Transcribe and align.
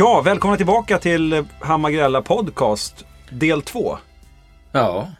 Ja, 0.00 0.20
välkomna 0.20 0.56
tillbaka 0.56 0.98
till 0.98 1.44
Hammargrälla 1.60 2.22
Podcast, 2.22 3.04
del 3.30 3.62
2. 3.62 3.98
Ja, 4.72 5.12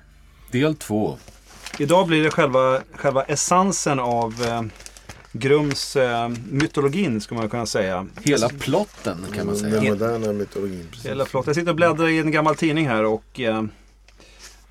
del 0.51 0.75
två. 0.75 1.19
Idag 1.79 2.07
blir 2.07 2.23
det 2.25 2.31
själva, 2.31 2.81
själva 2.93 3.23
essensen 3.23 3.99
av 3.99 4.35
eh, 4.43 4.63
Grums 5.33 5.97
eh, 5.97 6.29
mytologin, 6.51 7.21
skulle 7.21 7.41
man 7.41 7.49
kunna 7.49 7.67
säga. 7.67 8.07
Hela 8.25 8.49
plotten 8.49 9.25
kan 9.35 9.47
man 9.47 9.55
Den 9.55 9.71
säga. 9.71 9.93
moderna 9.93 10.33
mytologin. 10.33 10.89
Precis. 10.91 11.07
Hela 11.07 11.25
flott. 11.25 11.47
Jag 11.47 11.55
sitter 11.57 11.71
och 11.71 11.77
bläddrar 11.77 12.09
i 12.09 12.19
en 12.19 12.31
gammal 12.31 12.57
tidning 12.57 12.89
här 12.89 13.05
och 13.05 13.41
eh, 13.41 13.65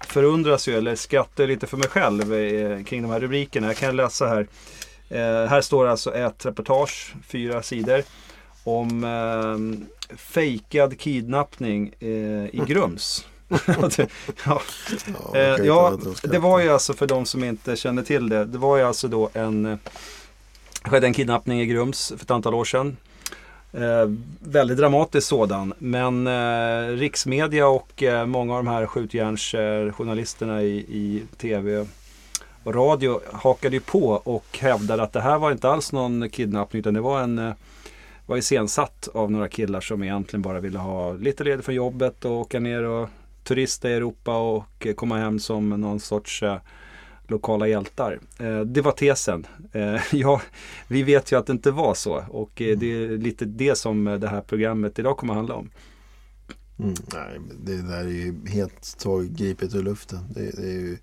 förundras 0.07 0.67
ju, 0.67 0.77
eller 0.77 0.95
skrattar 0.95 1.48
lite 1.48 1.67
för 1.67 1.77
mig 1.77 1.87
själv 1.89 2.34
eh, 2.34 2.84
kring 2.84 3.01
de 3.01 3.12
här 3.12 3.20
rubrikerna. 3.20 3.67
Jag 3.67 3.77
kan 3.77 3.95
läsa 3.95 4.27
här. 4.27 4.48
Eh, 5.09 5.49
här 5.49 5.62
står 5.62 5.87
alltså 5.87 6.15
ett 6.15 6.45
reportage, 6.45 7.13
fyra 7.27 7.63
sidor, 7.63 8.03
om 8.63 9.04
eh, 9.04 10.18
fejkad 10.18 10.99
kidnappning 10.99 11.94
eh, 11.99 12.08
i 12.55 12.62
Grums. 12.68 13.26
ja, 14.45 14.62
Eh, 15.34 15.41
ja, 15.41 15.98
det 16.23 16.40
var 16.40 16.59
ju 16.59 16.70
alltså 16.70 16.94
för 16.94 17.08
de 17.08 17.26
som 17.26 17.44
inte 17.44 17.76
känner 17.76 18.04
till 18.04 18.30
det. 18.30 18.45
Det 18.45 18.58
var 18.58 18.77
ju 18.77 18.84
alltså 18.84 19.08
då 19.08 19.30
en, 19.34 19.66
eh, 19.66 19.77
skedde 20.84 21.08
en 21.08 21.13
kidnappning 21.13 21.62
i 21.62 21.66
Grums 21.66 22.13
för 22.18 22.23
ett 22.23 22.32
antal 22.32 22.54
år 22.54 22.66
sedan. 22.66 22.98
Eh, 23.74 24.10
väldigt 24.40 24.77
dramatisk 24.77 25.27
sådan. 25.27 25.73
Men 25.77 26.27
eh, 26.27 26.98
riksmedia 26.98 27.68
och 27.68 28.04
eh, 28.04 28.26
många 28.26 28.54
av 28.57 28.63
de 28.63 28.71
här 28.71 28.85
skjutjärnsjournalisterna 28.85 30.62
i, 30.63 30.77
i 30.77 31.23
tv 31.38 31.85
och 32.63 32.76
radio 32.76 33.20
hakade 33.34 33.76
ju 33.76 33.79
på 33.79 34.10
och 34.10 34.57
hävdade 34.60 35.04
att 35.04 35.13
det 35.13 35.21
här 35.21 35.38
var 35.38 35.51
inte 35.51 35.70
alls 35.70 35.91
någon 35.91 36.29
kidnappning 36.29 36.79
utan 36.79 36.94
det 36.94 37.01
var 37.01 37.21
en 37.21 37.40
eh, 37.40 37.54
var 38.30 38.38
iscensatt 38.38 39.08
av 39.13 39.32
några 39.32 39.48
killar 39.48 39.82
som 39.82 40.04
egentligen 40.04 40.41
bara 40.41 40.60
ville 40.60 40.80
ha 40.80 41.13
lite 41.13 41.44
ledigt 41.44 41.66
från 41.66 41.76
jobbet 41.76 42.26
och 42.26 42.32
åka 42.32 42.60
ner 42.60 42.84
och 42.84 43.10
turista 43.44 43.90
i 43.90 43.94
Europa 43.94 44.38
och 44.38 44.88
eh, 44.88 44.94
komma 44.94 45.18
hem 45.18 45.40
som 45.40 45.70
någon 45.70 45.99
sorts 45.99 46.44
eh, 46.44 46.57
lokala 47.27 47.68
hjältar. 47.68 48.20
Eh, 48.40 48.60
det 48.60 48.82
var 48.82 48.91
tesen. 48.91 49.48
Eh, 49.72 50.02
ja, 50.12 50.41
vi 50.88 51.04
vet 51.04 51.32
ju 51.32 51.40
att 51.40 51.46
det 51.46 51.54
inte 51.54 51.72
var 51.72 51.94
så 51.94 52.24
och 52.30 52.62
eh, 52.62 52.77
det 52.77 53.04
är 53.04 53.18
lite 53.18 53.46
det 53.46 53.77
som 53.77 54.05
det 54.05 54.27
här 54.27 54.41
programmet 54.41 55.00
idag 55.00 55.18
kommer 55.18 55.34
att 55.34 55.38
handla 55.38 55.55
om. 55.55 55.70
Mm, 56.80 56.94
nej, 57.13 57.40
det 57.63 57.82
där 57.82 58.04
är 58.04 58.07
ju 58.07 58.35
helt 58.48 59.00
taget 59.00 59.30
gripet 59.30 59.76
ur 59.76 59.84
luften. 59.84 60.20
Det, 60.30 60.41
det 60.41 60.68
är 60.68 60.80
ju, 60.80 60.98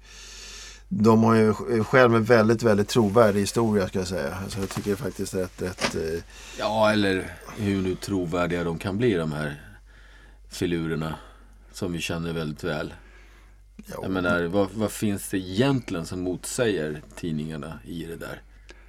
de 0.89 1.25
har 1.25 1.35
ju 1.35 1.55
själv 1.85 2.15
en 2.15 2.25
väldigt, 2.25 2.63
väldigt 2.63 2.89
trovärdig 2.89 3.41
historia 3.41 3.89
ska 3.89 3.99
jag 3.99 4.09
säga. 4.09 4.35
Alltså, 4.35 4.61
jag 4.61 4.69
tycker 4.71 4.97
faktiskt 4.97 5.35
rätt, 5.35 5.63
rätt 5.63 5.95
eh, 5.95 6.23
Ja, 6.59 6.93
eller 6.93 7.33
hur 7.57 7.83
nu 7.83 7.95
trovärdiga 7.95 8.65
de 8.65 8.79
kan 8.79 8.99
bli 8.99 9.15
de 9.15 9.33
här 9.33 9.63
filurerna. 10.49 11.15
Som 11.73 11.93
vi 11.93 12.01
känner 12.01 12.33
väldigt 12.33 12.65
väl. 12.65 12.95
ja, 13.77 13.99
Jag 14.03 14.11
menar, 14.11 14.43
vad, 14.43 14.69
vad 14.75 14.91
finns 14.91 15.29
det 15.29 15.39
egentligen 15.39 16.07
som 16.07 16.21
motsäger 16.21 17.03
tidningarna 17.17 17.79
i 17.85 18.05
det 18.05 18.17
där? 18.17 18.43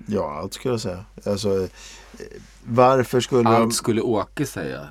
ja, 0.05 0.39
allt 0.39 0.53
skulle 0.53 0.73
jag 0.73 0.81
säga. 0.81 1.05
Alltså, 1.25 1.63
eh, 1.63 1.69
varför 2.63 3.19
skulle 3.19 3.43
de... 3.43 3.55
Allt 3.55 3.75
skulle 3.75 4.01
Åke 4.01 4.45
säga. 4.45 4.87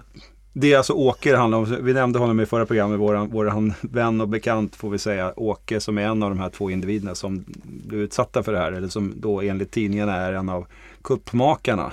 Det 0.59 0.73
är 0.73 0.77
alltså 0.77 0.93
Åke 0.93 1.31
det 1.31 1.37
handlar 1.37 1.59
om. 1.59 1.77
Vi 1.81 1.93
nämnde 1.93 2.19
honom 2.19 2.41
i 2.41 2.47
förra 2.47 2.67
programmet. 2.67 3.01
Våran, 3.01 3.29
våran 3.29 3.75
vän 3.81 4.21
och 4.21 4.29
bekant 4.29 4.77
får 4.77 4.91
vi 4.91 4.99
säga. 4.99 5.33
Åke 5.37 5.81
som 5.81 5.99
är 5.99 6.03
en 6.03 6.23
av 6.23 6.31
de 6.31 6.39
här 6.39 6.51
två 6.51 6.71
individerna 6.71 7.15
som 7.15 7.45
blev 7.65 8.01
utsatta 8.01 8.43
för 8.43 8.53
det 8.53 8.59
här. 8.59 8.73
Eller 8.73 8.89
som 8.89 9.15
då 9.17 9.41
enligt 9.43 9.71
tidningarna 9.71 10.17
är 10.17 10.33
en 10.33 10.49
av 10.49 10.67
kuppmakarna. 11.03 11.93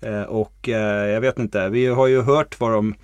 Eh, 0.00 0.22
och 0.22 0.68
eh, 0.68 1.08
jag 1.08 1.20
vet 1.20 1.38
inte. 1.38 1.68
Vi 1.68 1.86
har 1.86 2.06
ju 2.06 2.22
hört 2.22 2.60
vad 2.60 2.72
de 2.72 2.94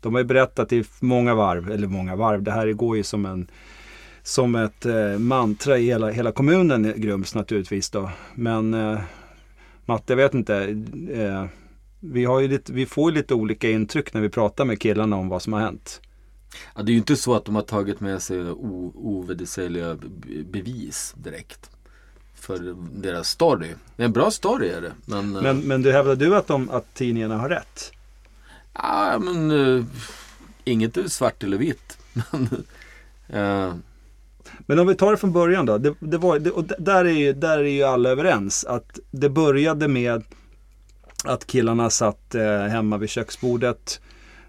De 0.00 0.14
har 0.14 0.20
ju 0.20 0.26
berättat 0.26 0.72
i 0.72 0.84
många 1.00 1.34
varv. 1.34 1.70
Eller 1.70 1.86
många 1.86 2.16
varv. 2.16 2.42
Det 2.42 2.52
här 2.52 2.72
går 2.72 2.96
ju 2.96 3.02
som 3.02 3.26
en 3.26 3.50
som 4.22 4.54
ett 4.54 4.86
eh, 4.86 5.18
mantra 5.18 5.78
i 5.78 5.86
hela, 5.86 6.10
hela 6.10 6.32
kommunen 6.32 6.92
Grums 6.96 7.34
naturligtvis 7.34 7.90
då. 7.90 8.10
Men 8.34 8.74
eh, 8.74 8.98
Matte, 9.84 10.12
jag 10.12 10.16
vet 10.16 10.34
inte. 10.34 10.56
Eh, 11.14 11.44
vi, 12.12 12.48
lite, 12.48 12.72
vi 12.72 12.86
får 12.86 13.10
ju 13.10 13.16
lite 13.16 13.34
olika 13.34 13.70
intryck 13.70 14.14
när 14.14 14.20
vi 14.20 14.28
pratar 14.28 14.64
med 14.64 14.80
killarna 14.80 15.16
om 15.16 15.28
vad 15.28 15.42
som 15.42 15.52
har 15.52 15.60
hänt. 15.60 16.00
Ja, 16.74 16.82
det 16.82 16.90
är 16.90 16.92
ju 16.92 16.98
inte 16.98 17.16
så 17.16 17.34
att 17.34 17.44
de 17.44 17.54
har 17.54 17.62
tagit 17.62 18.00
med 18.00 18.22
sig 18.22 18.50
ovedersägliga 18.94 19.94
be- 19.94 20.42
bevis 20.50 21.14
direkt. 21.16 21.70
För 22.34 22.76
deras 22.92 23.28
story. 23.28 23.68
Det 23.96 24.02
är 24.02 24.06
en 24.06 24.12
bra 24.12 24.30
story 24.30 24.68
är 24.68 24.80
det. 24.80 24.92
Men, 25.06 25.36
eh, 25.36 25.42
Men, 25.42 25.58
men 25.60 25.82
du 25.82 25.92
hävdar 25.92 26.16
du 26.16 26.36
att, 26.36 26.46
de, 26.46 26.70
att 26.70 26.94
tidningarna 26.94 27.38
har 27.38 27.48
rätt? 27.48 27.92
ja, 28.72 29.18
men 29.18 29.50
uh, 29.50 29.84
inget 30.64 30.96
är 30.96 31.08
svart 31.08 31.42
eller 31.42 31.56
vitt. 31.58 31.98
Men, 32.30 32.48
eh, 33.28 33.74
Men 34.58 34.78
om 34.78 34.86
vi 34.86 34.94
tar 34.94 35.10
det 35.10 35.16
från 35.16 35.32
början 35.32 35.66
då. 35.66 35.78
Det, 35.78 35.94
det 36.00 36.18
var, 36.18 36.38
det, 36.38 36.50
och 36.50 36.64
där, 36.78 37.04
är 37.04 37.10
ju, 37.10 37.32
där 37.32 37.58
är 37.58 37.64
ju 37.64 37.82
alla 37.82 38.08
överens. 38.08 38.64
Att 38.64 38.98
det 39.10 39.28
började 39.28 39.88
med 39.88 40.22
att 41.28 41.46
killarna 41.46 41.90
satt 41.90 42.34
eh, 42.34 42.58
hemma 42.58 42.98
vid 42.98 43.08
köksbordet 43.08 44.00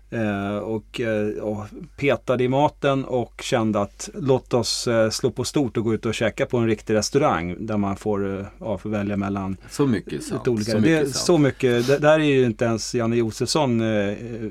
eh, 0.10 0.58
och, 0.58 1.02
eh, 1.02 1.28
och 1.28 1.66
petade 1.98 2.44
i 2.44 2.48
maten 2.48 3.06
och 3.06 3.42
kände 3.44 3.82
att 3.82 4.10
låt 4.14 4.54
oss 4.54 4.88
eh, 4.88 5.10
slå 5.10 5.32
på 5.32 5.44
stort 5.44 5.78
och 5.78 5.84
gå 5.84 5.94
ut 5.94 6.06
och 6.06 6.14
käka 6.14 6.46
på 6.46 6.58
en 6.58 6.68
riktig 6.68 6.94
restaurang 6.94 7.66
där 7.66 7.78
man 7.78 7.98
får, 7.98 8.40
eh, 8.40 8.46
ja, 8.60 8.78
får 8.78 8.90
välja 8.90 9.18
mellan 9.18 9.58
så 9.70 9.88
mycket 9.88 10.24
sant. 10.24 10.48
olika. 10.48 10.72
Så 10.72 10.78
det 10.78 10.82
mycket 10.82 11.16
sant. 11.16 11.26
så 11.26 11.38
mycket. 11.38 11.88
Det, 11.88 11.98
där 11.98 12.20
är 12.20 12.24
ju 12.24 12.46
inte 12.46 12.66
ens 12.66 12.96
Janne 12.96 13.16
Josefsson 13.16 13.82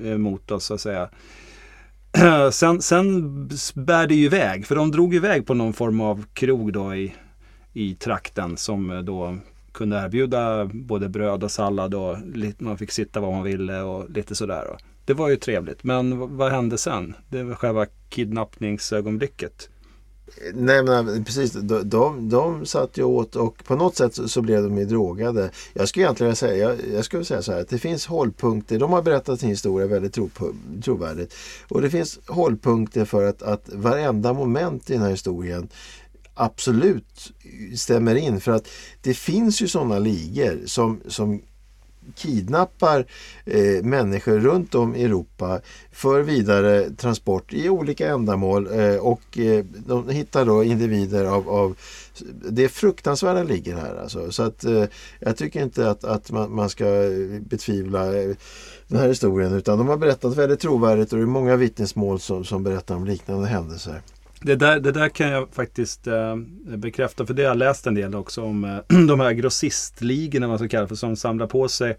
emot 0.04 0.50
oss 0.50 0.64
så 0.64 0.74
att 0.74 0.80
säga. 0.80 1.08
sen, 2.52 2.82
sen 2.82 3.22
bär 3.74 4.06
det 4.06 4.14
ju 4.14 4.24
iväg. 4.24 4.66
För 4.66 4.76
de 4.76 4.90
drog 4.90 5.14
iväg 5.14 5.46
på 5.46 5.54
någon 5.54 5.72
form 5.72 6.00
av 6.00 6.24
krog 6.32 6.72
då 6.72 6.94
i, 6.94 7.14
i 7.72 7.94
trakten 7.94 8.56
som 8.56 9.02
då 9.06 9.36
kunde 9.76 9.96
erbjuda 9.96 10.64
både 10.64 11.08
bröd 11.08 11.44
och 11.44 11.50
sallad 11.50 11.94
och 11.94 12.18
lite, 12.34 12.64
man 12.64 12.78
fick 12.78 12.90
sitta 12.90 13.20
var 13.20 13.32
man 13.32 13.42
ville 13.42 13.80
och 13.80 14.10
lite 14.10 14.34
sådär. 14.34 14.76
Det 15.04 15.14
var 15.14 15.28
ju 15.28 15.36
trevligt. 15.36 15.84
Men 15.84 16.36
vad, 16.36 16.52
hände 16.52 16.78
sen? 16.78 17.14
Det 17.28 17.42
var 17.42 17.54
själva 17.54 17.86
kidnappningsögonblicket. 18.08 19.68
Nej 20.54 20.82
men 20.82 21.24
precis, 21.24 21.52
de, 21.52 21.88
de, 21.88 22.28
de 22.28 22.66
satt 22.66 22.98
ju 22.98 23.02
åt 23.02 23.36
och 23.36 23.64
på 23.64 23.76
något 23.76 23.96
sätt 23.96 24.14
så, 24.14 24.28
så 24.28 24.42
blev 24.42 24.62
de 24.62 24.78
ju 24.78 24.84
drogade. 24.84 25.50
Jag 25.74 25.88
skulle 25.88 26.04
egentligen 26.04 26.36
säga, 26.36 26.56
jag, 26.56 26.76
jag 26.94 27.04
skulle 27.04 27.24
säga 27.24 27.42
så 27.42 27.52
här 27.52 27.60
att 27.60 27.68
det 27.68 27.78
finns 27.78 28.06
hållpunkter, 28.06 28.78
de 28.78 28.92
har 28.92 29.02
berättat 29.02 29.40
sin 29.40 29.48
historia 29.48 29.86
väldigt 29.86 30.12
tro, 30.12 30.30
trovärdigt. 30.84 31.34
Och 31.68 31.82
det 31.82 31.90
finns 31.90 32.18
hållpunkter 32.26 33.04
för 33.04 33.28
att, 33.28 33.42
att 33.42 33.68
varenda 33.72 34.32
moment 34.32 34.90
i 34.90 34.92
den 34.92 35.02
här 35.02 35.10
historien 35.10 35.68
absolut 36.36 37.32
stämmer 37.76 38.14
in. 38.14 38.40
För 38.40 38.52
att 38.52 38.68
det 39.00 39.14
finns 39.14 39.62
ju 39.62 39.68
sådana 39.68 39.98
ligor 39.98 40.66
som, 40.66 41.00
som 41.08 41.42
kidnappar 42.14 43.06
eh, 43.44 43.84
människor 43.84 44.38
runt 44.38 44.74
om 44.74 44.96
i 44.96 45.04
Europa 45.04 45.60
för 45.92 46.20
vidare 46.22 46.90
transport 46.90 47.52
i 47.52 47.68
olika 47.68 48.08
ändamål 48.08 48.68
eh, 48.80 48.96
och 48.96 49.38
eh, 49.38 49.64
de 49.86 50.08
hittar 50.08 50.44
då 50.44 50.64
individer 50.64 51.24
av, 51.24 51.48
av 51.48 51.76
det 52.50 52.64
är 52.64 52.68
fruktansvärda 52.68 53.42
ligger 53.42 53.76
här 53.76 53.96
alltså. 53.96 54.32
Så 54.32 54.42
att 54.42 54.64
eh, 54.64 54.84
jag 55.20 55.36
tycker 55.36 55.62
inte 55.62 55.90
att, 55.90 56.04
att 56.04 56.30
man, 56.30 56.54
man 56.54 56.70
ska 56.70 56.84
betvivla 57.40 58.16
eh, 58.16 58.36
den 58.88 58.98
här 58.98 59.08
historien 59.08 59.52
utan 59.52 59.78
de 59.78 59.88
har 59.88 59.96
berättat 59.96 60.36
väldigt 60.36 60.60
trovärdigt 60.60 61.12
och 61.12 61.18
det 61.18 61.24
är 61.24 61.26
många 61.26 61.56
vittnesmål 61.56 62.20
som, 62.20 62.44
som 62.44 62.62
berättar 62.62 62.94
om 62.94 63.04
liknande 63.04 63.46
händelser. 63.46 64.02
Det 64.40 64.54
där, 64.56 64.80
det 64.80 64.92
där 64.92 65.08
kan 65.08 65.28
jag 65.28 65.48
faktiskt 65.52 66.06
eh, 66.06 66.36
bekräfta 66.76 67.26
för 67.26 67.34
det 67.34 67.42
har 67.42 67.48
jag 67.48 67.56
läst 67.56 67.86
en 67.86 67.94
del 67.94 68.14
också 68.14 68.42
om 68.42 68.64
eh, 68.64 68.96
de 69.08 69.20
här 69.20 69.32
grossistligorna 69.32 70.48
man 70.48 70.58
ska 70.58 70.68
kalla 70.68 70.86
för 70.88 70.94
som 70.94 71.16
samlar 71.16 71.46
på 71.46 71.68
sig. 71.68 71.96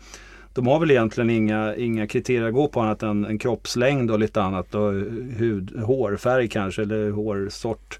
De 0.53 0.67
har 0.67 0.79
väl 0.79 0.91
egentligen 0.91 1.29
inga, 1.29 1.75
inga 1.75 2.07
kriterier 2.07 2.47
att 2.47 2.53
gå 2.53 2.67
på 2.67 2.81
annat 2.81 3.03
än 3.03 3.25
en 3.25 3.39
kroppslängd 3.39 4.11
och 4.11 4.19
lite 4.19 4.41
annat 4.41 4.75
och 4.75 4.93
hud, 5.37 5.79
hårfärg 5.79 6.47
kanske 6.47 6.81
eller 6.81 7.11
hårsort. 7.11 7.99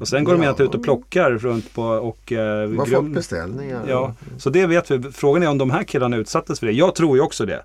Och 0.00 0.08
sen 0.08 0.24
går 0.24 0.32
de 0.32 0.38
Ja. 0.38 0.44
egentligen 0.44 0.68
ut 0.70 0.74
och 0.74 0.82
plockar 0.84 1.30
runt 1.30 1.74
på 1.74 1.82
och 1.82 2.32
eh, 2.32 2.68
De 2.68 2.78
har 2.78 2.86
fått 2.86 3.10
beställningar. 3.10 3.82
Ja, 3.88 4.14
så 4.38 4.50
det 4.50 4.66
vet 4.66 4.90
vi. 4.90 5.12
Frågan 5.12 5.42
är 5.42 5.48
om 5.48 5.58
de 5.58 5.70
här 5.70 5.82
killarna 5.82 6.16
utsattes 6.16 6.60
för 6.60 6.66
det. 6.66 6.72
Jag 6.72 6.94
tror 6.94 7.16
ju 7.16 7.22
också 7.22 7.46
det. 7.46 7.62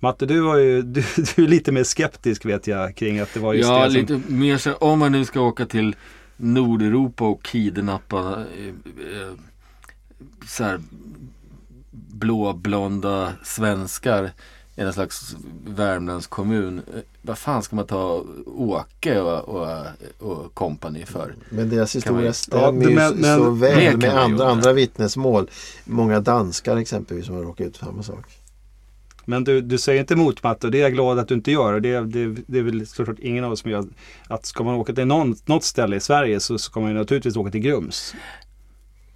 Matte, 0.00 0.26
du, 0.26 0.40
var 0.40 0.56
ju, 0.56 0.82
du, 0.82 1.04
du 1.36 1.44
är 1.44 1.48
lite 1.48 1.72
mer 1.72 1.84
skeptisk 1.84 2.44
vet 2.44 2.66
jag 2.66 2.96
kring 2.96 3.18
att 3.20 3.34
det 3.34 3.40
var 3.40 3.54
just 3.54 3.68
Ja, 3.68 3.84
det 3.84 3.90
som... 3.90 4.00
lite 4.00 4.32
mer 4.32 4.58
så 4.58 4.74
om 4.74 4.98
man 4.98 5.12
nu 5.12 5.24
ska 5.24 5.40
åka 5.40 5.66
till 5.66 5.96
Nordeuropa 6.36 7.24
och 7.24 7.42
kidnappa 7.42 8.18
eh, 8.58 8.66
eh, 8.68 9.32
så 10.46 10.64
här 10.64 10.80
blåblonda 12.12 13.32
svenskar 13.44 14.30
i 14.76 14.80
en 14.80 14.92
slags 14.92 15.36
Värmlandskommun. 15.66 16.78
Eh, 16.78 17.00
Vad 17.22 17.38
fan 17.38 17.62
ska 17.62 17.76
man 17.76 17.86
ta 17.86 18.24
Åke 18.46 19.20
och, 19.20 19.48
och, 19.48 19.76
och 20.18 20.54
company 20.54 21.04
för? 21.06 21.34
Men 21.50 21.70
deras 21.70 21.96
historia 21.96 22.32
stämmer 22.32 22.82
Ja, 22.82 22.88
ju 22.90 22.94
men- 22.94 23.16
men- 23.16 23.38
så 23.38 23.50
väl 23.50 23.96
med 23.96 24.18
andra, 24.18 24.48
andra 24.48 24.72
vittnesmål. 24.72 25.50
Många 25.84 26.20
danskar 26.20 26.76
exempelvis 26.76 27.26
som 27.26 27.34
har 27.34 27.42
råkat 27.42 27.66
ut 27.66 27.76
för 27.76 27.86
samma 27.86 28.02
sak. 28.02 28.37
Men 29.28 29.44
du, 29.44 29.60
du 29.60 29.78
säger 29.78 30.00
inte 30.00 30.16
motmatt 30.16 30.64
och 30.64 30.70
det 30.70 30.78
är 30.78 30.82
jag 30.82 30.92
glad 30.92 31.18
att 31.18 31.28
du 31.28 31.34
inte 31.34 31.52
gör. 31.52 31.80
Det, 31.80 32.00
det, 32.04 32.36
det 32.46 32.58
är 32.58 32.62
väl 32.62 32.86
såklart 32.86 33.18
ingen 33.18 33.44
av 33.44 33.52
oss 33.52 33.60
som 33.60 33.70
gör. 33.70 33.84
Att 34.28 34.46
ska 34.46 34.64
man 34.64 34.74
åka 34.74 34.92
till 34.92 35.06
någon, 35.06 35.36
något 35.46 35.64
ställe 35.64 35.96
i 35.96 36.00
Sverige 36.00 36.40
så 36.40 36.58
ska 36.58 36.80
man 36.80 36.90
ju 36.90 36.96
naturligtvis 36.98 37.36
åka 37.36 37.50
till 37.50 37.60
Grums. 37.60 38.14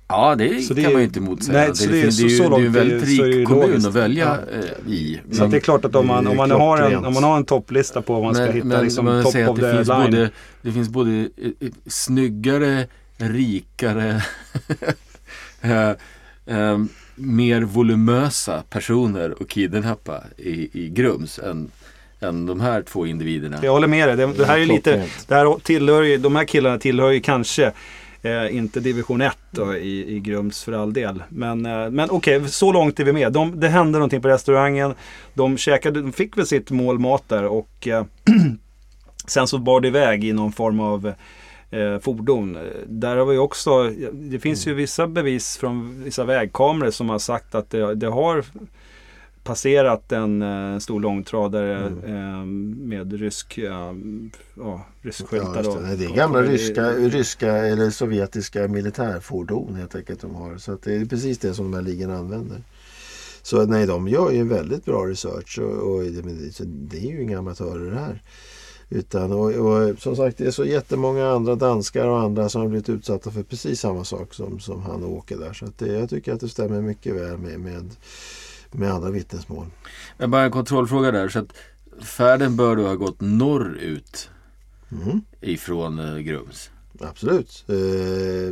Ja, 0.08 0.34
det 0.34 0.62
Så 0.62 0.74
kan 0.74 0.82
det 0.82 0.88
är- 0.88 0.92
man 0.92 1.00
ju 1.00 1.06
inte 1.06 1.20
motsäga. 1.20 1.58
nej, 1.58 1.68
det, 1.68 1.74
så 1.76 1.86
det 1.90 1.92
det, 1.92 2.06
är 2.06 2.10
så- 2.10 2.22
det, 2.22 2.28
ju, 2.32 2.36
så 2.38 2.48
det 2.48 2.62
är 2.62 2.66
en 2.66 2.72
väldigt 2.72 3.16
så 3.16 3.22
det 3.22 3.28
rik 3.28 3.48
kommun 3.48 3.86
att 3.86 3.94
välja 3.94 4.38
Ja. 4.52 4.58
eh, 4.86 4.92
i. 4.92 5.20
Så 5.32 5.44
att 5.44 5.50
det 5.50 5.56
är 5.56 5.60
klart 5.60 5.84
att 5.84 5.94
om 5.94 6.06
man, 6.06 6.24
det 6.24 6.30
om 6.30 6.36
man, 6.36 6.50
har, 6.50 6.78
en, 6.82 7.04
om 7.04 7.14
man 7.14 7.24
har 7.24 7.36
en 7.36 7.44
topplista 7.44 8.02
på 8.02 8.12
vad 8.14 8.22
man 8.22 8.34
ska 8.34 8.44
men, 8.44 8.52
hitta 8.54 8.66
men 8.66 8.84
liksom 8.84 9.04
man 9.04 9.22
top 9.22 9.34
of 9.48 9.58
det 9.58 9.70
the 9.70 9.76
finns, 9.76 9.88
line. 9.88 9.98
både, 10.10 10.30
det 10.62 10.72
finns 10.72 10.88
både 10.88 11.10
eh, 11.10 11.26
eh, 11.60 11.68
snyggare, 11.86 12.86
rikare, 13.16 14.22
eh, 16.46 16.78
mer 17.22 17.62
volumösa 17.62 18.62
personer 18.70 19.34
att 19.40 19.48
kidnappa 19.48 20.22
i, 20.36 20.84
i 20.84 20.88
Grums 20.88 21.38
än, 21.38 21.70
än 22.20 22.46
de 22.46 22.60
här 22.60 22.82
två 22.82 23.06
individerna. 23.06 23.58
Jag 23.62 23.72
håller 23.72 23.88
med 23.88 24.08
dig. 24.08 24.16
Det, 24.16 24.32
det 24.32 24.46
här 24.46 24.58
är 24.58 24.66
lite, 24.66 25.08
det 25.26 25.34
här 25.34 25.58
tillhör 25.62 26.02
ju, 26.02 26.18
de 26.18 26.36
här 26.36 26.44
killarna 26.44 26.78
tillhör 26.78 27.10
ju 27.10 27.20
kanske 27.20 27.72
eh, 28.22 28.56
inte 28.56 28.80
division 28.80 29.20
1 29.20 29.38
då, 29.50 29.76
i, 29.76 30.16
i 30.16 30.20
Grums 30.20 30.62
för 30.62 30.72
all 30.72 30.92
del. 30.92 31.22
Men, 31.28 31.66
eh, 31.66 31.90
men 31.90 32.10
okej, 32.10 32.48
så 32.48 32.72
långt 32.72 33.00
är 33.00 33.04
vi 33.04 33.12
med. 33.12 33.32
De, 33.32 33.60
det 33.60 33.68
hände 33.68 33.98
någonting 33.98 34.22
på 34.22 34.28
restaurangen. 34.28 34.94
De, 35.34 35.56
käkade, 35.56 36.02
de 36.02 36.12
fick 36.12 36.38
väl 36.38 36.46
sitt 36.46 36.70
mål 36.70 36.98
mat 36.98 37.28
där 37.28 37.44
och 37.44 37.88
eh, 37.88 38.04
sen 39.26 39.46
så 39.46 39.58
bar 39.58 39.80
det 39.80 39.88
iväg 39.88 40.24
i 40.24 40.32
någon 40.32 40.52
form 40.52 40.80
av 40.80 41.12
eh, 41.72 41.98
fordon. 41.98 42.58
Där 42.86 43.16
har 43.16 43.24
vi 43.26 43.38
också, 43.38 43.90
det 44.12 44.38
finns 44.38 44.66
ju 44.66 44.74
vissa 44.74 45.06
bevis 45.06 45.56
från 45.56 46.02
vissa 46.04 46.24
vägkameror 46.24 46.90
som 46.90 47.08
har 47.08 47.18
sagt 47.18 47.54
att 47.54 47.70
det, 47.70 47.94
det 47.94 48.06
har 48.06 48.44
passerat 49.44 50.12
en, 50.12 50.42
eh, 50.42 50.78
stor 50.78 51.00
långtradare 51.00 51.86
eh, 52.06 52.44
med 52.86 53.12
rysk, 53.12 53.58
eh, 53.58 53.92
ja, 54.56 54.86
ryskskyltar. 55.02 55.48
Ja, 55.54 55.56
just 55.56 55.70
då. 55.70 55.80
det. 55.80 55.96
Det 55.96 56.04
är 56.04 56.14
gamla 56.16 56.42
ryska, 56.42 56.90
ryska 56.90 57.52
eller 57.56 57.90
sovjetiska 57.90 58.68
militärfordon 58.68 59.74
helt 59.74 59.94
enkelt 59.94 60.20
de 60.20 60.34
har. 60.34 60.56
Så 60.58 60.78
det 60.84 60.94
är 60.96 61.04
precis 61.04 61.38
det 61.38 61.54
som 61.54 61.70
de 61.70 61.76
här 61.76 61.82
ligorna 61.84 62.16
använder. 62.16 62.62
Så 63.42 63.66
nej, 63.66 63.86
de 63.86 64.08
gör 64.08 64.30
ju 64.30 64.38
en 64.38 64.48
väldigt 64.48 64.84
bra 64.84 65.06
research 65.06 65.58
och, 65.58 65.92
och 65.94 66.02
det- 66.04 66.64
det 66.64 66.96
är 66.98 67.10
ju 67.10 67.22
inga 67.22 67.38
amatörer 67.38 67.90
det 67.90 67.98
här. 67.98 68.22
Utan, 68.94 69.32
och, 69.32 69.50
och 69.50 69.98
som 69.98 70.16
sagt 70.16 70.38
det 70.38 70.46
är 70.46 70.50
så 70.50 70.64
jättemånga 70.64 71.28
andra 71.28 71.54
danskar 71.54 72.06
och 72.06 72.20
andra 72.20 72.48
som 72.48 72.60
har 72.60 72.68
blivit 72.68 72.88
utsatta 72.88 73.30
för 73.30 73.42
precis 73.42 73.80
samma 73.80 74.04
sak 74.04 74.34
som, 74.34 74.60
som 74.60 74.82
han 74.82 75.02
och 75.04 75.12
Åke 75.12 75.36
där. 75.36 75.52
Så 75.52 75.66
det, 75.78 75.86
jag 75.86 76.10
tycker 76.10 76.32
att 76.32 76.40
det 76.40 76.48
stämmer 76.48 76.80
mycket 76.82 77.14
väl 77.14 77.38
med, 77.38 77.60
med, 77.60 77.90
med 78.70 78.92
andra 78.92 79.10
vittnesmål. 79.10 79.66
Men 80.18 80.30
bara 80.30 80.42
en 80.44 80.50
kontrollfråga 80.50 81.10
där. 81.10 81.28
Så 81.28 81.38
att 81.38 81.52
färden 82.04 82.56
bör 82.56 82.76
då 82.76 82.82
ha 82.86 82.94
gått 82.94 83.20
norrut 83.20 84.28
Mm. 85.02 85.20
ifrån 85.40 85.98
eh, 85.98 86.18
Grums. 86.18 86.70
Absolut. 87.00 87.64
Eh, 87.68 87.74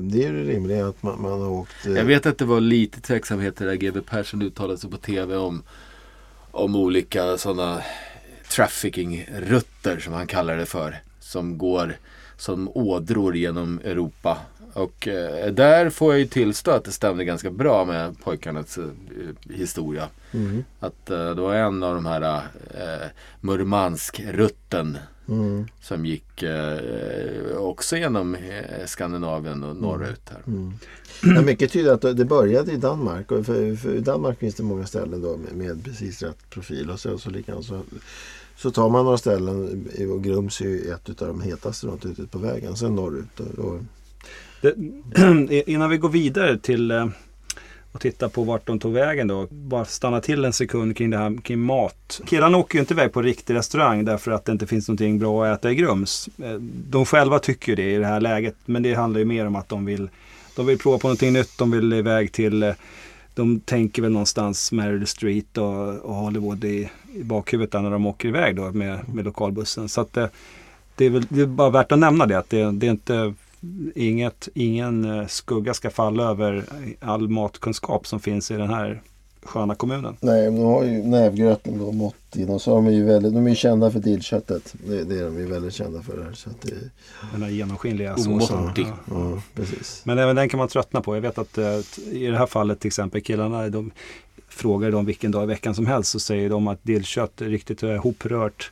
det 0.03 0.25
är 0.25 0.33
ju 0.33 0.45
det 0.45 0.53
rimliga 0.53 0.87
att 0.89 1.03
man, 1.03 1.23
man 1.23 1.41
har 1.41 1.49
åkt... 1.49 1.87
eh, 1.87 1.93
Jag 1.93 2.05
vet 2.05 2.27
att 2.27 2.39
det 2.39 2.45
var 2.45 2.61
lite 2.61 3.01
tveksamheter 3.01 3.67
där 3.67 3.75
GB 3.75 4.01
Persson 4.01 4.43
uttalade 4.43 4.79
sig 4.79 4.91
på 4.91 4.97
TV 4.97 5.37
om, 5.37 5.63
om 6.51 6.77
olika 6.77 7.39
sådana 7.39 7.83
trafficking-rutter 8.50 9.99
som 9.99 10.12
han 10.12 10.26
kallar 10.26 10.56
det 10.56 10.67
för. 10.67 11.02
Som 11.20 11.58
går 11.58 11.97
som 12.37 12.69
ådror 12.75 13.37
genom 13.37 13.81
Europa. 13.85 14.38
Och 14.73 15.08
eh, 15.08 15.52
där 15.52 15.91
får 15.91 16.12
jag 16.12 16.20
ju 16.20 16.26
tillstå 16.26 16.70
att 16.70 16.85
det 16.85 16.93
stämde 16.93 17.25
ganska 17.25 17.50
bra 17.50 17.85
med 17.85 18.20
pojkarnas 18.20 18.79
eh, 18.79 18.85
historia. 19.56 20.08
Mm. 20.32 20.64
Att 20.81 21.11
eh, 21.11 21.35
det 21.35 21.43
var 21.43 21.55
en 21.55 21.82
av 21.82 21.94
de 21.94 22.06
här 22.06 22.43
eh, 22.75 23.06
Murmansk-rutten 23.41 24.99
Mm. 25.29 25.67
som 25.82 26.06
gick 26.06 26.43
eh, 26.43 27.56
också 27.56 27.96
genom 27.96 28.35
eh, 28.35 28.87
Skandinavien 28.87 29.62
och 29.64 29.76
norrut 29.76 30.31
här. 30.31 30.43
Mm. 30.46 30.73
Ja, 31.23 31.43
mycket 31.43 31.73
tyder 31.73 31.93
att 31.93 32.17
det 32.17 32.25
började 32.25 32.73
i 32.73 32.76
Danmark. 32.76 33.31
Och 33.31 33.46
för, 33.46 33.76
för 33.76 33.94
I 33.94 34.00
Danmark 34.00 34.38
finns 34.38 34.55
det 34.55 34.62
många 34.62 34.87
ställen 34.87 35.23
då 35.23 35.37
med, 35.37 35.53
med 35.53 35.85
precis 35.85 36.23
rätt 36.23 36.50
profil. 36.50 36.91
Och 36.91 37.00
så, 37.00 37.19
så, 37.19 37.31
likadant 37.31 37.67
så, 37.67 37.82
så 38.62 38.71
tar 38.71 38.89
man 38.89 39.05
några 39.05 39.19
ställen 39.19 39.87
och 40.11 40.25
Grums 40.25 40.61
är 40.61 40.65
ju 40.65 40.93
ett 40.93 41.23
av 41.23 41.29
de 41.29 41.41
hetaste 41.41 41.87
runt 41.87 42.07
ute 42.07 42.27
på 42.27 42.39
vägen. 42.39 42.77
Sen 42.77 42.95
norrut. 42.95 43.41
Och, 43.41 43.79
Det, 44.61 44.75
e- 45.55 45.62
innan 45.67 45.91
vi 45.91 45.97
går 45.97 46.09
vidare 46.09 46.59
till 46.59 46.91
eh, 46.91 47.07
och 47.93 48.01
titta 48.01 48.29
på 48.29 48.45
vart 48.45 48.67
de 48.67 48.79
tog 48.79 48.93
vägen 48.93 49.29
då. 49.29 49.47
Bara 49.51 49.85
stanna 49.85 50.21
till 50.21 50.45
en 50.45 50.53
sekund 50.53 50.97
kring 50.97 51.11
det 51.11 51.19
här 51.19 51.43
kring 51.43 51.59
mat. 51.59 52.21
Killarna 52.27 52.59
åker 52.59 52.75
ju 52.75 52.81
inte 52.81 52.95
iväg 52.95 53.12
på 53.12 53.23
riktig 53.23 53.55
restaurang 53.55 54.05
därför 54.05 54.31
att 54.31 54.45
det 54.45 54.53
inte 54.53 54.67
finns 54.67 54.89
någonting 54.89 55.19
bra 55.19 55.47
att 55.47 55.59
äta 55.59 55.71
i 55.71 55.75
Grums. 55.75 56.29
Eh, 56.39 56.55
de 56.91 57.05
själva 57.06 57.39
tycker 57.39 57.73
ju 57.73 57.77
det 57.77 57.93
i 57.95 57.97
det 57.97 58.06
här 58.06 58.21
läget. 58.21 58.56
Men 58.65 58.83
det 58.83 58.95
handlar 58.95 59.19
ju 59.19 59.25
mer 59.25 59.47
om 59.47 59.56
att 59.56 59.69
de 59.69 59.85
vill, 59.85 60.09
de 60.56 60.67
vill 60.67 60.79
prova 60.79 60.99
på 60.99 61.06
någonting 61.06 61.33
nytt. 61.33 61.59
De 61.59 61.71
vill 61.71 61.93
iväg 61.93 62.33
till 62.33 62.63
eh, 62.63 62.75
de 63.35 63.61
tänker 63.61 64.03
väl 64.03 64.12
någonstans 64.12 64.73
Meryl 64.73 65.06
Street 65.06 65.59
och, 65.59 65.88
och 65.88 66.15
Hollywood 66.15 66.65
i, 66.65 66.91
i 67.15 67.23
bakhuvudet 67.23 67.82
när 67.82 67.91
de 67.91 68.06
åker 68.06 68.29
iväg 68.29 68.56
då 68.56 68.73
med, 68.73 69.09
med 69.15 69.25
lokalbussen. 69.25 69.88
Så 69.88 70.00
att 70.00 70.17
eh, 70.17 70.27
det 70.97 71.05
är 71.05 71.11
väl 71.11 71.27
det 71.29 71.41
är 71.41 71.47
bara 71.47 71.71
värt 71.71 71.93
att 71.93 71.99
nämna 71.99 72.27
det. 72.27 72.38
Att 72.38 72.50
det, 72.50 72.71
det 72.71 72.87
är 72.87 72.91
inte 72.91 73.35
inget, 73.94 74.49
ingen 74.55 75.05
eh, 75.05 75.27
skugga 75.27 75.75
ska 75.75 75.91
falla 75.91 76.23
över 76.23 76.65
all 77.00 77.29
matkunskap 77.29 78.06
som 78.06 78.21
finns 78.21 78.50
i 78.50 78.55
den 78.55 78.71
här 78.71 79.00
sköna 79.43 79.75
kommunen. 79.75 80.17
nej, 80.21 80.45
de 80.45 80.59
har 80.59 80.85
ju 80.85 81.03
nävgröten 81.03 81.79
då 81.79 81.93
mått 81.93 82.37
in. 82.37 82.49
Och 82.49 82.63
så 82.63 82.71
har 82.75 82.83
de 82.83 82.93
ju 82.93 83.05
väldigt, 83.05 83.35
de 83.35 83.47
är 83.47 83.51
ju 83.51 83.57
kända 83.57 83.91
för 83.91 84.01
dillköttet. 84.01 84.75
Det, 84.87 85.05
det 85.05 85.19
är 85.19 85.25
de 85.25 85.39
ju 85.39 85.47
väldigt 85.47 85.75
kända 85.75 86.03
för 86.03 86.17
där. 86.17 86.33
Så 86.33 86.51
att 86.51 86.61
det, 86.61 86.75
Den 87.33 87.43
här 87.43 87.51
genomskinliga 87.51 88.17
såsen. 88.17 88.71
Ja. 88.77 88.87
ja, 89.11 89.43
precis. 89.55 90.03
Men 90.05 90.19
även 90.19 90.37
den 90.37 90.49
kan 90.49 90.59
man 90.59 90.69
tröttna 90.69 91.01
på. 91.01 91.17
Jag 91.17 91.21
vet 91.23 91.39
att 91.39 91.59
eh, 91.59 91.79
i 92.13 92.27
det 92.27 92.39
här 92.39 92.47
fallet 92.47 92.81
till 92.81 92.89
exempel 92.89 93.21
killarna 93.21 93.69
de 93.69 93.91
frågar 94.49 94.91
dem 94.91 95.06
vilken 95.06 95.31
dag 95.31 95.43
i 95.43 95.47
veckan 95.47 95.75
som 95.75 95.87
helst 95.87 96.11
så 96.11 96.20
säger 96.20 96.51
de 96.51 96.69
att 96.69 96.85
dillkött 96.85 97.32
riktigt 97.43 97.82
eh, 97.82 97.97
hoprört 97.97 98.70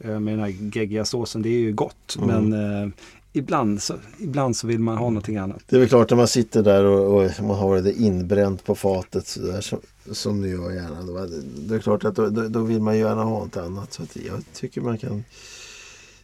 eh, 0.00 0.20
med 0.20 0.32
den 0.32 0.40
här 0.40 0.54
geggiga 0.76 1.04
såsen. 1.04 1.42
Det 1.42 1.48
är 1.48 1.60
ju 1.60 1.72
gott 1.72 1.94
Mm. 2.22 2.48
men 2.50 2.82
eh, 2.82 2.88
ibland, 3.32 3.82
så, 3.82 3.94
ibland 4.18 4.56
så 4.56 4.66
vill 4.66 4.78
man 4.78 4.96
ha 4.96 5.04
någonting 5.04 5.36
annat. 5.36 5.62
Det 5.66 5.76
är 5.76 5.80
väl 5.80 5.88
klart 5.88 6.10
när 6.10 6.16
man 6.16 6.28
sitter 6.28 6.62
där 6.62 6.84
och, 6.84 7.24
och 7.24 7.30
man 7.44 7.58
har 7.58 7.80
det 7.80 7.92
inbränt 7.92 8.64
på 8.64 8.74
fatet 8.74 9.26
så 9.26 9.40
där, 9.40 9.60
som, 9.60 9.78
som 10.12 10.40
ni 10.40 10.48
gör 10.48 10.70
gärna. 10.70 11.02
Då, 11.02 11.26
det 11.68 11.74
är 11.74 11.78
klart 11.78 12.04
att 12.04 12.14
då, 12.14 12.28
då, 12.28 12.48
då 12.48 12.62
vill 12.62 12.80
man 12.80 12.94
ju 12.94 13.00
gärna 13.00 13.24
ha 13.24 13.38
något 13.38 13.56
annat. 13.56 13.92
Så 13.92 14.02
att 14.02 14.16
jag 14.16 14.42
tycker 14.54 14.80
man 14.80 14.98
kan... 14.98 15.24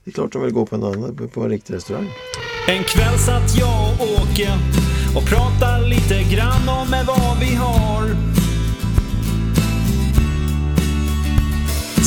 Det 0.04 0.11
är 0.11 0.12
klart 0.12 0.32
de 0.32 0.42
vill 0.42 0.52
gå 0.52 0.66
på 0.66 0.76
en, 0.76 0.84
annan, 0.84 1.30
på 1.34 1.42
en 1.42 1.50
riktig 1.50 1.75
restaurang. 1.75 2.08
En 2.68 2.84
kväll 2.84 3.18
satt 3.18 3.58
jag 3.58 3.92
och 4.00 4.23
Åke 4.23 4.49
och 5.16 5.25
pratade 5.25 5.88
lite 5.88 6.34
grann 6.34 6.68
om 6.68 6.90
med 6.90 7.06
vad 7.06 7.38
vi 7.40 7.54
har. 7.54 8.16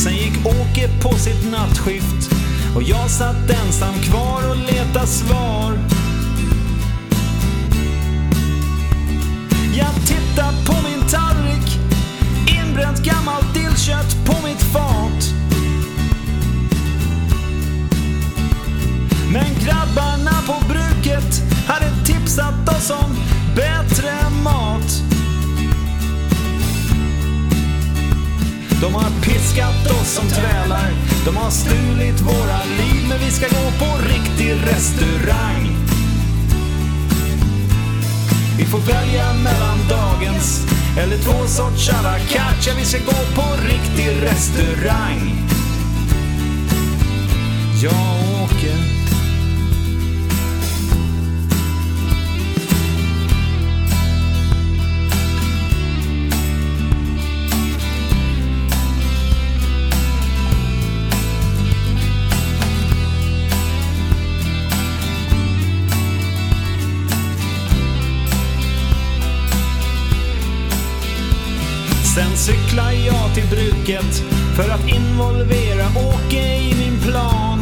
Sen 0.04 0.12
gick 0.12 0.46
Åke 0.46 0.88
på 1.02 1.14
sitt 1.14 1.50
nattskift 1.50 2.47
och 2.76 2.82
jag 2.82 3.10
satt 3.10 3.50
ensam 3.50 3.94
kvar 3.94 4.50
och 4.50 4.56
letade 4.56 5.06
svar. 5.06 5.78
Jag 9.74 9.94
tittar 10.06 10.52
på 10.66 10.88
min 10.88 11.08
tallrik, 11.08 11.78
inbränt 12.46 12.98
gammalt 13.04 13.54
dillkött 13.54 14.16
på 14.26 14.46
mitt 14.46 14.62
fat. 14.62 15.34
Men 19.32 19.54
grabbarna 19.64 20.32
på 20.46 20.68
bruket 20.68 21.42
hade 21.66 21.90
tipsat 22.06 22.68
oss 22.68 22.90
om 22.90 23.16
bättre 23.56 24.30
mat. 24.44 25.17
De 28.80 28.94
har 28.94 29.10
piskat 29.22 29.90
oss 29.90 30.14
som 30.14 30.28
trälar. 30.28 30.90
De 31.24 31.36
har 31.36 31.50
stulit 31.50 32.20
våra 32.20 32.64
liv. 32.64 33.06
Men 33.08 33.18
vi 33.18 33.30
ska 33.30 33.46
gå 33.46 33.70
på 33.78 34.08
riktig 34.08 34.52
restaurang. 34.52 35.76
Vi 38.58 38.64
får 38.64 38.78
välja 38.78 39.32
mellan 39.32 39.78
dagens 39.88 40.66
eller 40.98 41.18
två 41.18 41.46
sorts 41.46 41.88
à 41.88 42.02
la 42.02 42.18
carte. 42.18 42.68
Ja, 42.68 42.72
vi 42.78 42.84
ska 42.84 42.98
gå 42.98 43.42
på 43.42 43.46
riktig 43.62 44.22
restaurang. 44.22 45.48
Jag 47.82 48.42
åker 48.42 48.97
cyklar 72.38 72.92
jag 72.92 73.34
till 73.34 73.48
bruket 73.50 74.22
för 74.56 74.70
att 74.70 74.88
involvera 74.88 75.86
Åke 75.86 76.56
i 76.56 76.74
min 76.78 77.00
plan. 77.00 77.58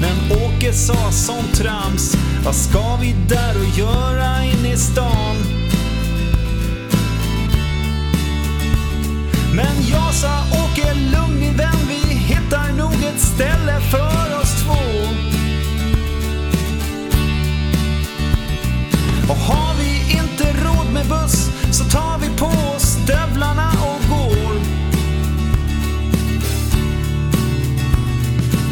Men 0.00 0.38
Åke 0.42 0.72
sa 0.72 1.12
som 1.12 1.44
trams, 1.54 2.16
vad 2.44 2.54
ska 2.54 2.96
vi 2.96 3.14
där 3.28 3.54
och 3.58 3.78
göra 3.78 4.44
inne 4.44 4.72
i 4.72 4.76
stan? 4.76 5.36
Men 9.54 9.88
jag 9.90 10.14
sa 10.14 10.44
Åke, 10.64 10.94
lugn 10.94 11.40
min 11.40 11.56
vän, 11.56 11.78
vi 11.88 12.14
hittar 12.14 12.72
nog 12.72 12.92
ett 12.92 13.20
ställe 13.20 13.80
för 13.90 14.40
oss 14.40 14.62
två. 14.62 15.29
Och 19.30 19.36
har 19.36 19.74
vi 19.74 20.18
inte 20.18 20.44
råd 20.64 20.92
med 20.92 21.06
buss 21.06 21.50
så 21.70 21.84
tar 21.84 22.18
vi 22.18 22.28
på 22.38 22.46
oss 22.46 22.82
stövlarna 22.82 23.68
och 23.68 24.00
går. 24.10 24.54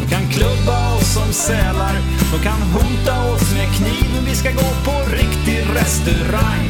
De 0.00 0.06
kan 0.10 0.28
klubba 0.28 0.94
oss 0.94 1.12
som 1.14 1.32
sälar, 1.32 1.94
de 2.32 2.38
kan 2.42 2.62
hota 2.62 3.32
oss 3.32 3.54
med 3.54 3.68
kniv, 3.74 4.10
men 4.14 4.24
vi 4.24 4.34
ska 4.34 4.50
gå 4.50 4.70
på 4.84 5.10
riktig 5.12 5.66
restaurang. 5.74 6.68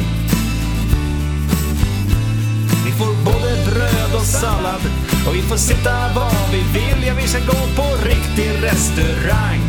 Vi 2.85 2.91
får 2.91 3.13
både 3.25 3.65
bröd 3.65 4.15
och 4.15 4.25
sallad 4.25 4.81
och 5.27 5.35
vi 5.35 5.41
får 5.41 5.57
sitta 5.57 6.13
var 6.15 6.31
vi 6.51 6.79
vill, 6.79 7.07
ja 7.07 7.13
vi 7.21 7.27
ska 7.27 7.39
gå 7.39 7.61
på 7.75 8.05
riktig 8.05 8.49
restaurang. 8.63 9.59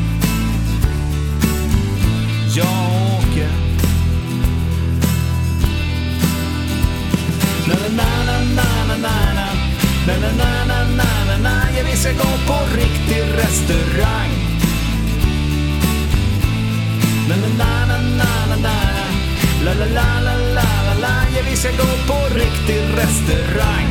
Jag 2.56 2.79
restaurang 13.50 14.32
Na 17.28 17.36
na 17.36 17.48
na 17.60 17.86
na 17.86 17.96
na 18.20 18.30
na 18.50 18.56
na 18.66 18.74
La 19.64 19.72
la 19.74 19.86
la 19.86 20.20
la 20.26 20.34
la 20.56 20.68
la 20.86 20.94
la 21.04 21.14
Ja, 21.34 21.42
vi 21.50 21.56
ska 21.56 21.68
gå 21.70 21.90
på 22.08 22.34
riktig 22.34 22.80
restaurang 22.96 23.88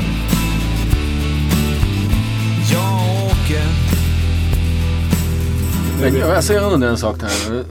Jag 2.72 2.94
åker 3.26 3.68
Men 6.02 6.16
jag, 6.16 6.44
ser 6.44 6.54
jag 6.54 6.84
en 6.84 6.98
sak 6.98 7.22
här. 7.22 7.64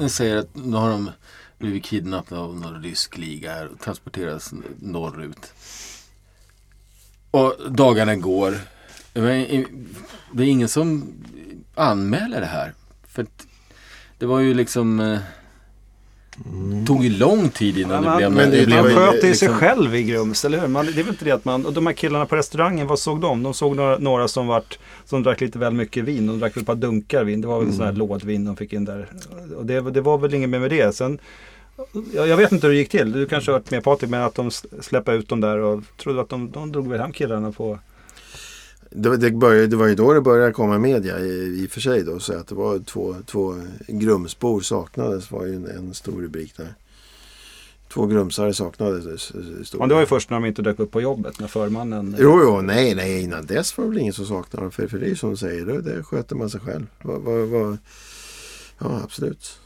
Ni 0.00 0.08
säger 0.08 0.36
att 0.36 0.48
nu 0.52 0.76
har 0.76 0.90
de 0.90 1.10
blivit 1.58 1.84
kidnappade 1.84 2.40
av 2.40 2.56
någon 2.56 2.82
rysk 2.82 3.18
liga 3.18 3.54
här 3.54 3.66
och 3.66 3.80
transporteras 3.80 4.54
norrut. 4.80 5.52
Och 7.30 7.54
dagarna 7.70 8.16
går. 8.16 8.58
Men 9.22 9.64
Det 10.32 10.42
är 10.42 10.46
ingen 10.48 10.68
som 10.68 11.12
anmäler 11.74 12.40
det 12.40 12.46
här. 12.46 12.72
För 13.08 13.26
det 14.18 14.26
var 14.26 14.40
ju 14.40 14.54
liksom... 14.54 15.00
eh, 15.00 15.18
tog 16.86 17.04
ju 17.04 17.10
lång 17.18 17.48
tid 17.48 17.78
innan 17.78 18.04
Ja, 18.04 18.10
det 18.10 18.16
blev... 18.16 18.32
men 18.32 18.50
det- 18.50 18.56
det 18.56 18.64
det 18.66 18.74
Man 18.74 18.84
blev 18.84 18.96
sköter 18.96 19.14
ju 19.28 19.34
sig 19.34 19.48
liksom- 19.48 19.54
själv 19.54 19.94
i 19.94 20.02
Grums, 20.02 20.44
eller 20.44 20.60
hur? 20.60 20.68
Man, 20.68 20.86
det 20.86 20.92
är 20.92 20.94
väl 20.94 21.08
inte 21.08 21.24
det 21.24 21.30
att 21.30 21.44
man... 21.44 21.66
Och 21.66 21.72
de 21.72 21.86
här 21.86 21.92
killarna 21.94 22.26
på 22.26 22.36
restaurangen, 22.36 22.86
vad 22.86 22.98
såg 22.98 23.20
de? 23.20 23.42
De 23.42 23.54
såg 23.54 23.76
några, 23.76 23.98
några 23.98 24.28
som, 24.28 24.46
vart, 24.46 24.78
som 25.04 25.22
drack 25.22 25.40
lite 25.40 25.58
väl 25.58 25.72
mycket 25.72 26.04
vin. 26.04 26.26
De 26.26 26.38
drack 26.38 26.56
väl 26.56 26.60
ett 26.62 26.66
par 26.66 26.74
dunkar 26.74 27.24
vin. 27.24 27.40
Det 27.40 27.46
var 27.48 27.62
väl 27.64 27.72
sån 27.74 27.86
här 27.86 27.92
lådvin 27.92 28.44
de 28.44 28.56
fick 28.56 28.72
in 28.72 28.84
där. 28.84 29.08
Och 29.56 29.66
det, 29.66 29.80
det 29.90 30.00
var 30.00 30.18
väl 30.18 30.34
inget 30.34 30.48
mer 30.50 30.58
med 30.58 30.70
det. 30.70 30.94
Sen, 30.94 31.18
jag, 32.14 32.28
jag 32.28 32.36
vet 32.36 32.52
inte 32.52 32.66
hur 32.66 32.74
det 32.74 32.78
gick 32.80 32.90
till. 32.90 33.12
Du 33.12 33.26
kanske 33.26 33.50
har 33.50 33.58
hört 33.58 33.70
med 33.70 33.84
Patrik, 33.84 34.10
men 34.10 34.22
att 34.22 34.34
de 34.34 34.50
släppte 34.80 35.12
ut 35.12 35.28
dem 35.28 35.40
där 35.40 35.58
och 35.58 35.82
trodde 35.96 36.20
att 36.20 36.28
de, 36.28 36.50
de 36.50 36.72
drog 36.72 36.88
väl 36.88 37.00
hem 37.00 37.12
killarna 37.12 37.52
på... 37.52 37.78
Det, 38.90 39.16
det, 39.16 39.30
började, 39.30 39.66
det 39.66 39.76
var 39.76 39.86
ju 39.86 39.94
då 39.94 40.12
det 40.12 40.20
började 40.20 40.52
komma 40.52 40.78
media 40.78 41.18
i, 41.20 41.62
i 41.62 41.66
och 41.66 41.70
för 41.70 41.80
sig 41.80 42.04
då. 42.04 42.20
Så 42.20 42.32
att 42.32 42.46
det 42.46 42.54
var 42.54 42.78
två, 42.78 43.16
två 43.26 43.54
grumsbor 43.86 44.60
saknades 44.60 45.30
var 45.30 45.46
ju 45.46 45.54
en, 45.54 45.66
en 45.66 45.94
stor 45.94 46.22
rubrik 46.22 46.56
där. 46.56 46.74
Två 47.88 48.06
grumsare 48.06 48.54
saknades. 48.54 49.22
stod 49.64 49.80
Men 49.80 49.88
det 49.88 49.94
var 49.94 50.00
ju 50.00 50.06
först 50.06 50.30
när 50.30 50.40
de 50.40 50.46
inte 50.46 50.62
dök 50.62 50.78
upp 50.78 50.90
på 50.90 51.00
jobbet, 51.00 51.40
när 51.40 51.46
förmannen... 51.46 52.16
Jo, 52.18 52.40
jo, 52.42 52.60
nej, 52.60 52.94
nej, 52.94 53.22
innan 53.22 53.46
dess 53.46 53.78
var 53.78 53.84
det 53.84 53.90
väl 53.90 53.98
ingen 53.98 54.12
som 54.12 54.26
saknade 54.26 54.64
dem. 54.64 54.70
För, 54.70 54.88
för 54.88 54.98
det 54.98 55.06
är 55.06 55.08
ju 55.08 55.16
som 55.16 55.30
du 55.30 55.36
säger, 55.36 55.66
det, 55.66 55.80
det 55.80 56.02
sköter 56.02 56.36
man 56.36 56.50
sig 56.50 56.60
själv. 56.60 56.86
Va, 57.02 57.18
va, 57.18 57.44
va, 57.44 57.78
ja, 58.78 59.00
absolut. 59.04 59.58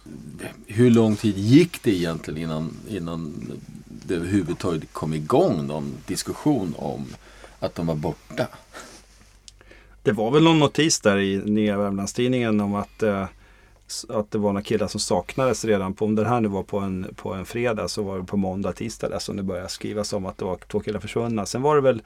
Hur 0.67 0.91
lång 0.91 1.17
tid 1.17 1.39
gick 1.39 1.83
det 1.83 1.91
egentligen 1.91 2.43
innan, 2.43 2.77
innan 2.89 3.53
det 3.89 4.15
överhuvudtaget 4.15 4.93
kom 4.93 5.15
igång 5.15 5.67
någon 5.67 5.93
diskussion 6.07 6.75
om 6.79 7.07
att 7.61 7.75
de 7.75 7.87
var 7.87 7.95
borta? 7.95 8.47
Det 10.03 10.13
var 10.13 10.31
väl 10.31 10.43
någon 10.43 10.59
notis 10.59 11.01
där 11.01 11.19
i 11.19 11.37
Nya 11.37 11.79
Värmlandstidningen 11.79 12.61
om 12.61 12.75
att, 12.75 13.03
eh, 13.03 13.27
att 14.09 14.31
det 14.31 14.39
var 14.39 14.53
några 14.53 14.63
killar 14.63 14.87
som 14.89 15.01
saknades 15.01 15.65
redan 15.65 15.95
på, 15.95 16.05
om 16.05 16.15
det 16.15 16.29
här 16.29 16.41
nu 16.41 16.49
var 16.49 16.63
på 16.63 16.79
en, 16.79 17.15
på 17.17 17.35
en 17.35 17.45
fredag 17.45 17.89
så 17.89 18.03
var 18.03 18.19
det 18.19 18.25
på 18.25 18.37
måndag, 18.37 18.73
tisdag 18.73 19.09
där 19.09 19.19
som 19.19 19.37
det 19.37 19.43
började 19.43 19.69
skrivas 19.69 20.13
om 20.13 20.27
att 20.27 20.39
det 20.39 20.45
var 20.45 20.59
två 20.69 20.81
killar 20.81 21.01
försvunna. 21.01 21.47
Sen 21.47 21.63
var 21.63 21.77
det 21.77 21.83
väl, 21.83 22.03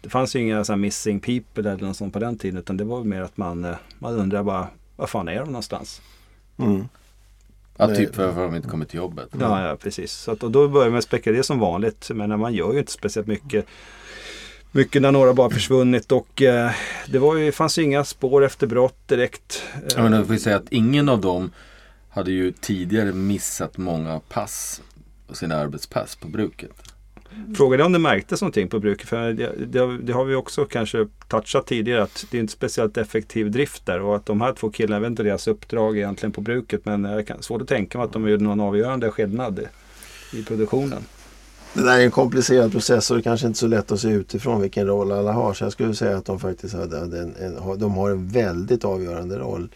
det 0.00 0.08
fanns 0.08 0.36
ju 0.36 0.40
inga 0.40 0.64
så 0.64 0.72
här 0.72 0.78
missing 0.78 1.20
people 1.20 1.70
eller 1.70 1.86
något 1.86 1.96
sånt 1.96 2.12
på 2.12 2.18
den 2.18 2.38
tiden 2.38 2.58
utan 2.58 2.76
det 2.76 2.84
var 2.84 2.98
väl 2.98 3.06
mer 3.06 3.22
att 3.22 3.36
man, 3.36 3.64
eh, 3.64 3.76
man 3.98 4.14
undrar 4.14 4.42
bara, 4.42 4.68
vad 4.96 5.10
fan 5.10 5.28
är 5.28 5.40
de 5.40 5.46
någonstans? 5.46 6.02
Mm. 6.56 6.88
Ja, 7.76 7.94
typ 7.94 8.16
varför 8.16 8.32
har 8.32 8.42
de 8.42 8.54
inte 8.54 8.68
kommit 8.68 8.88
till 8.88 8.96
jobbet? 8.96 9.28
Ja, 9.40 9.68
ja 9.68 9.76
precis. 9.76 10.12
Så 10.12 10.30
att, 10.30 10.42
och 10.42 10.50
då 10.50 10.68
börjar 10.68 10.90
man 10.90 11.02
spekulera 11.02 11.42
som 11.42 11.58
vanligt. 11.58 12.10
Men 12.14 12.40
man 12.40 12.54
gör 12.54 12.72
ju 12.72 12.78
inte 12.78 12.92
speciellt 12.92 13.26
mycket. 13.26 13.66
Mycket 14.72 15.02
när 15.02 15.12
några 15.12 15.34
bara 15.34 15.50
försvunnit 15.50 16.12
och 16.12 16.42
eh, 16.42 16.70
det 17.08 17.18
var 17.18 17.36
ju, 17.36 17.52
fanns 17.52 17.78
ju 17.78 17.82
inga 17.82 18.04
spår 18.04 18.44
efter 18.44 18.66
brott 18.66 19.08
direkt. 19.08 19.62
Ja, 19.96 20.02
men 20.02 20.12
då 20.12 20.24
får 20.24 20.32
vi 20.32 20.38
säga 20.38 20.56
att 20.56 20.72
ingen 20.72 21.08
av 21.08 21.20
dem 21.20 21.50
hade 22.10 22.30
ju 22.30 22.52
tidigare 22.52 23.12
missat 23.12 23.78
många 23.78 24.20
pass 24.28 24.82
och 25.26 25.36
sina 25.36 25.56
arbetspass 25.56 26.16
på 26.16 26.28
bruket. 26.28 26.70
Frågan 27.56 27.80
är 27.80 27.84
om 27.84 27.92
det 27.92 27.98
märktes 27.98 28.40
någonting 28.40 28.68
på 28.68 28.80
bruket. 28.80 29.08
För 29.08 29.32
det, 29.32 29.52
det, 29.66 29.98
det 29.98 30.12
har 30.12 30.24
vi 30.24 30.34
också 30.34 30.64
kanske 30.64 31.06
touchat 31.28 31.66
tidigare. 31.66 32.02
Att 32.02 32.26
det 32.30 32.38
är 32.38 32.40
inte 32.40 32.52
speciellt 32.52 32.96
effektiv 32.96 33.50
drift 33.50 33.86
där. 33.86 34.00
Och 34.00 34.16
att 34.16 34.26
de 34.26 34.40
här 34.40 34.52
två 34.52 34.70
killarna, 34.70 34.96
jag 34.96 35.00
vet 35.00 35.10
inte 35.10 35.22
deras 35.22 35.48
uppdrag 35.48 35.96
egentligen 35.96 36.32
på 36.32 36.40
bruket. 36.40 36.84
Men 36.84 37.04
jag 37.04 37.26
kan, 37.26 37.42
svårt 37.42 37.62
att 37.62 37.68
tänka 37.68 37.98
mig 37.98 38.04
att 38.04 38.12
de 38.12 38.28
gjorde 38.28 38.44
någon 38.44 38.60
avgörande 38.60 39.10
skillnad 39.10 39.60
i 40.32 40.42
produktionen. 40.42 41.02
Det 41.74 41.82
där 41.82 41.98
är 41.98 42.04
en 42.04 42.10
komplicerad 42.10 42.72
process 42.72 43.10
och 43.10 43.16
det 43.16 43.22
kanske 43.22 43.46
inte 43.46 43.56
är 43.56 43.60
så 43.60 43.66
lätt 43.66 43.92
att 43.92 44.00
se 44.00 44.08
utifrån 44.08 44.60
vilken 44.60 44.86
roll 44.86 45.12
alla 45.12 45.32
har. 45.32 45.54
Så 45.54 45.64
jag 45.64 45.72
skulle 45.72 45.94
säga 45.94 46.16
att 46.16 46.24
de 46.24 46.40
faktiskt 46.40 46.74
hade 46.74 46.98
en, 46.98 47.34
en, 47.40 47.78
de 47.78 47.94
har 47.94 48.10
en 48.10 48.28
väldigt 48.28 48.84
avgörande 48.84 49.38
roll. 49.38 49.68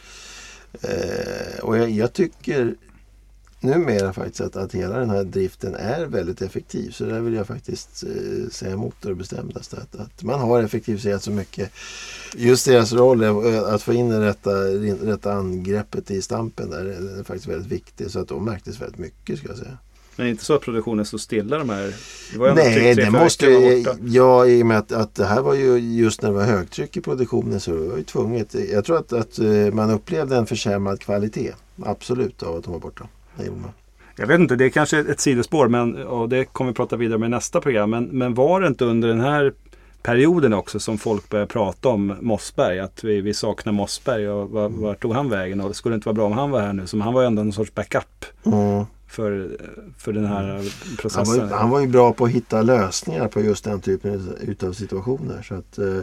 Eh, 0.80 1.58
och 1.62 1.78
jag, 1.78 1.90
jag 1.90 2.12
tycker 2.12 2.75
numera 3.61 4.12
faktiskt 4.12 4.40
att, 4.40 4.56
att 4.56 4.75
hela 4.75 4.99
den 4.99 5.11
här 5.11 5.25
driften 5.25 5.75
är 5.75 6.06
väldigt 6.06 6.42
effektiv. 6.42 6.90
Så 6.90 7.04
där 7.04 7.20
vill 7.20 7.34
jag 7.34 7.46
faktiskt 7.46 8.04
eh, 8.04 8.50
säga 8.50 8.72
emot 8.72 8.94
det 9.02 9.14
bestämdaste. 9.14 9.76
Att, 9.76 10.00
att 10.00 10.22
man 10.22 10.40
har 10.40 10.62
effektiviserat 10.62 11.22
så 11.22 11.30
mycket. 11.30 11.70
Just 12.37 12.66
deras 12.66 12.92
roll 12.92 13.22
är 13.22 13.75
att 13.75 13.82
få 13.82 13.92
in 13.92 14.08
det 14.08 14.20
rätta, 14.20 14.50
rätta 15.02 15.32
angreppet 15.32 16.11
i 16.11 16.22
stampen 16.22 16.70
där 16.70 16.84
är, 16.84 17.18
är 17.18 17.25
faktiskt 17.25 17.49
väldigt 17.49 17.72
viktig. 17.72 18.11
Så 18.11 18.18
att 18.20 18.28
de 18.28 18.44
märktes 18.44 18.80
väldigt 18.80 18.99
mycket 18.99 19.38
ska 19.38 19.49
jag 19.49 19.58
säga. 19.58 19.78
Men 20.16 20.26
inte 20.26 20.45
så 20.45 20.54
att 20.54 20.61
produktionen 20.61 21.04
stod 21.04 21.21
stilla 21.21 21.59
de 21.59 21.69
här. 21.69 21.95
Det 22.33 22.38
var 22.38 22.49
ändå 22.49 22.62
Nej, 22.62 22.95
tre, 22.95 23.04
det 23.04 23.11
måste 23.11 23.47
ju, 23.47 23.85
ja, 24.04 24.47
i 24.47 24.62
och 24.62 24.66
med 24.66 24.78
att, 24.78 24.92
att 24.92 25.14
det 25.14 25.25
här 25.25 25.42
var 25.42 25.54
ju 25.54 25.78
just 25.78 26.23
när 26.23 26.28
det 26.28 26.37
var 26.37 26.45
högtryck 26.45 26.97
i 26.97 27.00
produktionen 27.00 27.61
så 27.61 27.71
det 27.71 27.88
var 27.88 27.97
ju 27.97 28.02
tvunget. 28.02 28.54
Jag 28.73 28.85
tror 28.85 28.99
att, 28.99 29.12
att 29.12 29.38
eh, 29.38 29.47
man 29.73 29.90
upplevde 29.90 30.37
en 30.37 30.47
försämrad 30.47 31.00
kvalitet. 31.00 31.52
Absolut 31.85 32.42
av 32.42 32.57
att 32.57 32.64
de 32.64 32.73
var 32.73 32.81
borta. 32.81 33.09
Det 33.37 33.45
gjorde 33.45 33.61
man. 33.61 33.71
Jag 34.16 34.26
vet 34.26 34.40
inte, 34.40 34.57
det 34.57 34.64
är 34.64 34.71
kanske 34.71 34.99
ett 34.99 35.21
sidospår 35.21 35.69
men, 35.69 36.02
och 36.02 36.28
det 36.28 36.45
kommer 36.45 36.71
vi 36.71 36.75
prata 36.75 36.97
vidare 36.97 37.19
med 37.19 37.26
i 37.26 37.31
nästa 37.31 37.61
program. 37.61 37.90
Men, 37.90 38.04
men 38.04 38.35
var 38.35 38.61
det 38.61 38.66
inte 38.66 38.85
under 38.85 39.09
den 39.09 39.21
här 39.21 39.52
perioden 40.02 40.52
också 40.52 40.81
som 40.81 40.99
folk 40.99 41.28
började 41.28 41.52
prata 41.52 41.88
om 41.88 42.16
Mossberg? 42.21 42.81
Att 42.81 43.04
vi, 43.04 43.21
vi 43.21 43.35
saknar 43.35 43.73
Mossberg 43.73 44.28
och 44.28 44.50
var, 44.50 44.69
var 44.69 44.95
tog 44.95 45.12
han 45.12 45.28
vägen? 45.28 45.61
Och 45.61 45.69
det 45.69 45.75
skulle 45.75 45.95
inte 45.95 46.09
vara 46.09 46.14
bra 46.14 46.26
om 46.26 46.33
han 46.33 46.50
var 46.50 46.61
här 46.61 46.73
nu. 46.73 46.87
Som 46.87 47.00
han 47.00 47.14
var 47.14 47.21
ju 47.21 47.26
ändå 47.26 47.42
någon 47.42 47.52
sorts 47.52 47.75
backup 47.75 48.25
Mm. 48.47 48.85
För, 49.12 49.57
för 49.99 50.12
den 50.12 50.25
här 50.26 50.42
Han, 50.45 50.57
var, 50.57 50.97
processen. 50.99 51.35
ju- 51.35 51.54
han 51.54 51.71
var 51.71 51.81
ju 51.81 51.87
bra 51.87 52.12
på 52.12 52.25
att 52.25 52.31
hitta 52.31 52.62
lösningar 52.62 53.28
på 53.28 53.40
just 53.40 53.64
den 53.64 53.81
typen 53.81 54.37
utav 54.40 54.73
situationer. 54.73 55.42
Så 55.42 55.54
att, 55.54 55.78
eh, 55.78 55.99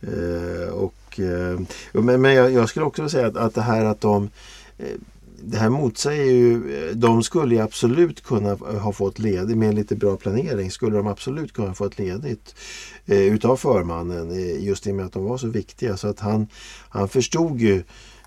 eh, 0.00 0.68
och, 0.68 1.20
eh, 1.20 1.60
men 1.92 2.20
men 2.22 2.34
jag, 2.34 2.52
jag 2.52 2.68
skulle 2.68 2.86
också 2.86 3.08
säga 3.08 3.26
att, 3.26 3.36
att 3.36 3.54
det 3.54 3.62
här 3.62 3.84
att 3.84 4.00
de 4.00 4.30
eh, 4.78 4.86
det 5.44 5.58
här 5.58 5.68
motsäger 5.68 6.24
ju, 6.32 6.62
de 6.94 7.22
skulle 7.22 7.54
ju 7.54 7.60
absolut 7.60 8.22
kunna 8.24 8.54
ha 8.54 8.92
fått 8.92 9.18
ledigt 9.18 9.56
med 9.58 9.74
lite 9.74 9.96
bra 9.96 10.16
planering 10.16 10.70
skulle 10.70 10.96
de 10.96 11.06
absolut 11.06 11.52
kunna 11.52 11.74
fått 11.74 11.98
ledigt 11.98 12.54
eh, 13.06 13.18
utav 13.22 13.56
förmannen 13.56 14.30
eh, 14.30 14.64
just 14.64 14.86
i 14.86 14.90
och 14.90 14.94
med 14.94 15.06
att 15.06 15.12
de 15.12 15.24
var 15.24 15.38
så 15.38 15.46
viktiga. 15.48 15.96
Så 15.96 16.08
att 16.08 16.20
han, 16.20 16.46
han 16.88 17.08
förstod 17.08 17.60
ju 17.60 17.82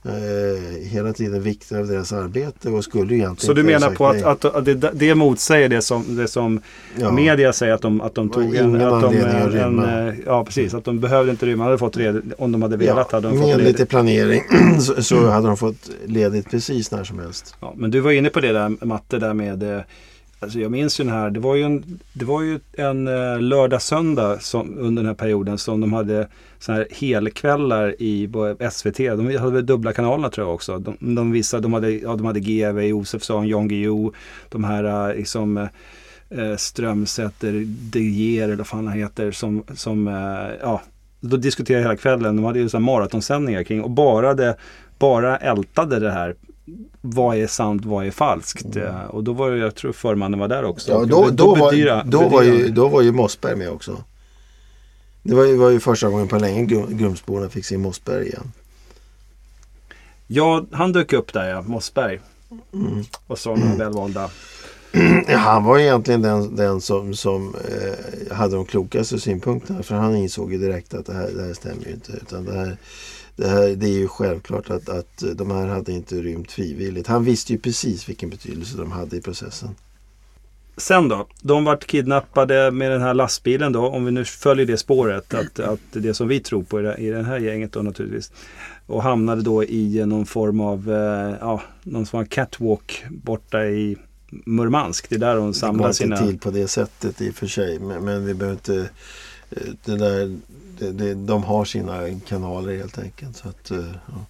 eh, 0.05 0.87
hela 0.87 1.13
tiden 1.13 1.41
vikten 1.41 1.79
av 1.79 1.87
deras 1.87 2.13
arbete 2.13 2.69
och 2.69 2.83
skulle 2.83 3.13
ju 3.13 3.19
egentligen 3.19 3.47
Så 3.47 3.53
du 3.53 3.63
menar 3.63 3.89
på 3.95 4.07
att, 4.07 4.23
att, 4.23 4.45
att 4.45 4.65
det, 4.65 4.73
det 4.93 5.15
motsäger 5.15 5.69
det 5.69 5.81
som, 5.81 6.15
det 6.15 6.27
som 6.27 6.61
Ja. 6.99 7.11
media 7.11 7.53
säger 7.53 7.73
att 7.73 7.81
de, 7.81 8.01
att 8.01 8.15
de 8.15 8.29
tog 8.29 8.55
en... 8.55 8.69
ingen 8.69 8.81
Att 8.81 9.01
de, 9.01 9.17
att 9.19 9.25
en, 9.33 9.51
rymma. 9.51 10.07
eh, 10.07 10.13
ja, 10.25 10.45
precis. 10.45 10.73
Att 10.73 10.83
de 10.85 10.99
behövde 10.99 11.31
inte 11.31 11.45
rymma. 11.45 11.63
hade 11.63 11.77
fått 11.77 11.97
red, 11.97 12.33
om 12.37 12.51
de 12.51 12.61
hade 12.61 12.77
velat 12.77 13.11
hade 13.11 13.27
de 13.27 13.37
fått 13.37 13.47
med 13.47 13.57
ledigt. 13.57 13.73
lite 13.73 13.85
planering 13.85 14.41
så, 14.81 15.03
så 15.03 15.29
hade 15.29 15.47
de 15.47 15.57
fått 15.57 15.89
ledigt 16.05 16.51
precis 16.51 16.91
när 16.91 17.03
som 17.03 17.19
helst. 17.19 17.55
Ja, 17.61 17.73
men 17.77 17.91
du 17.91 17.99
var 17.99 18.11
inne 18.11 18.29
på 18.29 18.39
det 18.39 18.51
där 18.51 18.85
Matte, 18.85 19.17
där 19.19 19.33
med 19.33 19.63
eh, 19.63 19.81
Alltså 20.45 20.59
jag 20.59 20.71
minns 20.71 20.99
ju 20.99 21.03
den 21.03 21.13
här, 21.13 21.29
det 21.29 21.39
var 21.39 21.55
ju 21.55 21.63
en, 21.63 21.99
det 22.13 22.25
var 22.25 22.41
ju 22.41 22.59
en 22.73 23.07
eh, 23.07 23.41
lördag 23.41 23.81
söndag 23.81 24.41
som, 24.41 24.77
under 24.77 25.03
den 25.03 25.07
här 25.07 25.15
perioden 25.15 25.57
som 25.57 25.81
de 25.81 25.93
hade 25.93 26.27
såna 26.59 26.77
här 26.77 26.87
helkvällar 26.91 27.95
i 28.01 28.29
SVT. 28.71 28.97
De 28.97 29.37
hade 29.37 29.51
väl 29.51 29.65
dubbla 29.65 29.93
kanalerna 29.93 30.29
tror 30.29 30.47
jag 30.47 30.53
också. 30.53 30.79
De, 30.79 31.15
de 31.15 31.31
visade, 31.31 31.63
de 31.63 31.73
hade, 31.73 31.91
ja, 31.91 32.15
de 32.15 32.25
hade 32.25 32.39
GV, 32.39 32.81
Josefsson, 32.81 33.47
Jan 33.47 33.67
Guillou, 33.67 34.11
de 34.49 34.63
här 34.63 35.09
eh, 35.09 35.15
liksom 35.15 35.57
eh, 35.57 35.67
eh 36.29 36.55
Strömsätter, 36.55 37.65
De 37.67 37.99
Geer 37.99 38.43
eller 38.43 38.55
vad 38.55 38.67
fan 38.67 38.87
han 38.87 38.97
heter 38.97 39.31
som, 39.31 39.63
som 39.73 40.07
eh, 40.07 40.55
ja, 40.61 40.81
då 41.19 41.37
diskuterade 41.37 41.83
hela 41.83 41.97
kvällen. 41.97 42.35
De 42.35 42.45
hade 42.45 42.59
ju 42.59 42.69
så 42.69 42.77
här 42.77 42.85
maratonsändningar 42.85 43.63
kring 43.63 43.81
och 43.81 43.91
bara, 43.91 44.33
det, 44.33 44.55
bara 44.99 45.37
ältade 45.37 45.99
det 45.99 46.11
här 46.11 46.35
vad 47.01 47.37
är 47.37 47.47
sant, 47.47 47.85
vad 47.85 48.05
är 48.05 48.11
falskt? 48.11 48.75
Eh, 48.75 49.03
Och 49.05 49.23
då 49.23 49.33
var 49.33 49.51
det, 49.51 49.57
jag 49.57 49.75
tror 49.75 49.91
förmannen 49.91 50.39
var 50.39 50.47
där 50.47 50.63
också. 50.65 50.91
Mm. 50.91 51.09
Ja, 51.09 51.17
Och 51.17 51.25
då, 51.33 51.45
då, 51.45 51.55
var, 51.55 51.71
bedyra- 51.71 52.03
då, 52.05 52.29
var 52.29 52.41
ju, 52.43 52.51
bedyra- 52.51 52.73
då 52.75 52.87
var 52.87 53.01
ju 53.01 53.11
Mossberg 53.11 53.55
med 53.55 53.69
också. 53.69 54.03
Det 55.23 55.35
var 55.35 55.45
ju, 55.45 55.55
var 55.57 55.69
ju 55.69 55.79
första 55.79 56.09
gången 56.09 56.27
på 56.27 56.37
länge 56.37 56.61
Grum- 56.65 56.97
Grumsborna 56.97 57.49
fick 57.49 57.65
se 57.65 57.77
Mossberg 57.77 58.27
igen. 58.27 58.51
Ja, 60.27 60.65
han 60.71 60.91
dök 60.91 61.13
upp 61.13 61.33
där 61.33 61.49
ja, 61.49 61.61
Mossberg. 61.61 62.19
Mm. 62.73 63.03
Och 63.27 63.39
så 63.39 63.55
några 63.55 63.75
välvalda. 63.75 64.29
Ja, 65.27 65.37
Han 65.37 65.63
var 65.63 65.79
egentligen 65.79 66.21
den, 66.21 66.55
den 66.55 66.81
som, 66.81 67.15
som 67.15 67.55
eh, 67.55 68.35
hade 68.35 68.55
de 68.55 68.65
klokaste 68.65 69.19
synpunkterna. 69.19 69.83
För 69.83 69.95
han 69.95 70.15
insåg 70.15 70.51
ju 70.53 70.57
direkt 70.57 70.93
att 70.93 71.05
det 71.05 71.13
här, 71.13 71.29
det 71.35 71.43
här 71.43 71.53
stämmer 71.53 71.85
ju 71.85 71.91
inte. 71.91 72.11
Utan 72.11 72.45
det, 72.45 72.53
här, 72.53 72.77
det, 73.35 73.47
här, 73.47 73.75
det 73.75 73.85
är 73.85 73.97
ju 73.99 74.07
självklart 74.07 74.69
att, 74.69 74.89
att 74.89 75.23
de 75.35 75.51
här 75.51 75.67
hade 75.67 75.91
inte 75.91 76.15
rymt 76.15 76.51
frivilligt. 76.51 77.07
Han 77.07 77.23
visste 77.23 77.53
ju 77.53 77.59
precis 77.59 78.09
vilken 78.09 78.29
betydelse 78.29 78.77
de 78.77 78.91
hade 78.91 79.17
i 79.17 79.21
processen. 79.21 79.69
Sen 80.77 81.07
då, 81.09 81.27
de 81.41 81.63
vart 81.63 81.85
kidnappade 81.85 82.71
med 82.71 82.91
den 82.91 83.01
här 83.01 83.13
lastbilen 83.13 83.71
då, 83.71 83.87
om 83.87 84.05
vi 84.05 84.11
nu 84.11 84.25
följer 84.25 84.65
det 84.65 84.77
spåret, 84.77 85.33
att, 85.33 85.59
att 85.59 85.79
det 85.91 86.13
som 86.13 86.27
vi 86.27 86.39
tror 86.39 86.63
på 86.63 86.79
i 86.81 87.09
det, 87.09 87.23
här 87.23 87.39
gänget 87.39 87.71
då 87.71 87.81
naturligtvis. 87.81 88.31
Och 88.85 89.03
hamnade 89.03 89.41
då 89.41 89.63
i 89.63 90.05
någon 90.05 90.25
form 90.25 90.59
av, 90.61 90.91
eh, 90.91 91.35
ja, 91.39 91.61
någon 91.83 92.05
form 92.05 92.21
av 92.21 92.25
catwalk 92.25 93.03
borta 93.09 93.65
i 93.65 93.97
Murmansk. 94.29 95.09
Det 95.09 95.15
är 95.15 95.19
där 95.19 95.35
de 95.35 95.41
Det 95.41 95.45
går 95.45 95.53
samlar 95.53 95.85
inte 95.87 95.97
sina... 95.97 96.17
till 96.17 96.39
på 96.39 96.51
det 96.51 96.67
sättet 96.67 97.21
i 97.21 97.29
och 97.29 97.35
för 97.35 97.47
sig. 97.47 97.79
Men, 97.79 98.05
men 98.05 98.25
vi 98.25 98.33
behöver 98.33 98.55
inte... 98.55 98.89
eh, 99.49 99.73
Det 99.85 99.97
där, 99.97 100.37
det, 100.79 100.91
det, 100.91 101.13
de 101.13 101.43
har 101.43 101.65
sina 101.65 102.19
kanaler 102.27 102.77
helt 102.77 102.97
enkelt. 102.97 103.37
Så 103.37 103.49
att, 103.49 103.71
eh, 103.71 103.91
ja. 104.07 104.25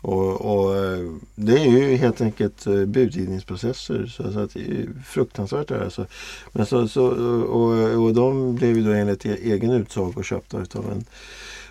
och, 0.00 0.40
och 0.40 0.76
eh, 0.76 1.10
det 1.34 1.52
är 1.52 1.64
ju 1.64 1.96
helt 1.96 2.20
enkelt 2.20 2.66
eh, 2.66 2.84
budgivningsprocesser. 2.84 4.06
Så, 4.06 4.32
så 4.32 4.38
att 4.38 4.54
det 4.54 4.60
är 4.60 4.88
fruktansvärt 5.06 5.68
det 5.68 5.78
här. 5.78 5.88
Så, 5.88 6.06
men 6.52 6.66
så, 6.66 6.88
så, 6.88 7.06
och, 7.44 8.04
och 8.04 8.14
de 8.14 8.54
blev 8.54 8.76
ju 8.76 8.84
då 8.84 8.90
enligt 8.90 9.26
e-, 9.26 9.38
egen 9.42 9.70
utsago 9.70 10.22
köpta 10.22 10.60
utav 10.60 10.90
en, 10.90 11.04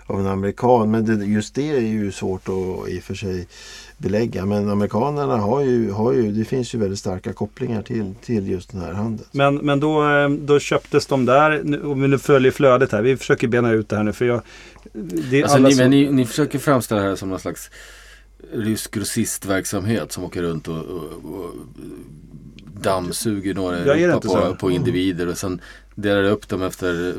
av 0.06 0.20
en 0.20 0.28
amerikan. 0.28 0.92
Men 0.92 1.06
det, 1.06 1.26
just 1.26 1.56
det 1.56 1.70
är 1.70 1.80
ju 1.82 2.12
svårt 2.12 2.50
att 2.50 2.90
i 2.90 3.00
och 3.00 3.04
för 3.04 3.16
sig 3.16 3.48
belägga. 3.98 4.46
Men 4.46 4.70
amerikanerna 4.70 5.38
har 5.38 5.62
ju, 5.62 5.92
har 5.92 6.14
ju, 6.14 6.32
det 6.32 6.46
finns 6.46 6.76
ju 6.76 6.80
väldigt 6.80 7.00
starka 7.00 7.34
kopplingar 7.34 7.82
till, 7.82 8.14
till 8.26 8.50
just 8.50 8.72
den 8.72 8.82
här 8.82 8.94
handeln. 8.94 9.30
Men, 9.32 9.56
men 9.56 9.80
då, 9.80 10.10
eh, 10.10 10.30
då 10.30 10.60
köptes 10.60 11.06
de 11.06 11.26
där, 11.26 11.62
Nu- 11.64 11.82
om 11.84 12.02
vi 12.02 12.08
nu 12.08 12.18
följer 12.18 12.52
flödet 12.52 12.92
här, 12.92 13.02
vi 13.02 13.18
försöker 13.18 13.48
bena 13.48 13.72
ut 13.72 13.90
det 13.90 13.96
här 13.96 14.04
nu 14.04 14.14
för 14.14 14.26
jag... 14.26 14.36
Alltså, 14.36 15.58
ni, 15.58 15.72
som- 15.74 15.78
men 15.78 15.90
ni, 15.90 16.12
ni 16.12 16.26
försöker 16.26 16.60
framställa 16.60 17.02
det 17.02 17.08
här 17.08 17.16
som 17.16 17.30
någon 17.30 17.40
slags 17.40 17.70
rysk 18.54 18.94
grossistverksamhet 18.94 20.12
som 20.12 20.24
åker 20.24 20.42
runt 20.42 20.68
och, 20.68 20.76
och, 20.86 21.04
och 21.34 21.52
dammsuger 22.82 23.54
några 23.54 23.78
Europa 23.78 24.28
på, 24.50 24.56
på 24.56 24.72
individer 24.72 25.28
och 25.28 25.38
sen 25.38 25.62
delar 25.96 26.24
upp 26.24 26.48
dem 26.50 26.62
efter 26.64 27.16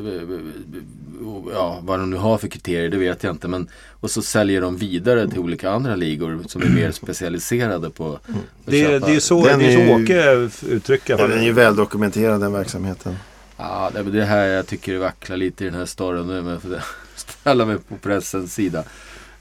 ja, 1.53 1.79
vad 1.83 1.99
de 1.99 2.09
nu 2.09 2.17
har 2.17 2.37
för 2.37 2.47
kriterier, 2.47 2.89
det 2.89 2.97
vet 2.97 3.23
jag 3.23 3.33
inte. 3.33 3.47
Men, 3.47 3.67
och 3.99 4.11
så 4.11 4.21
säljer 4.21 4.61
de 4.61 4.77
vidare 4.77 5.29
till 5.29 5.39
olika 5.39 5.69
andra 5.71 5.95
ligor 5.95 6.43
som 6.47 6.61
är 6.61 6.69
mer 6.69 6.91
specialiserade 6.91 7.89
på 7.89 8.13
att 8.13 8.21
det, 8.65 8.81
är- 8.81 8.87
köpa. 8.89 9.05
det 9.05 9.11
är 9.11 9.13
ju 9.15 9.21
så, 9.21 9.45
Den 9.45 9.59
det 9.59 9.73
är 9.73 9.87
så 9.87 10.03
Åke 10.03 10.49
uttrycker. 10.75 11.17
fall. 11.17 11.29
den 11.29 11.39
är 11.39 11.43
ju 11.43 11.51
väldokumenterad 11.51 12.41
den 12.41 12.53
verksamheten. 12.53 13.15
Ja, 13.57 13.91
det 13.93 14.03
det 14.03 14.25
här 14.25 14.45
jag 14.45 14.67
tycker 14.67 14.93
det 14.93 14.99
vacklar 14.99 15.37
lite 15.37 15.63
i 15.63 15.67
den 15.69 15.79
här 15.79 15.85
storyn 15.85 16.27
nu. 16.27 16.41
Men 16.41 16.61
för 16.61 16.75
att 16.75 16.83
ställa 17.15 17.65
mig 17.65 17.77
på 17.77 17.95
pressens 17.97 18.53
sida. 18.53 18.83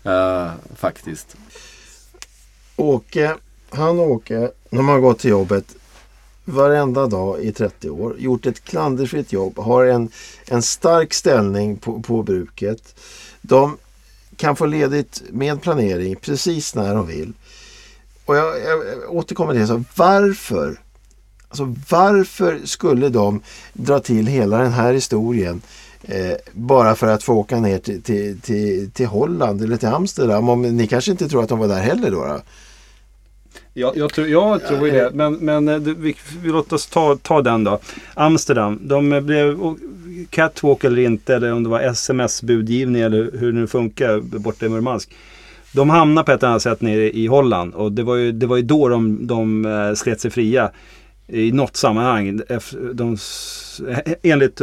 Eh, 0.04 0.50
faktiskt. 0.76 1.36
Åke, 2.76 3.34
han 3.70 3.98
och 3.98 4.10
Åke, 4.10 4.50
de 4.70 4.88
har 4.88 4.98
gått 5.00 5.18
till 5.18 5.30
jobbet 5.30 5.76
varenda 6.44 7.06
dag 7.06 7.40
i 7.40 7.52
30 7.52 7.90
år. 7.90 8.16
Gjort 8.18 8.46
ett 8.46 8.64
klanderfritt 8.64 9.32
jobb. 9.32 9.58
Har 9.58 9.84
en, 9.84 10.08
en 10.46 10.62
stark 10.62 11.14
ställning 11.14 11.76
på, 11.76 12.02
på 12.02 12.22
bruket. 12.22 13.00
De 13.42 13.76
kan 14.36 14.56
få 14.56 14.66
ledigt 14.66 15.22
med 15.30 15.62
planering 15.62 16.16
precis 16.16 16.74
när 16.74 16.94
de 16.94 17.06
vill. 17.06 17.32
Och 18.24 18.36
jag, 18.36 18.60
jag 18.60 19.14
återkommer 19.14 19.52
till 19.52 19.60
det. 19.60 19.66
Så 19.66 19.84
varför? 19.96 20.80
Alltså 21.48 21.74
varför 21.90 22.60
skulle 22.64 23.08
de 23.08 23.40
dra 23.72 24.00
till 24.00 24.26
hela 24.26 24.58
den 24.58 24.72
här 24.72 24.92
historien 24.92 25.62
eh, 26.02 26.36
bara 26.52 26.94
för 26.94 27.06
att 27.06 27.22
få 27.22 27.34
åka 27.34 27.60
ner 27.60 27.78
till, 27.78 28.02
till, 28.02 28.40
till, 28.40 28.90
till 28.90 29.06
Holland 29.06 29.62
eller 29.62 29.76
till 29.76 29.88
Amsterdam? 29.88 30.48
Om, 30.48 30.62
ni 30.62 30.86
kanske 30.86 31.10
inte 31.10 31.28
tror 31.28 31.42
att 31.42 31.48
de 31.48 31.58
var 31.58 31.68
där 31.68 31.80
heller 31.80 32.10
då? 32.10 32.24
då? 32.24 32.40
Jag, 33.76 33.96
jag, 33.96 34.12
tror, 34.12 34.28
jag 34.28 34.66
tror 34.66 34.86
ju 34.86 34.92
det. 34.92 35.10
Men, 35.14 35.34
men 35.34 35.68
eh, 35.68 35.78
vi, 35.78 36.16
vi 36.42 36.48
låt 36.48 36.72
oss 36.72 36.86
ta, 36.86 37.16
ta 37.22 37.42
den 37.42 37.64
då. 37.64 37.78
Amsterdam. 38.14 38.78
De 38.82 39.12
eh, 39.12 39.20
blev 39.20 39.58
catwalk 40.30 40.84
eller 40.84 41.02
inte. 41.02 41.34
Eller 41.34 41.52
om 41.52 41.62
det 41.62 41.68
var 41.68 41.80
sms-budgivning 41.80 43.02
eller 43.02 43.30
hur 43.38 43.52
det 43.52 43.58
nu 43.58 43.66
funkar 43.66 44.20
borta 44.20 44.66
i 44.66 44.68
Murmansk. 44.68 45.14
De 45.72 45.90
hamnade 45.90 46.24
på 46.24 46.32
ett 46.32 46.42
annat 46.42 46.62
sätt 46.62 46.80
nere 46.80 47.10
i 47.10 47.26
Holland. 47.26 47.74
Och 47.74 47.92
det 47.92 48.02
var 48.02 48.16
ju, 48.16 48.32
det 48.32 48.46
var 48.46 48.56
ju 48.56 48.62
då 48.62 48.88
de, 48.88 49.26
de 49.26 49.64
eh, 49.64 49.94
slet 49.94 50.20
sig 50.20 50.30
fria. 50.30 50.70
I 51.26 51.52
något 51.52 51.76
sammanhang. 51.76 52.40
De, 52.92 53.16
enligt 54.22 54.60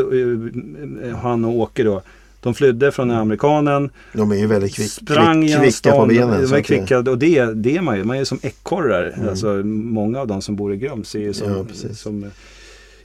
han 1.21 1.45
och 1.45 1.55
Åke 1.55 1.83
då. 1.83 2.01
De 2.41 2.53
flydde 2.53 2.91
från 2.91 3.11
amerikanen. 3.11 3.89
De 4.13 4.31
är 4.31 4.35
ju 4.35 4.47
väldigt 4.47 4.75
kvick, 4.75 4.91
Sprang 4.91 5.41
kvick, 5.47 5.57
kvicka 5.59 5.71
stan. 5.71 5.97
på 5.97 6.05
benen. 6.05 6.29
De 6.41 6.53
är 6.53 6.57
det- 6.57 6.63
kvicka 6.63 6.97
och 6.99 7.17
det, 7.17 7.45
det 7.53 7.77
är 7.77 7.81
man 7.81 7.97
ju. 7.97 8.03
Man 8.03 8.15
är 8.15 8.19
ju 8.19 8.25
som 8.25 8.39
ekorrar. 8.41 9.13
Mm. 9.17 9.29
Alltså, 9.29 9.47
många 9.65 10.19
av 10.19 10.27
de 10.27 10.41
som 10.41 10.55
bor 10.55 10.73
i 10.73 10.77
Grums 10.77 11.15
är 11.15 11.19
ju 11.19 11.33
som, 11.33 11.51
Ja, 11.51 11.93
som 11.95 12.23
eh, 12.23 12.29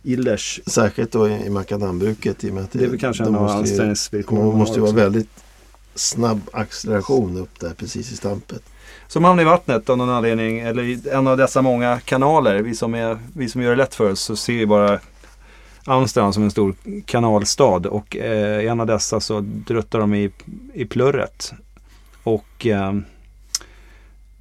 Illers. 0.02 0.60
Särskilt 0.66 1.12
då 1.12 1.28
i, 1.28 1.46
i 1.46 1.50
makadambruket. 1.50 2.44
I 2.44 2.50
och 2.50 2.54
med 2.54 2.64
att 2.64 2.72
Det 2.72 2.84
är 2.84 2.88
väl 2.88 2.98
kanske 3.00 3.22
en 3.24 3.32
de 3.32 3.36
av 3.38 3.42
måste 3.42 3.56
ju- 3.56 3.60
anställningsvillkoren 3.60 4.42
Det 4.42 4.48
man 4.48 4.58
måste 4.58 4.74
ju 4.74 4.80
vara 4.80 4.92
väldigt 4.92 5.28
snabb 5.94 6.40
acceleration 6.52 7.36
upp 7.36 7.60
där 7.60 7.70
precis 7.76 8.12
i 8.12 8.16
stampet. 8.16 8.62
Som 9.08 9.24
hamnar 9.24 9.42
i 9.42 9.46
vattnet 9.46 9.90
av 9.90 9.98
någon 9.98 10.10
anledning. 10.10 10.58
Eller 10.60 10.82
i 10.82 11.00
en 11.12 11.26
av 11.26 11.36
dessa 11.36 11.62
många 11.62 12.00
kanaler. 12.04 12.62
Vi 12.62 12.74
som, 12.74 12.94
är, 12.94 13.18
vi 13.36 13.48
som 13.48 13.62
gör 13.62 13.70
det 13.70 13.76
lätt 13.76 13.94
för 13.94 14.10
oss 14.10 14.20
så 14.20 14.36
ser 14.36 14.52
ju 14.52 14.66
bara 14.66 14.98
Amsterdam 15.86 16.32
som 16.32 16.42
en 16.42 16.50
stor 16.50 16.74
kanalstad. 17.06 17.86
Och 17.86 18.16
eh, 18.16 18.70
en 18.70 18.80
av 18.80 18.86
dessa 18.86 19.20
så 19.20 19.40
druttar 19.40 19.98
de 19.98 20.14
i, 20.14 20.30
i 20.74 20.84
plurret. 20.84 21.52
Och 22.22 22.66
eh, 22.66 22.92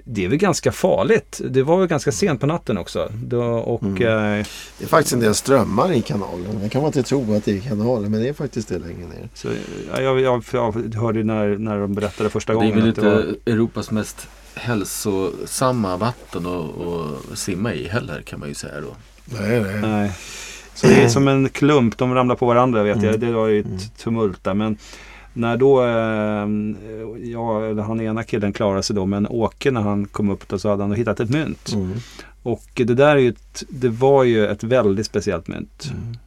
det 0.08 0.26
är 0.26 0.30
väl 0.30 0.38
ganska 0.38 0.72
farligt. 0.72 1.42
Det 1.50 1.64
var 1.64 1.78
väl 1.78 1.88
ganska 1.88 2.12
sent 2.12 2.40
på 2.42 2.48
natten 2.48 2.78
också. 2.78 3.10
Då, 3.24 3.42
och 3.44 3.84
Mm. 3.84 3.96
eh, 4.04 4.46
Det 4.78 4.84
är 4.84 4.88
faktiskt 4.88 5.14
en 5.14 5.20
del 5.20 5.36
strömmar 5.36 5.92
i 5.94 6.02
kanalen. 6.02 6.60
Det 6.62 6.70
kan 6.70 6.82
man 6.82 6.88
inte 6.90 7.04
tro 7.04 7.34
att 7.36 7.46
det 7.46 7.58
är 7.58 7.62
kanalen 7.62 8.12
men 8.12 8.22
det 8.22 8.30
är 8.30 8.34
faktiskt 8.34 8.68
det 8.68 8.80
längre 8.80 9.08
ner. 9.08 9.30
Så, 9.34 9.48
ja, 9.94 10.02
jag, 10.02 10.20
jag, 10.20 10.44
jag 10.52 10.94
hörde 10.96 11.20
ju 11.20 11.26
när, 11.26 11.58
när 11.58 11.80
de 11.80 11.94
berättade 11.94 12.30
första 12.30 12.54
Det 12.54 12.58
är 12.58 12.62
gången 12.62 12.76
väl 12.80 12.88
inte 12.88 13.02
var... 13.02 13.36
Europas 13.46 13.92
mest 13.92 14.28
hälsosamma 14.56 15.98
vatten 15.98 16.46
att 16.46 16.82
att 17.32 17.38
simma 17.38 17.74
i 17.74 17.88
heller 17.88 18.22
kan 18.22 18.40
man 18.40 18.50
ju 18.50 18.56
säga 18.56 18.82
då. 18.82 18.96
Nej, 19.26 19.62
nej. 19.62 19.82
Nej. 19.82 20.12
Så 20.76 20.88
det 20.88 21.04
är 21.04 21.10
som 21.10 21.28
en 21.28 21.50
klump, 21.50 21.98
de 21.98 22.14
ramlar 22.14 22.36
på 22.36 22.46
varandra 22.46 22.84
vet 22.84 23.04
jag. 23.04 23.16
Mm. 23.16 23.20
Det 23.20 23.32
var 23.32 23.48
ju 23.48 23.60
ett 23.60 23.66
Mm. 23.66 23.80
tumult 23.98 24.44
där. 24.44 24.54
Men 24.54 24.78
när 25.34 25.58
då, 25.58 25.84
eh, 25.84 26.48
ja, 27.32 27.82
han 27.84 28.02
ena 28.02 28.24
killen 28.24 28.54
klarade 28.54 28.84
sig 28.84 28.96
då, 28.96 29.06
men 29.06 29.28
Åke 29.28 29.72
när 29.72 29.82
han 29.82 30.06
kom 30.06 30.30
upp 30.30 30.48
då 30.48 30.60
så 30.60 30.70
hade 30.70 30.84
han 30.84 30.94
hittat 30.94 31.20
ett 31.20 31.30
mynt. 31.30 31.74
Mm. 31.74 31.92
Och 32.44 32.66
det 32.76 32.84
där 32.84 33.16
är 33.16 33.20
ju 33.20 33.30
ett, 33.30 33.64
det 33.70 33.90
var 33.90 34.24
ju 34.24 34.48
ett 34.48 34.64
väldigt 34.64 35.06
speciellt 35.06 35.48
mynt. 35.48 35.90
Mm. 35.92 36.18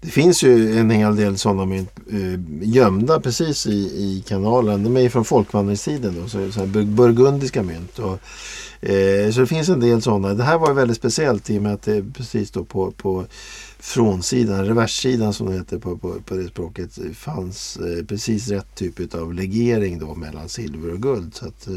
Det 0.00 0.10
finns 0.10 0.42
ju 0.42 0.78
en 0.78 0.90
hel 0.90 1.16
del 1.16 1.38
sådana 1.38 1.64
mynt 1.66 1.90
eh, 2.12 2.40
gömda 2.62 3.20
precis 3.20 3.66
i, 3.66 3.70
i 3.76 4.24
kanalen. 4.28 4.84
De 4.84 4.96
är 4.96 5.00
ju 5.00 5.10
från 5.10 5.24
folkvandringstiden 5.24 6.16
då, 6.22 6.28
så, 6.28 6.52
så 6.52 6.66
burgundiska 6.66 7.62
mynt. 7.62 7.98
Och, 7.98 8.18
eh, 8.88 9.30
så 9.30 9.40
det 9.40 9.46
finns 9.46 9.68
en 9.68 9.80
del 9.80 10.02
sådana. 10.02 10.34
Det 10.34 10.44
här 10.44 10.58
var 10.58 10.68
ju 10.68 10.74
väldigt 10.74 10.96
speciellt 10.96 11.50
i 11.50 11.58
och 11.58 11.62
med 11.62 11.74
att 11.74 11.82
det 11.82 12.04
precis 12.14 12.50
då 12.50 12.64
på, 12.64 12.90
på 12.90 13.24
frånsidan, 13.84 14.66
reverssidan 14.66 15.32
som 15.32 15.46
det 15.46 15.52
heter 15.52 15.78
på, 15.78 15.96
på, 15.98 16.14
på 16.24 16.34
det 16.34 16.48
språket, 16.48 16.98
fanns 17.14 17.76
eh, 17.76 18.04
precis 18.04 18.48
rätt 18.48 18.74
typ 18.74 19.14
av 19.14 19.34
legering 19.34 19.98
då 19.98 20.14
mellan 20.14 20.48
silver 20.48 20.92
och 20.92 21.02
guld. 21.02 21.34
Så, 21.34 21.46
att, 21.46 21.66
eh, 21.66 21.74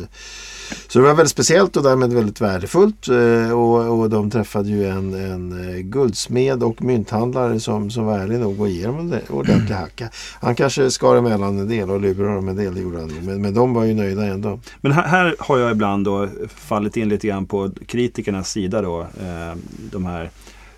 så 0.87 0.99
det 0.99 1.05
var 1.05 1.13
väldigt 1.13 1.31
speciellt 1.31 1.77
och 1.77 1.83
därmed 1.83 2.13
väldigt 2.13 2.41
värdefullt. 2.41 3.07
Eh, 3.07 3.51
och, 3.51 3.99
och 3.99 4.09
de 4.09 4.31
träffade 4.31 4.69
ju 4.69 4.87
en, 4.87 5.13
en 5.13 5.69
eh, 5.69 5.77
guldsmed 5.77 6.63
och 6.63 6.81
mynthandlare 6.81 7.59
som, 7.59 7.91
som 7.91 8.05
var 8.05 8.19
ärlig 8.19 8.39
nog 8.39 8.61
att 8.61 8.69
ge 8.69 8.85
dem 8.85 8.99
en 8.99 9.21
ordentlig 9.29 9.75
hacka. 9.75 10.09
Han 10.41 10.55
kanske 10.55 10.91
skar 10.91 11.15
emellan 11.15 11.59
en 11.59 11.67
del 11.67 11.89
och 11.89 12.01
lurade 12.01 12.35
dem 12.35 12.47
en 12.47 12.55
del, 12.55 12.77
gjorde 12.77 12.99
han 12.99 13.11
men, 13.21 13.41
men 13.41 13.53
de 13.53 13.73
var 13.73 13.83
ju 13.83 13.93
nöjda 13.93 14.25
ändå. 14.25 14.59
Men 14.81 14.91
här, 14.91 15.03
här 15.07 15.35
har 15.39 15.57
jag 15.57 15.71
ibland 15.71 16.05
då 16.05 16.29
fallit 16.55 16.97
in 16.97 17.09
lite 17.09 17.27
grann 17.27 17.45
på 17.45 17.71
kritikernas 17.87 18.51
sida 18.51 18.81
då. 18.81 19.01
Eh, 19.01 19.57
de 19.91 20.05
här 20.05 20.29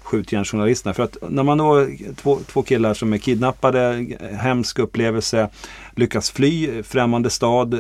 skjutjärnsjournalisterna. 0.10 0.94
För 0.94 1.04
att 1.04 1.18
när 1.30 1.44
man 1.44 1.58
då, 1.58 1.88
två, 2.16 2.40
två 2.48 2.64
killar 2.64 2.94
som 2.94 3.14
är 3.14 3.18
kidnappade, 3.18 4.06
hemsk 4.40 4.80
upplevelse, 4.80 5.50
lyckas 5.96 6.32
fly, 6.32 6.84
främmande 6.84 7.30
stad, 7.30 7.74
eh, 7.74 7.80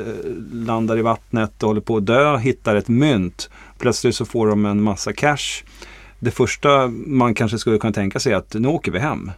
landar 0.54 0.98
i 0.98 1.02
vattnet 1.02 1.64
och 1.64 1.68
håller 1.68 1.82
på 1.82 1.98
att 1.98 2.06
dö, 2.06 2.38
hittar 2.38 2.76
ett 2.76 2.88
mynt. 2.88 3.50
Plötsligt 3.78 4.16
så 4.16 4.26
får 4.26 4.48
de 4.48 4.66
en 4.66 4.82
massa 4.82 5.14
cash. 5.14 5.64
Det 6.20 6.32
första 6.32 6.88
man 6.88 7.34
kanske 7.34 7.58
skulle 7.58 7.78
kunna 7.78 7.94
tänka 7.94 8.20
sig 8.20 8.34
är 8.34 8.38
att 8.38 8.54
nu 8.54 8.68
åker 8.68 8.92
vi 8.92 9.00
hem. 9.00 9.32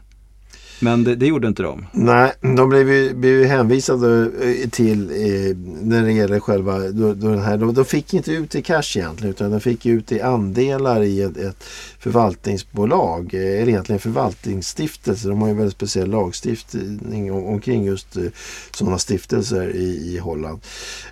Men 0.82 1.04
det, 1.04 1.16
det 1.16 1.26
gjorde 1.26 1.48
inte 1.48 1.64
de. 1.64 1.86
Nej, 1.92 2.32
de 2.42 2.70
blev 2.70 2.90
ju, 2.90 3.14
blev 3.14 3.40
ju 3.40 3.46
hänvisade 3.46 4.32
eh, 4.42 4.70
till 4.70 5.10
eh, 5.10 5.58
när 5.82 6.04
det 6.04 6.12
gäller 6.12 6.40
själva 6.40 6.80
då, 6.80 7.14
då 7.14 7.28
den 7.28 7.40
här. 7.40 7.58
De, 7.58 7.74
de 7.74 7.86
fick 7.86 8.14
inte 8.14 8.32
ut 8.32 8.56
i 8.56 8.62
cash 8.62 8.98
egentligen 8.98 9.34
utan 9.34 9.52
de 9.52 9.60
fick 9.60 9.86
ut 9.86 10.12
i 10.12 10.22
andelar 10.22 11.04
i 11.04 11.22
ett, 11.22 11.38
ett 11.38 11.64
förvaltningsbolag. 12.00 13.34
Eh, 13.34 13.40
eller 13.40 13.70
egentligen 13.70 14.00
förvaltningsstiftelse. 14.00 15.28
De 15.28 15.42
har 15.42 15.48
ju 15.48 15.52
en 15.52 15.58
väldigt 15.58 15.76
speciell 15.76 16.10
lagstiftning 16.10 17.32
om, 17.32 17.46
omkring 17.46 17.84
just 17.84 18.18
eh, 18.18 18.24
sådana 18.72 18.98
stiftelser 18.98 19.76
i, 19.76 20.16
i 20.16 20.18
Holland. 20.18 20.60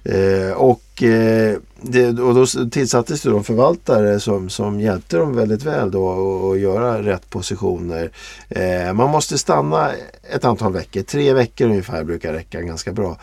Eh, 0.04 0.52
och 0.52 0.82
Eh, 1.04 1.58
det, 1.82 2.08
och 2.08 2.36
då 2.36 2.46
tillsattes 2.72 3.22
det 3.22 3.30
då 3.30 3.44
förvaltare 3.44 4.20
som, 4.20 4.50
som 4.50 4.80
hjälpte 4.80 5.18
dem 5.18 5.36
väldigt 5.36 5.64
väl 5.64 5.92
då 5.92 6.10
att- 6.52 6.60
göra 6.60 7.04
rätt 7.04 7.30
positioner. 7.30 8.12
Eh, 8.50 8.94
man 8.94 9.10
måste 9.10 9.38
stanna 9.38 9.92
ett 10.34 10.46
antal 10.46 10.74
veckor, 10.74 11.02
tre 11.02 11.34
veckor 11.34 11.68
ungefär 11.68 12.04
brukar 12.04 12.34
räcka 12.34 12.62
ganska 12.62 12.92
bra 12.92 13.18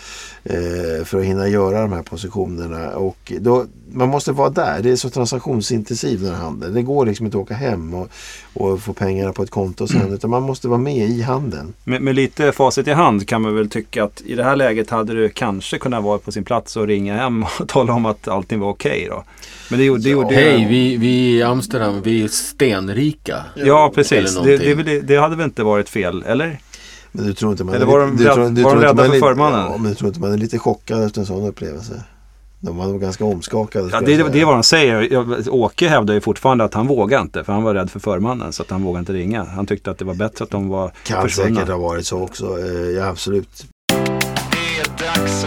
eh, 0.45 1.05
för 1.05 1.19
att 1.19 1.25
hinna 1.25 1.49
göra 1.49 1.81
de 1.81 1.93
här 1.93 2.03
positionerna. 2.03 2.97
Och 2.97 3.33
då, 3.41 3.67
man 3.93 4.09
måste 4.09 4.33
vara 4.33 4.51
där, 4.51 4.83
det 4.83 4.91
är 4.91 4.97
så 4.97 5.11
transaktionsintensiv 5.11 6.21
den 6.23 6.35
här 6.35 6.43
handeln. 6.43 6.75
Det 6.75 6.83
går 6.83 7.07
liksom 7.07 7.27
inte 7.27 7.39
att 7.39 7.43
åka 7.43 7.55
hem 7.55 7.95
och, 7.95 8.09
och 8.55 8.81
få 8.81 8.93
pengarna 8.93 9.33
på 9.33 9.43
ett 9.43 9.51
konto 9.51 9.87
sen 9.87 10.13
utan 10.13 10.31
man 10.31 10.43
måste 10.43 10.69
vara 10.69 10.79
med 10.79 11.09
i 11.09 11.23
handeln. 11.23 11.75
Med, 11.85 12.03
med 12.03 12.15
lite 12.15 12.53
facit 12.53 12.89
i 12.89 12.93
hand 12.93 13.29
kan 13.29 13.43
man 13.43 13.55
väl 13.55 13.71
tycka 13.71 14.05
att 14.05 14.23
i 14.27 14.35
det 14.35 14.45
här 14.45 14.57
läget 14.57 14.91
hade 14.91 15.23
det 15.23 15.29
kanske 15.29 15.79
kunnat 15.79 16.05
vara 16.05 16.19
på 16.19 16.33
sin 16.33 16.45
plats 16.45 16.77
att 16.77 16.87
ringa 16.87 17.17
hem 17.17 17.43
och 17.61 17.69
tala 17.69 17.93
om 17.93 18.07
att 18.07 18.29
allting 18.29 18.61
var 18.61 18.69
okej 18.69 19.07
då. 19.11 19.25
Men 19.71 19.79
det, 19.79 19.85
gjorde- 19.85 20.03
det 20.03 20.11
gjorde 20.11 20.35
Hej, 20.35 20.67
vi, 20.71 20.97
vi 20.97 21.37
i 21.37 21.43
Amsterdam, 21.43 22.03
vi 22.03 22.25
är 22.25 22.29
stenrika. 22.29 23.45
Ja, 23.55 23.93
precis. 23.95 24.39
Det, 24.45 24.57
det, 24.57 25.01
det, 25.01 25.17
hade 25.17 25.37
väl 25.37 25.45
inte 25.45 25.63
varit 25.63 25.89
fel, 25.89 26.25
eller? 26.27 26.59
Men 27.13 27.27
du 27.27 27.33
tror 27.35 27.51
inte 27.53 27.65
man 27.65 27.75
Eller 27.75 27.87
var 27.87 28.01
de 28.01 28.17
du 28.17 28.25
du 28.65 28.81
rädda 28.81 29.05
för 29.05 29.19
förmannen? 29.19 29.61
Ja, 29.61 29.77
men 29.79 29.91
du 29.91 29.95
tror 29.95 30.09
inte 30.09 30.21
man 30.21 30.33
är 30.33 30.39
lite 30.39 30.59
chockad 30.59 31.05
efter 31.05 31.21
en 31.21 31.27
sån 31.27 31.47
upplevelse? 31.49 32.03
De 32.61 32.77
var 32.77 32.87
nog 32.87 33.01
ganska 33.01 33.25
omskakade. 33.25 33.89
Ja, 33.93 34.01
det, 34.01 34.17
det 34.29 34.41
är 34.41 34.45
vad 34.45 34.55
de 34.55 34.63
säger. 34.63 35.13
Jag- 35.13 35.55
Åke 35.55 35.89
hävdar 35.89 36.15
ju 36.15 36.21
fortfarande 36.21 36.65
att 36.65 36.75
han 36.75 36.87
vågade 36.87 37.23
inte. 37.23 37.45
För 37.45 37.53
han 37.53 37.63
var 37.63 37.75
rädd 37.75 37.91
för 37.91 38.01
förmannen. 38.01 38.53
Så 38.53 38.63
att 38.63 38.71
han 38.71 38.83
vågade 38.83 38.99
inte 39.01 39.13
ringa. 39.13 39.45
Han 39.45 39.67
tyckte 39.67 39.91
att 39.91 39.99
det 39.99 40.05
var 40.05 40.15
bättre 40.15 40.45
att 40.45 40.51
de 40.51 40.69
var 40.69 40.93
Kan 41.05 41.23
försvunna. 41.23 41.55
säkert 41.55 41.71
ha 41.73 41.79
varit 41.79 42.07
så 42.07 42.23
också. 42.23 42.59
Eh, 42.59 42.67
Ja, 42.91 43.07
absolut. 43.07 43.67
Det 43.89 44.81
är 44.81 45.17
dags 45.17 45.45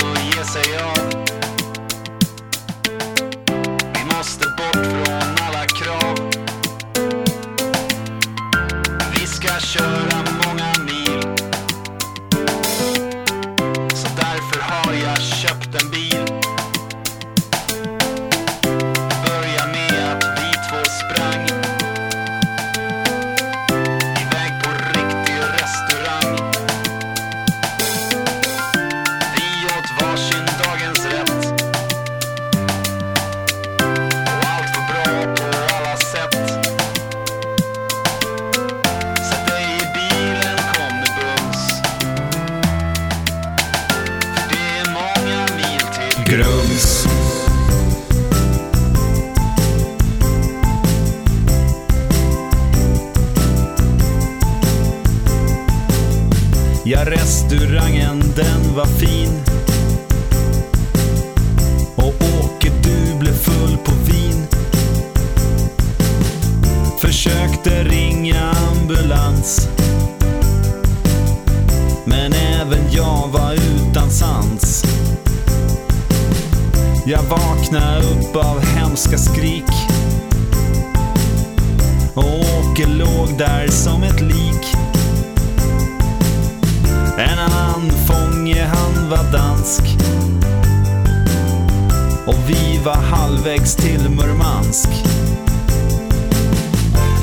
svensk. 89.69 89.97
Och 92.25 92.49
vi 92.49 92.81
var 92.85 92.95
halvvägs 92.95 93.75
till 93.75 94.09
Murmansk. 94.09 94.89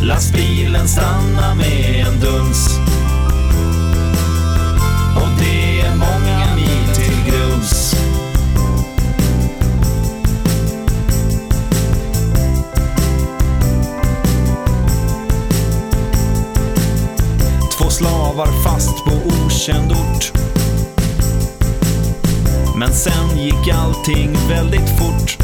Lastbilen 0.03 0.89
stannar 0.89 1.55
med 1.55 2.07
en 2.07 2.21
duns. 2.21 2.79
Och 5.17 5.29
det 5.39 5.81
är 5.81 5.97
många 5.97 6.55
mil 6.57 6.95
till 6.95 7.33
Grums. 7.33 7.95
Två 17.79 17.91
slavar 17.91 18.63
fast 18.65 19.05
på 19.05 19.13
okänd 19.47 19.93
ort. 19.93 20.36
Men 22.79 22.93
sen 22.93 23.39
gick 23.39 23.69
allting 23.75 24.37
väldigt 24.49 24.99
fort. 24.99 25.39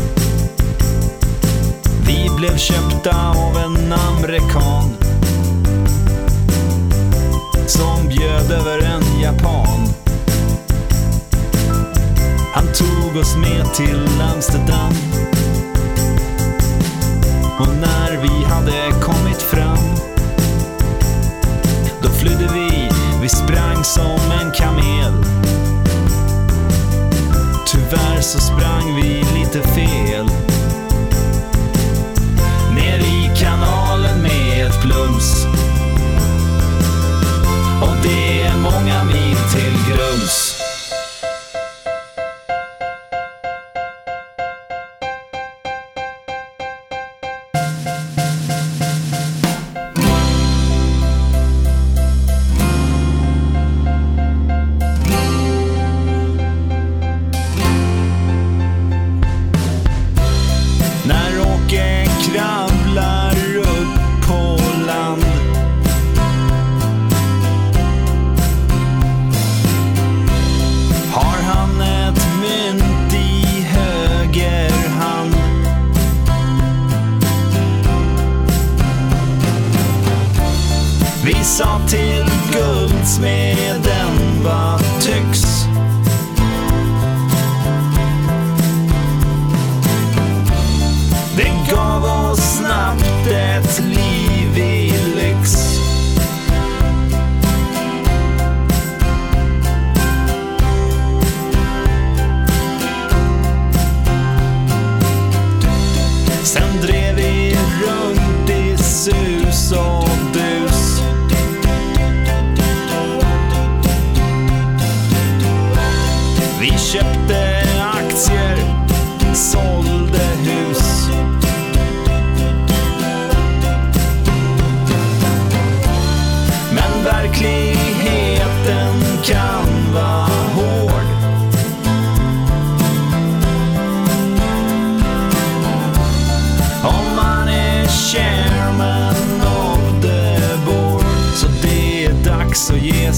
Vi 2.07 2.31
blev 2.37 2.57
köpta 2.57 3.31
av 3.31 3.57
en 3.57 3.93
amerikan. 3.93 4.95
Som 7.67 8.09
bjöd 8.09 8.51
över 8.51 8.79
en 8.79 9.21
japan. 9.21 9.89
Han 12.55 12.67
tog 12.75 13.21
oss 13.21 13.37
med 13.37 13.75
till 13.75 14.09
Amsterdam. 14.35 14.93
Och 17.59 17.75
när 17.81 18.23
vi 18.23 18.45
hade 18.45 19.01
kommit 19.01 19.43
fram 19.43 20.03
då 22.03 22.09
flydde 22.09 22.49
vi, 22.55 22.89
vi 23.23 23.29
sprang 23.29 23.85
som 23.85 24.33
en 24.41 24.42
så 28.23 28.41
sprang 28.41 28.97
vi 28.97 29.25
lite 29.35 29.63
fel. 29.63 30.52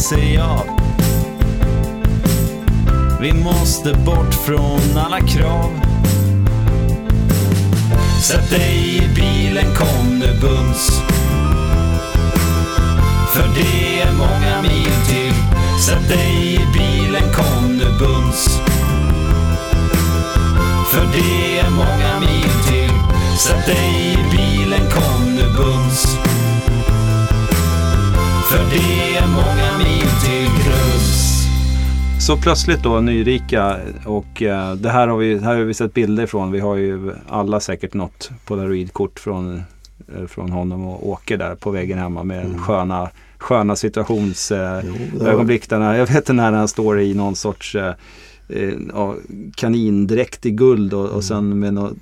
Sig 0.04 0.38
av 0.38 0.66
Vi 3.20 3.32
måste 3.32 3.94
bort 3.94 4.34
från 4.34 4.98
alla 4.98 5.20
krav. 5.20 5.70
Sätt 8.22 8.50
dig 8.50 8.96
i 8.96 9.14
bilen, 9.14 9.74
kom 9.74 10.18
nu 10.18 10.40
bums 10.40 11.02
För 13.34 13.48
det 13.54 14.00
är 14.00 14.12
många 14.12 14.62
mil 14.62 14.92
till. 15.08 15.34
Sätt 15.86 16.08
dig 16.08 16.54
i 16.54 16.60
bilen, 16.72 17.32
kom 17.32 17.76
nu 17.76 17.98
bums 17.98 18.60
för 20.90 21.06
det 21.12 21.58
är 21.58 21.70
många 21.70 22.20
mil 22.20 22.50
till. 22.68 22.90
Sätt 23.38 23.66
dig 23.66 24.12
i 24.12 24.36
bilen, 24.36 24.90
kom 24.90 25.34
nu 25.36 25.42
bums 25.56 26.18
för 28.50 28.59
det 28.70 29.16
är 29.16 29.26
många 29.26 29.78
mil 29.78 30.09
till 30.24 30.64
Grums 30.64 31.46
Så 32.20 32.37
plötsligt 32.37 32.83
då 32.83 33.00
nyrika 33.00 33.76
och 34.07 34.42
eh, 34.42 34.74
det 34.74 34.90
här 34.90 35.09
har 35.09 35.16
vi, 35.16 35.38
här 35.38 35.57
har 35.57 35.62
vi 35.64 35.74
sett 35.74 35.94
bilder 35.94 36.26
från. 36.26 36.52
Vi 36.52 36.61
har 36.61 36.76
ju 36.76 37.12
alla 37.28 37.61
säkert 37.61 37.94
något 37.94 38.30
polaroidkort 38.44 39.20
från, 39.20 39.62
eh, 40.16 40.26
från 40.26 40.50
honom 40.52 40.87
och 40.87 41.09
Åke 41.09 41.37
där 41.37 41.54
på 41.54 41.70
väggen 41.70 41.98
hemma 41.98 42.22
med 42.22 42.44
Mm. 42.46 42.59
sköna, 42.59 43.09
sköna 43.38 43.76
situationsögonblick. 43.76 45.12
Eh, 45.12 45.18
det 45.18 45.24
var- 45.24 45.30
ögonblick 45.33 45.68
där 45.68 45.78
när, 45.78 45.94
jag 45.94 46.07
vet 46.07 46.28
när 46.28 46.52
han 46.52 46.68
står 46.68 47.00
i 47.00 47.14
någon 47.14 47.37
sorts 47.37 47.74
eh, 47.74 47.94
eh, 48.48 48.70
ja, 48.94 49.14
kanindräkt 49.57 50.46
i 50.46 50.50
guld 50.50 50.94
och, 50.94 51.04
Mm. 51.04 51.16
och 51.16 51.24
sen 51.24 51.59
med 51.59 51.74
något 51.74 51.92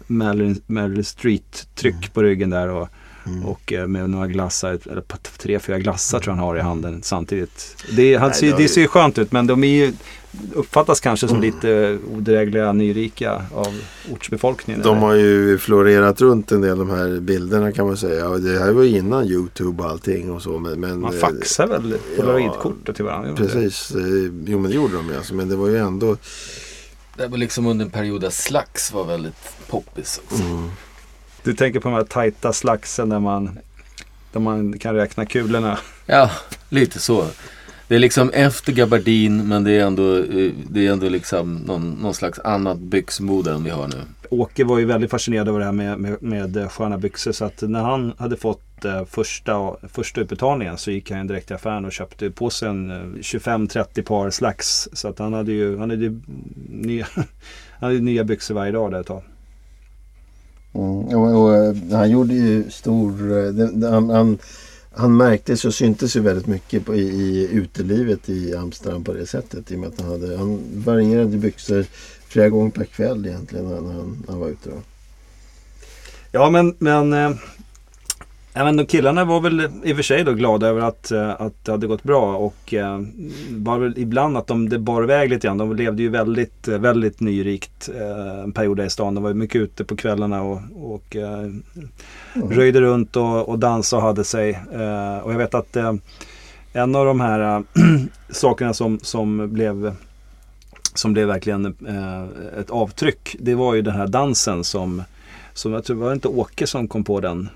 Meryl, 0.66 1.04
Street-tryck 1.04 2.12
på 2.14 2.22
ryggen 2.22 2.50
där. 2.50 2.68
Och, 2.68 2.88
Mm. 3.26 3.44
och 3.44 3.72
eh, 3.72 3.86
med 3.86 4.10
några 4.10 4.26
glassar, 4.26 4.78
eller 4.90 5.02
tre, 5.38 5.58
fyra 5.58 5.78
glassar 5.78 6.20
tror 6.20 6.32
jag 6.32 6.36
han 6.36 6.48
har 6.48 6.56
i 6.56 6.60
handen 6.60 7.00
samtidigt. 7.02 7.76
Det, 7.96 8.14
han, 8.16 8.28
Nej, 8.28 8.38
ser, 8.38 8.46
det 8.50 8.56
det 8.56 8.62
ju- 8.62 8.68
ser 8.68 8.80
ju 8.80 8.88
skönt 8.88 9.18
ut 9.18 9.32
men 9.32 9.46
de 9.46 9.64
är 9.64 9.68
ju, 9.68 9.92
uppfattas 10.54 11.00
kanske 11.00 11.28
som 11.28 11.36
Mm. 11.38 11.50
lite 11.54 11.98
odrägliga 12.16 12.72
nyrika 12.72 13.42
av 13.54 13.80
ortsbefolkningen. 14.12 14.82
De 14.82 14.96
eller? 14.96 15.06
har 15.06 15.14
ju 15.14 15.58
florerat 15.58 16.20
runt 16.20 16.52
en 16.52 16.60
del 16.60 16.78
de 16.78 16.90
här 16.90 17.20
bilderna 17.20 17.72
kan 17.72 17.86
man 17.86 17.96
säga. 17.96 18.28
Och 18.28 18.40
det 18.40 18.58
här 18.58 18.72
var 18.72 18.82
ju 18.82 18.98
innan 18.98 19.24
Youtube 19.26 19.82
och 19.82 19.88
allting 19.90 20.30
och 20.32 20.42
så. 20.42 20.58
Men, 20.58 20.80
men, 20.80 21.00
Man 21.00 21.14
eh, 21.14 21.20
faxar 21.20 21.66
väl 21.66 21.94
polaroidkortet 22.16 22.96
till 22.96 23.04
varandra? 23.04 23.30
inte 23.30 23.42
det? 23.42 23.48
Precis. 23.48 23.90
eh, 23.90 24.02
Jo 24.46 24.58
men 24.58 24.70
det 24.70 24.76
gjorde 24.76 24.96
de 24.96 25.08
ju 25.08 25.16
alltså. 25.16 25.34
Men 25.34 25.48
det 25.48 25.56
var 25.56 25.68
ju 25.68 25.76
ändå. 25.78 26.16
Det 27.16 27.26
var 27.26 27.38
liksom 27.38 27.66
under 27.66 27.84
en 27.84 27.90
period 27.90 28.20
där 28.20 28.30
Slax 28.30 28.92
var 28.92 29.04
väldigt 29.04 29.34
poppis 29.68 30.20
också. 30.24 30.42
Mm. 30.42 30.68
Du 31.44 31.54
tänker 31.54 31.80
på 31.80 31.88
de 31.88 31.94
här 31.94 32.04
tajta 32.04 32.52
slaxen 32.52 33.08
där 33.08 33.18
man, 33.18 33.58
där 34.32 34.40
man 34.40 34.78
kan 34.78 34.94
räkna 34.94 35.26
kulorna. 35.26 35.78
Ja, 36.06 36.30
lite 36.68 36.98
så. 36.98 37.26
Det 37.88 37.94
är 37.94 37.98
liksom 37.98 38.30
efter 38.30 38.72
gabardin 38.72 39.48
men 39.48 39.64
det 39.64 39.72
är 39.72 39.86
ändå, 39.86 40.16
eh, 40.16 40.52
det 40.70 40.86
är 40.86 40.92
ändå 40.92 41.08
liksom 41.08 41.54
någon, 41.54 41.90
någon 41.90 42.14
slags 42.14 42.38
annat 42.38 42.78
byxmode 42.78 43.50
än 43.50 43.64
vi 43.64 43.70
har 43.70 43.88
nu. 43.88 43.96
Åke 44.30 44.64
var 44.64 44.78
ju 44.78 44.84
väldigt 44.84 45.10
fascinerad 45.10 45.48
av 45.48 45.58
det 45.58 45.64
här 45.64 45.72
med, 45.72 45.98
med, 45.98 46.22
med 46.22 46.56
eh, 46.56 46.68
sköna 46.68 46.98
byxor. 46.98 47.32
Så 47.32 47.44
att 47.44 47.62
när 47.62 47.82
han 47.82 48.12
hade 48.18 48.36
fått 48.36 48.84
eh, 48.84 49.04
första, 49.04 49.76
första 49.88 50.20
utbetalningen 50.20 50.78
så 50.78 50.90
gick 50.90 51.10
han 51.10 51.26
direkt 51.26 51.46
till 51.46 51.56
affären 51.56 51.84
och 51.84 51.92
köpte 51.92 52.30
på 52.30 52.50
sig 52.50 52.68
en 52.68 52.90
eh, 52.90 52.96
25-30 52.96 54.02
par 54.02 54.30
slacks. 54.30 54.88
Så 54.92 55.08
att 55.08 55.18
han 55.18 55.32
hade 55.32 55.52
ju, 55.52 55.78
han 55.78 55.90
hade 55.90 56.02
ju 56.02 56.20
nya, 56.68 57.06
han 57.14 57.24
hade 57.90 58.00
nya 58.00 58.24
byxor 58.24 58.54
varje 58.54 58.72
dag 58.72 58.90
där 58.90 59.00
ett 59.00 59.06
tag. 59.06 59.22
Mm. 60.74 61.18
Och, 61.18 61.42
och, 61.42 61.54
eh, 61.54 61.74
han 61.90 62.10
gjorde 62.10 62.34
ju 62.34 62.70
stor... 62.70 63.38
Eh, 63.38 63.52
den, 63.52 63.82
han, 63.82 64.10
han, 64.10 64.38
han 64.94 65.16
märktes 65.16 65.64
och 65.64 65.74
syntes 65.74 66.16
ju 66.16 66.20
väldigt 66.20 66.46
mycket 66.46 66.86
på, 66.86 66.94
i, 66.94 67.00
i 67.00 67.48
utelivet 67.52 68.28
i 68.28 68.56
Amsterdam 68.56 69.04
på 69.04 69.12
det 69.12 69.26
sättet. 69.26 69.70
I 69.70 69.74
och 69.74 69.78
med 69.78 69.88
att 69.88 70.00
han, 70.00 70.10
hade, 70.10 70.36
han 70.38 70.60
varierade 70.74 71.36
byxor 71.36 71.84
flera 72.26 72.48
gånger 72.48 72.70
per 72.70 72.84
kväll 72.84 73.26
egentligen 73.26 73.68
när 73.68 73.74
han, 73.74 73.84
när 74.26 74.32
han 74.32 74.40
var 74.40 74.48
ute. 74.48 74.70
Då. 74.70 74.76
Ja 76.32 76.50
men, 76.50 76.74
men 76.78 77.12
eh, 77.12 77.30
eh, 78.54 78.60
även 78.60 78.76
de 78.76 78.86
killarna 78.86 79.24
var 79.24 79.40
väl 79.40 79.60
i 79.84 79.92
och 79.92 79.96
för 79.96 80.02
sig 80.02 80.24
då 80.24 80.32
glada 80.32 80.66
över 80.66 80.80
att, 80.80 81.10
eh, 81.10 81.30
att 81.30 81.64
det 81.64 81.72
hade 81.72 81.86
gått 81.86 82.02
bra 82.02 82.36
och 82.36 82.74
eh, 82.74 83.00
var 83.50 83.78
väl 83.78 83.98
ibland 83.98 84.36
att 84.36 84.46
de 84.46 84.68
det 84.68 84.78
bar 84.78 85.02
iväg 85.02 85.30
lite 85.30 85.46
grann. 85.46 85.58
De 85.58 85.76
levde 85.76 86.02
ju 86.02 86.08
väldigt, 86.08 86.68
eh, 86.68 86.78
väldigt 86.78 87.20
nyrikt 87.20 87.88
en 88.44 88.52
period 88.52 88.76
där 88.76 88.84
i 88.84 88.90
stan. 88.90 89.14
De 89.14 89.24
var 89.24 89.34
mycket 89.34 89.60
ute 89.60 89.84
på 89.84 89.96
kvällarna 89.96 90.42
och, 90.42 90.60
och 90.74 91.16
eh, 91.16 91.50
röjde 92.50 92.80
runt 92.80 93.16
och, 93.16 93.48
och 93.48 93.58
dansade 93.58 94.02
och 94.02 94.06
hade 94.08 94.24
sig. 94.24 94.60
Och 95.22 95.32
jag 95.32 95.38
vet 95.38 95.54
att 95.54 95.76
en 96.72 96.96
av 96.96 97.06
de 97.06 97.20
här 97.20 97.64
sakerna 98.30 98.74
som, 98.74 98.98
som 99.02 99.52
blev 99.52 99.94
som 100.94 101.12
blev 101.12 101.28
verkligen 101.28 101.76
ett 102.60 102.70
avtryck. 102.70 103.36
Det 103.40 103.54
var 103.54 103.74
ju 103.74 103.82
den 103.82 103.94
här 103.94 104.06
dansen 104.06 104.64
som, 104.64 105.02
som 105.54 105.72
jag 105.72 105.84
tror 105.84 105.96
var 105.96 106.08
det 106.08 106.14
inte 106.14 106.28
Åke 106.28 106.66
som 106.66 106.88
kom 106.88 107.04
på 107.04 107.20
den. 107.20 107.48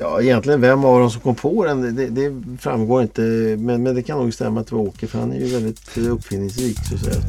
Ja, 0.00 0.22
egentligen 0.22 0.60
vem 0.60 0.84
av 0.84 1.00
dem 1.00 1.10
som 1.10 1.20
kom 1.20 1.34
på 1.34 1.64
den 1.64 1.96
det, 1.96 2.06
det 2.06 2.42
framgår 2.60 3.02
inte. 3.02 3.20
Men, 3.58 3.82
men 3.82 3.94
det 3.94 4.02
kan 4.02 4.18
nog 4.18 4.34
stämma 4.34 4.60
att 4.60 4.66
det 4.66 4.74
var 4.74 4.82
Åke 4.82 5.06
för 5.06 5.18
han 5.18 5.32
är 5.32 5.36
ju 5.36 5.46
väldigt 5.46 5.98
uppfinningsrik 5.98 6.78
så 6.88 6.94
att 6.94 7.00
säga. 7.00 7.20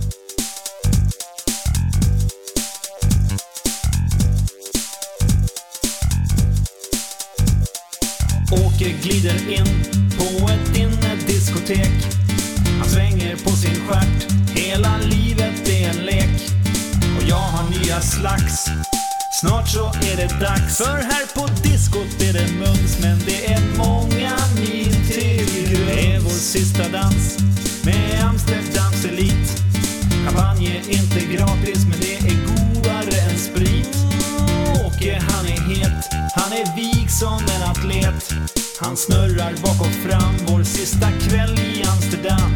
Åke 8.51 8.91
glider 9.03 9.51
in 9.51 9.65
på 10.17 10.49
ett 10.49 10.77
innediskotek 10.77 11.91
Han 12.79 12.89
svänger 12.89 13.35
på 13.35 13.49
sin 13.49 13.75
stjärt 13.87 14.31
Hela 14.55 14.97
livet 14.97 15.69
är 15.69 15.89
en 15.89 16.05
lek 16.05 16.51
Och 17.17 17.29
jag 17.29 17.35
har 17.35 17.69
nya 17.69 17.99
slags 17.99 18.69
Snart 19.39 19.67
så 19.67 19.85
är 19.85 20.17
det 20.17 20.39
dags. 20.39 20.77
För 20.77 20.97
här 21.11 21.25
på 21.35 21.47
diskot 21.63 22.21
är 22.21 22.33
det 22.33 22.51
mums 22.53 22.99
Men 23.01 23.19
det 23.25 23.53
är 23.53 23.61
många 23.77 24.35
mil 24.55 24.93
till 25.11 25.45
Grums 25.45 25.87
Det 25.87 26.13
är 26.13 26.19
vår 26.19 26.29
sista 26.29 26.83
dans 26.89 27.37
Med 27.85 28.23
Amsterdams 28.23 29.05
elit. 29.05 29.63
Champagne 30.25 30.67
är 30.67 30.89
inte 30.89 31.19
gratis 31.33 31.85
Men 31.89 31.99
det 31.99 32.15
är 32.17 32.37
godare 32.47 33.21
än 33.31 33.37
sprit. 33.37 33.97
Åke 34.85 35.21
han 35.29 35.45
är 35.45 35.61
het. 35.75 36.05
Han 36.35 36.51
är 36.53 36.75
vig 36.75 37.11
som 37.11 37.39
en 37.55 37.71
atlet. 37.71 38.33
Han 38.81 38.97
snurrar 38.97 39.53
bak 39.63 39.81
och 39.81 40.09
fram. 40.09 40.35
Vår 40.47 40.63
sista 40.63 41.11
kväll 41.11 41.59
i 41.59 41.83
Amsterdam. 41.83 42.55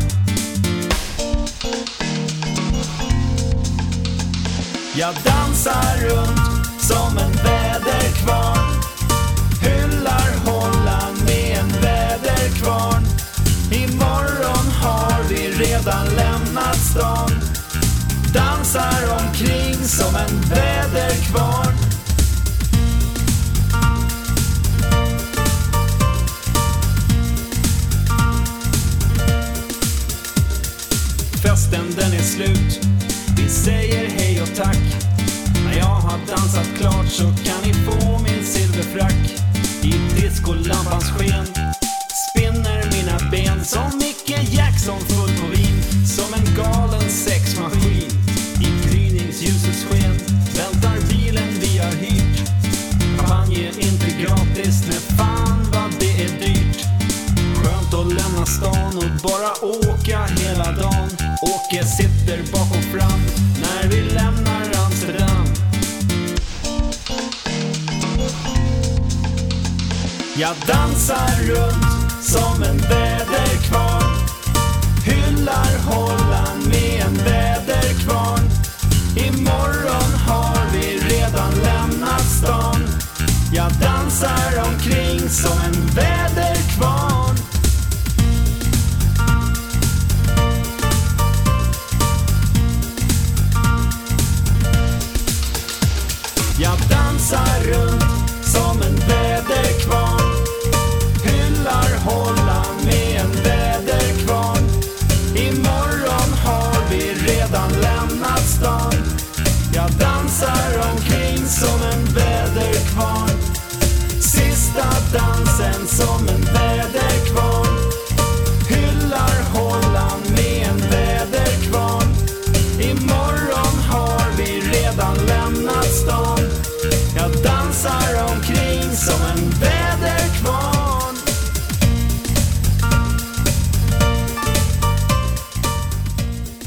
Jag 4.95 5.15
dansar 5.25 5.97
runt 6.09 6.52
som 6.93 7.17
en 7.17 7.31
väderkvarn. 7.31 8.69
Hyllar 9.61 10.29
Holland 10.45 11.17
med 11.25 11.57
en 11.59 11.81
väderkvarn. 11.81 13.03
Imorgon 13.71 14.67
har 14.81 15.23
vi 15.29 15.51
redan 15.51 16.05
lämnat 16.15 16.77
stan. 16.77 17.31
Dansar 18.33 19.01
omkring 19.19 19.73
som 19.73 20.15
en 20.15 20.41
väderkvarn. 20.49 21.73
Festen 31.43 31.85
den 31.97 32.13
är 32.13 32.23
slut. 32.23 32.79
Vi 33.37 33.49
säger 33.49 34.09
hej 34.09 34.41
och 34.41 34.55
tack. 34.55 35.02
so. 37.13 37.52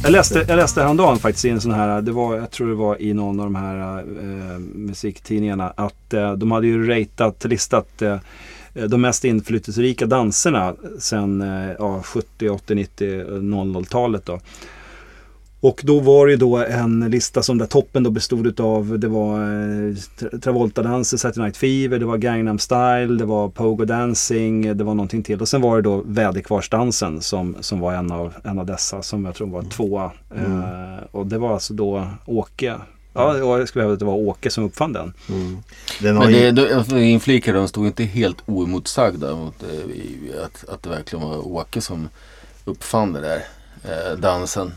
Jag 0.07 0.13
läste, 0.13 0.45
jag 0.49 0.57
läste 0.57 0.83
häromdagen 0.83 1.19
faktiskt 1.19 1.45
i 1.45 1.49
en 1.49 1.61
sån 1.61 1.73
här, 1.73 2.03
det 2.03 2.13
var, 2.13 2.37
jag 2.37 2.51
tror 2.51 2.69
det 2.69 2.75
var 2.75 3.03
i 3.03 3.15
någon 3.15 3.41
av 3.41 3.47
de 3.47 3.55
här 3.55 3.99
eh, 3.99 4.59
musiktidningarna, 4.59 5.73
att 5.77 6.15
eh, 6.15 6.33
de 6.33 6.51
hade 6.51 6.67
ju 6.67 6.87
ratat, 6.87 7.45
listat 7.45 8.03
eh, 8.03 8.17
de 8.75 9.01
mest 9.01 9.25
inflytelserika 9.25 10.07
danserna 10.07 10.75
sen 10.99 11.41
eh, 11.41 11.71
ja, 11.79 12.03
70, 12.03 12.49
80, 12.49 12.75
90, 12.75 13.25
00-talet 13.41 14.27
då. 14.27 14.41
Och 15.69 15.81
då 15.85 16.01
var 16.01 16.27
det 16.27 16.33
ju 16.33 16.37
då 16.39 16.57
en 16.57 17.11
lista 17.11 17.43
som 17.43 17.59
där 17.59 17.67
toppen 17.67 18.03
då 18.03 18.11
bestod 18.11 18.61
av 18.61 18.99
det 18.99 19.09
var 19.09 19.35
eh, 19.41 19.93
Tra- 20.19 20.41
Travolta-danser, 20.41 21.17
Saturday 21.17 21.45
Night 21.45 21.57
Fever, 21.57 21.99
det 21.99 22.05
var 22.07 22.17
Gangnam 22.17 22.59
Style, 22.59 23.19
det 23.19 23.25
var 23.25 23.49
Pogo 23.49 23.85
Dancing, 23.85 24.77
det 24.77 24.85
var 24.85 24.95
någonting 24.95 25.23
till. 25.23 25.41
Och 25.41 25.49
sen 25.49 25.61
var 25.61 25.77
det 25.77 25.83
då 25.83 26.03
Väderkvarnsdansen 26.07 27.21
som, 27.23 27.57
som 27.61 27.81
var 27.81 27.93
en 27.93 28.13
av, 28.13 28.35
en 28.45 28.59
av 28.59 28.67
dessa 28.67 29.03
som 29.03 29.25
jag 29.25 29.35
tror 29.35 29.47
var 29.49 29.63
tvåa. 29.63 30.05
Eh, 30.37 31.05
och 31.11 31.27
det 31.27 31.39
var 31.39 31.53
alltså 31.53 31.75
då 31.75 32.07
Åke. 32.27 32.75
Ja, 33.13 33.37
jag 33.39 33.69
skulle 33.69 33.83
hävda 33.83 33.93
att 33.93 33.99
det 33.99 34.05
var 34.05 34.15
Åke 34.15 34.51
som 34.51 34.65
uppfann 34.65 34.93
den. 34.93 35.13
Mm. 35.29 35.57
Den 36.01 36.15
Men 36.19 36.33
ju, 36.33 36.39
det, 36.39 36.51
då- 36.53 36.97
jag 36.97 37.03
inflikar, 37.05 37.55
de 37.55 37.69
stod 37.69 37.87
inte 37.87 38.05
helt 38.05 38.43
oemotsagda 38.47 39.37
mot 39.37 39.63
eh, 39.63 40.45
att, 40.45 40.69
att 40.69 40.83
det 40.83 40.89
verkligen 40.89 41.29
var 41.29 41.47
Åke 41.49 41.81
som 41.81 42.09
uppfann 42.65 43.13
det 43.13 43.21
där 43.21 43.41
eh, 43.85 44.19
dansen. 44.19 44.73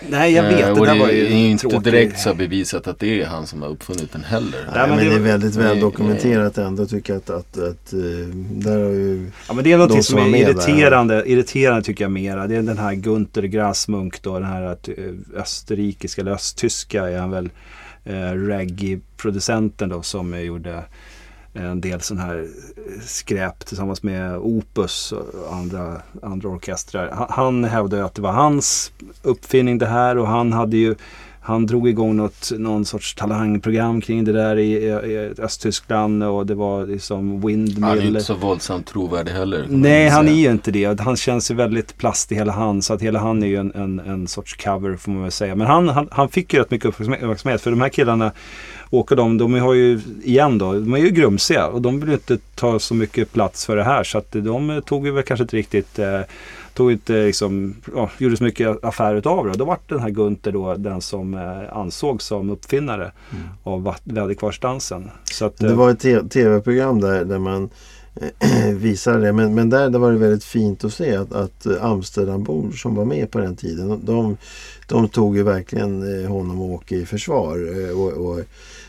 Nej, 0.00 0.32
jag 0.32 0.42
vet. 0.42 0.60
Eh, 0.60 0.66
det 0.66 0.80
och 0.80 0.86
där 0.86 0.94
det 0.94 1.00
var 1.00 1.08
är 1.08 1.12
ju 1.12 1.50
inte 1.50 1.60
tråkigt. 1.62 1.84
direkt 1.84 2.20
så 2.20 2.34
bevisat 2.34 2.86
att 2.86 2.98
det 2.98 3.22
är 3.22 3.26
han 3.26 3.46
som 3.46 3.62
har 3.62 3.68
uppfunnit 3.68 4.12
den 4.12 4.24
heller. 4.24 4.68
Nej, 4.74 4.88
men 4.88 4.96
men 4.96 4.98
det 4.98 5.10
det 5.10 5.14
är 5.14 5.18
väldigt 5.18 5.54
väl 5.56 5.80
dokumenterat 5.80 6.58
ändå 6.58 6.86
tycker 6.86 7.12
jag 7.12 7.18
att, 7.18 7.30
att, 7.30 7.58
att 7.58 7.92
eh, 7.92 7.98
där 8.36 8.84
har 8.84 8.90
ju 8.90 9.30
Ja 9.48 9.54
men 9.54 9.64
det 9.64 9.72
är 9.72 9.78
något 9.78 9.88
De 9.88 10.02
som 10.02 10.18
är 10.18 10.22
var 10.22 10.28
med 10.28 10.40
irriterande, 10.40 11.22
irriterande 11.26 11.82
tycker 11.82 12.04
jag 12.04 12.12
mera. 12.12 12.46
Det 12.46 12.56
är 12.56 12.62
den 12.62 12.78
här 12.78 12.94
Gunther 12.94 13.42
Grassmunk 13.42 14.22
då, 14.22 14.34
den 14.34 14.48
här 14.48 14.62
att, 14.62 14.88
eh, 14.88 14.94
österrikiska 15.36 16.20
eller 16.20 16.32
östtyska 16.32 17.08
är 17.10 17.18
han 17.18 17.30
väl 17.30 17.50
eh, 18.04 18.32
reggae-producenten 18.32 19.88
då 19.88 20.02
som 20.02 20.34
eh, 20.34 20.40
gjorde 20.40 20.84
en 21.56 21.80
del 21.80 22.00
sån 22.00 22.18
här 22.18 22.38
eh, 22.76 23.00
skräp 23.06 23.66
tillsammans 23.66 24.02
med 24.02 24.38
Opus 24.38 25.12
och 25.12 25.54
andra, 25.54 26.02
andra 26.22 26.48
orkestrar. 26.48 27.10
Han, 27.10 27.26
han 27.30 27.64
hävdade 27.64 28.04
att 28.04 28.14
det 28.14 28.22
var 28.22 28.32
hans 28.32 28.92
uppfinning 29.22 29.78
det 29.78 29.86
här 29.86 30.18
och 30.18 30.28
han 30.28 30.52
hade 30.52 30.76
ju 30.76 30.94
han 31.46 31.66
drog 31.66 31.88
igång 31.88 32.16
något, 32.16 32.52
någon 32.58 32.84
sorts 32.84 33.14
talangprogram 33.14 34.00
kring 34.00 34.24
det 34.24 34.32
där 34.32 34.56
i, 34.56 34.72
i, 34.72 35.32
Östtyskland 35.38 36.24
och 36.24 36.46
det 36.46 36.54
var 36.54 36.86
liksom 36.86 37.30
Han 37.30 37.42
är 37.42 37.46
Windmill. 37.46 38.06
inte 38.06 38.20
så 38.20 38.34
våldsamt 38.34 38.86
trovärdig 38.86 39.32
heller. 39.32 39.66
Nej, 39.68 40.08
han 40.08 40.28
är 40.28 40.32
ju 40.32 40.50
inte 40.50 40.70
det. 40.70 41.00
Han 41.00 41.16
känns 41.16 41.50
ju 41.50 41.54
väldigt 41.54 41.98
plast 41.98 42.32
i 42.32 42.34
hela 42.34 42.52
han. 42.52 42.82
Så 42.82 42.94
att 42.94 43.02
hela 43.02 43.18
han 43.18 43.42
är 43.42 43.46
ju 43.46 43.56
en, 43.56 43.72
en, 43.74 43.98
en 43.98 44.26
sorts 44.26 44.56
cover 44.56 44.96
får 44.96 45.10
man 45.10 45.22
väl 45.22 45.30
säga. 45.30 45.54
Men 45.54 45.66
han, 45.66 45.88
han, 45.88 46.08
han 46.10 46.28
fick 46.28 46.54
ju 46.54 46.60
rätt 46.60 46.70
mycket 46.70 47.00
uppmärksamhet. 47.00 47.60
För 47.60 47.70
de 47.70 47.80
här 47.80 47.88
killarna, 47.88 48.32
Åke 48.90 49.14
och 49.14 49.16
de, 49.16 49.38
de 49.38 49.54
har 49.54 49.74
ju, 49.74 50.00
igen 50.24 50.58
då, 50.58 50.72
de 50.72 50.94
är 50.94 50.98
ju 50.98 51.10
grumsiga. 51.10 51.66
Och 51.66 51.82
de 51.82 52.00
vill 52.00 52.08
ju 52.08 52.14
inte 52.14 52.38
ta 52.54 52.78
så 52.78 52.94
mycket 52.94 53.32
plats 53.32 53.66
för 53.66 53.76
det 53.76 53.84
här. 53.84 54.04
Så 54.04 54.18
att 54.18 54.32
de 54.32 54.82
tog 54.86 55.06
ju 55.06 55.12
väl 55.12 55.22
kanske 55.22 55.42
inte 55.42 55.56
riktigt 55.56 55.98
eh, 55.98 56.20
Tog 56.76 56.92
inte 56.92 57.12
liksom, 57.26 57.74
ja, 57.94 58.10
gjorde 58.18 58.36
så 58.36 58.44
mycket 58.44 58.84
affär 58.84 59.14
utav 59.14 59.46
det. 59.46 59.52
Då 59.52 59.64
var 59.64 59.78
den 59.88 60.00
här 60.00 60.10
Gunther 60.10 60.52
då 60.52 60.74
den 60.74 61.00
som 61.00 61.34
eh, 61.34 61.76
ansågs 61.78 62.24
som 62.24 62.50
uppfinnare 62.50 63.12
av 63.62 63.82
va- 63.82 63.96
väderkvarnsdansen. 64.04 65.10
Det 65.58 65.66
eh, 65.66 65.74
var 65.76 65.90
ett 65.90 66.30
tv-program 66.30 67.00
där, 67.00 67.24
där 67.24 67.38
man 67.38 67.70
eh, 68.38 68.74
visade 68.74 69.20
det. 69.20 69.32
Men, 69.32 69.54
men 69.54 69.70
där, 69.70 69.90
där 69.90 69.98
var 69.98 70.12
det 70.12 70.18
väldigt 70.18 70.44
fint 70.44 70.84
att 70.84 70.92
se 70.94 71.16
att, 71.16 71.32
att 71.32 71.66
eh, 71.66 71.84
Amsterdambor 71.84 72.72
som 72.72 72.94
var 72.94 73.04
med 73.04 73.30
på 73.30 73.38
den 73.38 73.56
tiden. 73.56 74.00
De, 74.04 74.36
de 74.88 75.08
tog 75.08 75.36
ju 75.36 75.42
verkligen 75.42 76.22
eh, 76.24 76.30
honom 76.30 76.60
och 76.60 76.70
Åke 76.70 76.96
i 76.96 77.06
försvar. 77.06 77.56
eh, 77.88 78.00
Och, 78.00 78.12
och 78.12 78.38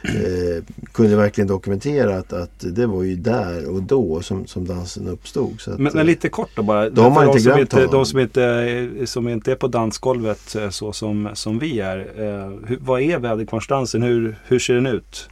eh, 0.03 0.63
kunde 0.91 1.15
verkligen 1.15 1.47
dokumentera 1.47 2.17
att, 2.17 2.33
att 2.33 2.59
det 2.59 2.85
var 2.85 3.03
ju 3.03 3.15
där 3.15 3.69
och 3.69 3.83
då 3.83 4.21
som, 4.21 4.47
som 4.47 4.67
dansen 4.67 5.07
uppstod. 5.07 5.61
Att, 5.67 5.79
Men, 5.79 5.91
men 5.93 6.05
lite 6.05 6.29
kort 6.29 6.49
då 6.55 6.61
bara. 6.63 6.89
De 6.89 7.13
har 7.13 7.25
inte 7.25 7.39
som 7.39 7.43
glömt 7.43 7.61
inte, 7.61 7.75
honom. 7.75 7.91
De 7.91 8.05
som 8.05 8.19
inte, 8.19 8.87
som 9.05 9.27
inte 9.27 9.51
är 9.51 9.55
på 9.55 9.67
dansgolvet 9.67 10.55
eh, 10.55 10.69
så 10.69 10.93
som, 10.93 11.29
som 11.33 11.59
vi 11.59 11.79
är. 11.79 11.97
Eh, 12.17 12.77
vad 12.79 13.01
är 13.01 13.19
väderkvarnsdansen? 13.19 14.01
Hur, 14.03 14.35
hur 14.47 14.59
ser 14.59 14.73
den 14.73 14.87
ut? 14.87 15.29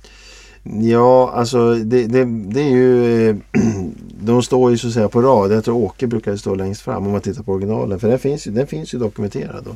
Ja, 0.73 1.31
alltså 1.35 1.75
det, 1.75 2.07
det, 2.07 2.25
det 2.25 2.61
är 2.61 2.69
ju... 2.69 3.29
Eh, 3.29 3.35
de 4.19 4.43
står 4.43 4.71
ju 4.71 4.77
så 4.77 4.87
att 4.87 4.93
säga 4.93 5.09
på 5.09 5.21
rad. 5.21 5.51
Jag 5.51 5.65
tror 5.65 5.77
Åke 5.77 6.07
brukar 6.07 6.35
stå 6.35 6.55
längst 6.55 6.81
fram 6.81 7.05
om 7.05 7.11
man 7.11 7.21
tittar 7.21 7.43
på 7.43 7.51
originalen. 7.51 7.99
För 7.99 8.07
den 8.07 8.19
finns 8.19 8.47
ju, 8.47 8.51
den 8.51 8.67
finns 8.67 8.93
ju 8.93 8.97
dokumenterad. 8.97 9.63
Då. 9.65 9.75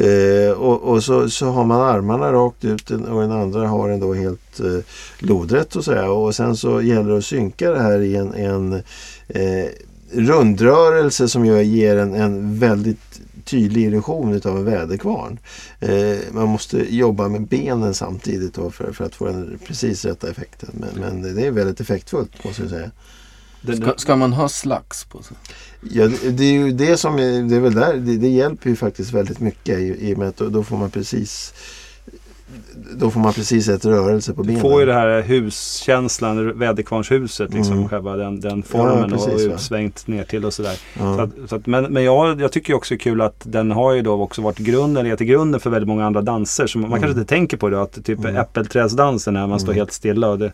Eh, 0.00 0.50
och 0.50 0.82
och 0.82 1.04
så, 1.04 1.30
så 1.30 1.46
har 1.46 1.64
man 1.64 1.80
armarna 1.80 2.32
rakt 2.32 2.64
ut 2.64 2.90
och 2.90 3.20
den 3.20 3.32
andra 3.32 3.68
har 3.68 3.88
den 3.88 4.00
då 4.00 4.14
helt 4.14 4.60
eh, 4.60 4.84
lodrätt 5.18 5.72
så 5.72 5.78
att 5.78 5.84
säga. 5.84 6.10
Och 6.10 6.34
sen 6.34 6.56
så 6.56 6.82
gäller 6.82 7.10
det 7.10 7.18
att 7.18 7.24
synka 7.24 7.70
det 7.70 7.80
här 7.80 8.00
i 8.00 8.16
en, 8.16 8.34
en 8.34 8.72
eh, 9.28 9.68
rundrörelse 10.12 11.28
som 11.28 11.46
gör, 11.46 11.60
ger 11.60 11.96
en, 11.96 12.14
en 12.14 12.58
väldigt 12.58 13.20
tydlig 13.44 13.84
illusion 13.84 14.32
utav 14.32 14.56
en 14.56 14.64
väderkvarn. 14.64 15.38
Eh, 15.80 16.18
man 16.32 16.48
måste 16.48 16.94
jobba 16.96 17.28
med 17.28 17.46
benen 17.46 17.94
samtidigt 17.94 18.54
då 18.54 18.70
för, 18.70 18.92
för 18.92 19.04
att 19.04 19.14
få 19.14 19.26
den 19.26 19.58
precis 19.66 20.04
rätta 20.04 20.30
effekten. 20.30 20.70
Men, 20.72 21.00
men 21.00 21.34
det 21.34 21.46
är 21.46 21.50
väldigt 21.50 21.80
effektfullt 21.80 22.44
måste 22.44 22.62
jag 22.62 22.70
säga. 22.70 22.90
Ska, 23.76 23.94
ska 23.96 24.16
man 24.16 24.32
ha 24.32 24.48
slags 24.48 25.04
på 25.04 25.22
sig? 25.22 25.36
Ja, 25.90 26.06
det, 26.06 26.30
det 26.30 26.44
är 26.44 26.52
ju 26.52 26.72
det 26.72 26.96
som 26.96 27.18
är, 27.18 27.48
det 27.48 27.56
är 27.56 27.60
väl 27.60 27.74
där, 27.74 27.94
det, 27.94 28.16
det 28.16 28.28
hjälper 28.28 28.70
ju 28.70 28.76
faktiskt 28.76 29.12
väldigt 29.12 29.40
mycket 29.40 29.78
i, 29.78 30.10
i 30.10 30.14
och 30.14 30.18
med 30.18 30.28
att 30.28 30.36
då, 30.36 30.48
då 30.48 30.64
får 30.64 30.76
man 30.76 30.90
precis 30.90 31.54
då 32.98 33.10
får 33.10 33.20
man 33.20 33.32
precis 33.32 33.68
ett 33.68 33.84
rörelse 33.84 34.32
på 34.34 34.42
du 34.42 34.46
benen. 34.48 34.62
får 34.62 34.80
ju 34.80 34.86
det 34.86 34.92
här 34.92 35.22
huskänslan, 35.22 36.58
väderkvarnshuset, 36.58 37.54
liksom, 37.54 37.76
Mm. 37.76 37.88
själva 37.88 38.16
den, 38.16 38.40
den 38.40 38.62
formen 38.62 39.10
Ja, 39.10 39.16
precis, 39.16 39.46
och 39.48 39.54
utsvängt 39.54 40.06
ner 40.06 40.24
till 40.24 40.44
och 40.44 40.52
sådär. 40.52 40.78
ja. 40.98 41.16
Så 41.16 41.22
att, 41.22 41.30
så 41.50 41.56
att, 41.56 41.66
men 41.66 41.84
men 41.84 42.04
jag, 42.04 42.40
jag 42.40 42.52
tycker 42.52 42.74
också 42.74 42.94
det 42.94 42.96
är 42.96 43.00
kul 43.00 43.20
att 43.20 43.40
den 43.44 43.70
har 43.70 43.92
ju 43.92 44.02
då 44.02 44.22
också 44.22 44.42
varit 44.42 44.58
grunden, 44.58 45.16
till 45.16 45.26
grunden 45.26 45.60
för 45.60 45.70
väldigt 45.70 45.88
många 45.88 46.06
andra 46.06 46.22
danser. 46.22 46.66
Som 46.66 46.80
man 46.80 46.90
Mm. 46.90 47.00
kanske 47.02 47.20
inte 47.20 47.34
tänker 47.34 47.56
på 47.56 47.68
det. 47.68 47.82
Att 47.82 48.04
typ 48.04 48.18
Mm. 48.18 48.36
äppelträdsdansen 48.36 49.34
när 49.34 49.46
man 49.46 49.60
står 49.60 49.72
Mm. 49.72 49.78
helt 49.80 49.92
stilla. 49.92 50.28
Och 50.28 50.38
det, 50.38 50.52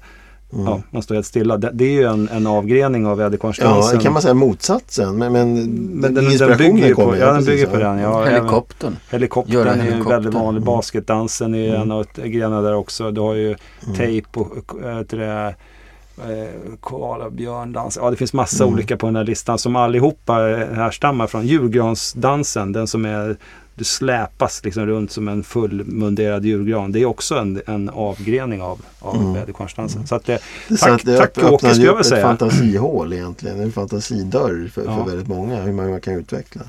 Ja, 0.52 0.82
man 0.90 1.02
står 1.02 1.14
helt 1.14 1.26
stilla. 1.26 1.56
Det, 1.56 1.70
det 1.72 1.84
är 1.84 1.90
ju 1.92 2.04
en, 2.04 2.28
en 2.28 2.46
avgrening 2.46 3.06
av 3.06 3.10
Ja, 3.10 3.24
väderkvarnsdansen. 3.24 3.98
det 3.98 4.02
kan 4.04 4.12
man 4.12 4.22
säga 4.22 4.34
motsatsen. 4.34 5.16
Men, 5.18 5.32
men, 5.32 5.54
men 6.00 6.14
den, 6.14 6.24
den 6.38 6.58
bygger 6.58 6.88
ju 6.88 6.94
på, 6.94 7.02
kommer, 7.02 7.16
ja, 7.18 7.32
den 7.32 7.44
bygger 7.44 7.66
på 7.66 7.80
ja. 7.80 7.88
den. 7.88 7.98
Ja, 7.98 8.22
även- 8.26 8.34
Helikoptern. 8.34 8.96
Helikoptern 9.10 9.54
Göra 9.54 9.70
är 9.72 9.76
ju 9.76 9.82
helikopter. 9.82 10.10
väldigt 10.14 10.34
vanlig. 10.34 10.60
Mm. 10.62 10.64
Basketdansen 10.74 11.54
är 11.54 11.68
Mm. 11.68 11.82
en 11.82 11.90
av 11.90 12.06
grenarna 12.14 12.60
där 12.62 12.74
också. 12.74 13.10
Du 13.10 13.20
har 13.20 13.34
ju 13.34 13.46
Mm. 13.46 13.96
tejp 13.96 14.40
och 14.40 14.82
äh, 14.84 14.98
det, 14.98 15.54
eh, 16.18 16.76
koala, 16.80 17.30
björndans. 17.30 17.98
Ja, 18.02 18.10
det 18.10 18.16
finns 18.16 18.32
massa 18.32 18.64
Mm. 18.64 18.74
olika 18.74 18.96
på 18.96 19.06
den 19.06 19.16
här 19.16 19.24
listan 19.24 19.58
som 19.58 19.76
allihopa 19.76 20.32
härstammar 20.74 21.26
från 21.26 21.46
julgransdansen. 21.46 22.72
Den 22.72 22.86
som 22.86 23.04
är 23.04 23.36
du 23.80 23.84
släpas 23.84 24.64
liksom 24.64 24.86
runt 24.86 25.10
som 25.12 25.28
en 25.28 25.42
fullmunderad 25.42 26.44
julgran. 26.44 26.92
Det 26.92 27.00
är 27.00 27.06
också 27.06 27.34
en, 27.34 27.62
en 27.66 27.88
avgrening 27.88 28.62
av, 28.62 28.80
av 29.00 29.16
Mm. 29.16 29.32
väderkvarnsdansen. 29.32 30.06
Så 30.06 30.14
att 30.14 30.24
det, 30.24 30.38
Så 30.68 30.76
Tack- 30.76 30.90
att 30.94 31.04
det 31.04 31.16
tack, 31.16 31.38
Åke, 31.38 31.68
skulle 31.74 31.86
jag 31.86 31.92
vilja 31.92 32.00
ett 32.00 32.06
säga. 32.06 32.22
fantasihål 32.22 33.12
egentligen. 33.12 33.60
En 33.60 33.72
fantasidörr 33.72 34.68
för, 34.72 34.84
Ja. 34.84 34.96
för 34.96 35.10
väldigt 35.10 35.28
många. 35.28 35.60
Hur 35.62 35.72
man, 35.72 36.00
kan 36.00 36.14
utveckla 36.14 36.62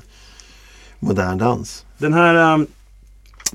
modern 0.98 1.38
dans. 1.38 1.84
Den 1.98 2.12
här 2.14 2.58
eh, 2.58 2.64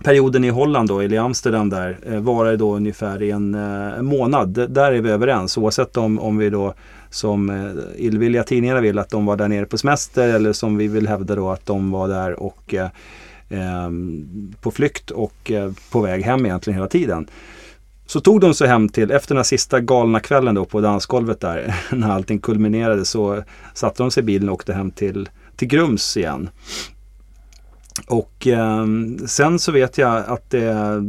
perioden 0.03 0.43
i 0.43 0.49
Holland 0.49 0.89
då, 0.89 0.99
eller 0.99 1.15
i 1.15 1.19
Amsterdam 1.19 1.69
där, 1.69 1.97
eh, 2.05 2.19
varar 2.19 2.57
då 2.57 2.75
ungefär 2.75 3.23
en 3.23 3.55
eh, 3.55 4.01
månad. 4.01 4.49
D- 4.49 4.67
Där 4.67 4.91
är 4.91 5.01
vi 5.01 5.09
överens 5.09 5.57
oavsett 5.57 5.97
om, 5.97 6.19
om 6.19 6.37
vi 6.37 6.49
då 6.49 6.73
som 7.09 7.49
eh, 7.49 7.71
illvilliga 8.05 8.43
tidningarna 8.43 8.81
vill 8.81 8.99
att 8.99 9.09
de 9.09 9.25
var 9.25 9.35
där 9.35 9.47
nere 9.47 9.65
på 9.65 9.77
semester 9.77 10.27
eller 10.29 10.53
som 10.53 10.77
vi 10.77 10.87
vill 10.87 11.07
hävda 11.07 11.35
då 11.35 11.49
att 11.51 11.65
de 11.65 11.91
var 11.91 12.07
där 12.07 12.39
och 12.39 12.73
eh, 12.73 12.87
Ehm, 13.49 14.53
på 14.61 14.71
flykt 14.71 15.11
och 15.11 15.51
eh, 15.51 15.71
på 15.91 16.01
väg 16.01 16.23
hem 16.23 16.45
egentligen 16.45 16.77
hela 16.77 16.87
tiden. 16.87 17.27
Så 18.05 18.19
tog 18.19 18.41
de 18.41 18.53
sig 18.53 18.67
hem 18.67 18.89
till, 18.89 19.11
efter 19.11 19.35
den 19.35 19.37
här 19.37 19.43
sista 19.43 19.79
galna 19.79 20.19
kvällen 20.19 20.55
då 20.55 20.65
på 20.65 20.81
dansgolvet 20.81 21.39
där, 21.39 21.75
när 21.91 22.11
allting 22.11 22.39
kulminerade 22.39 23.05
så 23.05 23.43
satte 23.73 24.03
de 24.03 24.11
sig 24.11 24.23
i 24.23 24.25
bilen 24.25 24.49
och 24.49 24.55
åkte 24.55 24.73
hem 24.73 24.91
till, 24.91 25.29
till 25.55 25.67
Grums 25.67 26.17
igen. 26.17 26.49
Och 28.07 28.47
eh, 28.47 28.85
sen 29.25 29.59
så 29.59 29.71
vet 29.71 29.97
jag 29.97 30.25
att 30.27 30.53
eh, 30.53 31.01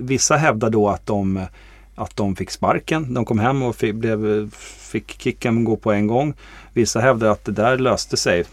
vissa 0.00 0.36
hävdar 0.36 0.70
då 0.70 0.88
att 0.88 1.06
de, 1.06 1.46
att 1.94 2.16
de 2.16 2.36
fick 2.36 2.50
sparken. 2.50 3.14
De 3.14 3.24
kom 3.24 3.38
hem 3.38 3.62
och 3.62 3.76
fick, 3.76 3.94
blev, 3.94 4.50
fick 4.78 5.22
kicken 5.22 5.64
gå 5.64 5.76
på 5.76 5.92
en 5.92 6.06
gång. 6.06 6.34
Vissa 6.74 7.00
hävdar 7.00 7.28
att 7.28 7.44
det 7.44 7.52
där 7.52 7.78
löste 7.78 8.16
sig. 8.16 8.44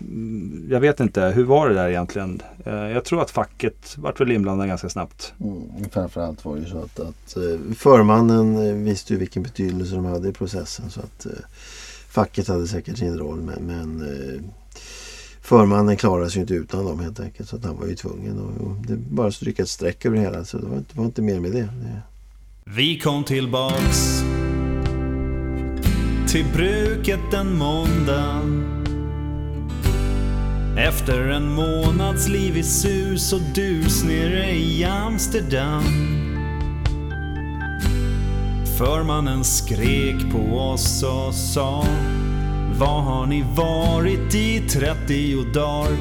Jag 0.70 0.80
vet 0.80 1.00
inte, 1.00 1.22
hur 1.22 1.44
var 1.44 1.70
det 1.70 1.76
där 1.76 1.90
egentligen? 1.90 2.42
Eh, 2.66 2.74
jag 2.74 3.06
tror 3.06 3.22
att 3.22 3.32
facket 3.32 3.98
vart 3.98 4.22
väl 4.22 4.32
inblandad 4.32 4.68
ganska 4.68 4.90
snabbt. 4.90 5.34
Mm, 5.40 5.90
framförallt 5.92 6.46
var 6.46 6.56
det 6.56 6.62
ju 6.62 6.70
så 6.70 6.78
att, 6.78 7.00
att 7.00 7.38
eh, 7.38 7.74
förmannen 7.76 8.68
eh, 8.68 8.74
visste 8.74 9.14
ju 9.14 9.20
vilken 9.20 9.44
betydelse 9.44 9.96
de 9.96 10.06
hade 10.06 10.30
i 10.30 10.34
processen. 10.34 10.90
Så 10.90 11.00
att 11.00 11.28
facket 12.10 12.48
hade 12.48 12.68
säkert 12.68 12.98
sin 12.98 13.18
roll. 13.18 13.42
Men, 13.42 13.64
men 13.64 14.10
förmannen 15.42 15.98
klarade 15.98 16.30
sig 16.30 16.38
ju 16.38 16.42
inte 16.42 16.54
utan 16.54 16.86
dem 16.86 17.00
helt 17.00 17.20
enkelt. 17.20 17.50
Så 17.50 17.56
att 17.56 17.66
han 17.66 17.78
var 17.78 17.88
ju 17.88 17.96
tvungen. 17.96 18.40
Och, 18.40 18.68
och 18.68 18.76
det 18.88 18.98
bara 18.98 19.32
stryka 19.32 19.64
ett 19.64 19.70
streck 19.70 20.06
över 20.06 20.16
det 20.16 20.22
hela. 20.22 20.46
Så 20.46 20.58
det 20.58 20.68
var 20.68 20.78
inte, 20.78 20.98
var 20.98 21.06
inte 21.06 21.22
mer 21.22 21.40
med 21.40 21.52
det. 21.52 21.62
det 21.62 22.02
Vi 22.64 23.00
kom 23.00 23.24
tillbaks 23.24 24.24
till 26.32 26.46
bruket 26.46 27.34
en 27.34 27.58
måndag 27.58 28.42
Efter 30.78 31.28
en 31.30 31.54
månads 31.54 32.28
liv 32.28 32.58
i 32.58 32.64
sus 32.64 33.34
och 33.34 33.42
dus 33.56 34.04
nere 34.04 34.52
i 34.52 34.84
Amsterdam. 34.84 35.84
Förmannen 38.78 39.44
skrek 39.44 40.32
på 40.32 40.60
oss 40.60 41.04
och 41.04 41.34
sa 41.34 41.86
Vad 42.80 43.04
har 43.04 43.26
ni 43.26 43.46
varit 43.56 44.36
i 44.36 44.60
30 44.70 45.54
dagar? 45.54 45.98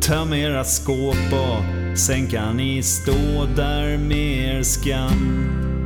Töm 0.00 0.32
era 0.32 0.64
skåp 0.64 1.32
och 1.32 1.98
sen 1.98 2.26
kan 2.26 2.56
ni 2.56 2.82
stå 2.82 3.46
där 3.56 3.98
med 3.98 4.56
er 4.56 4.62
skam. 4.62 5.77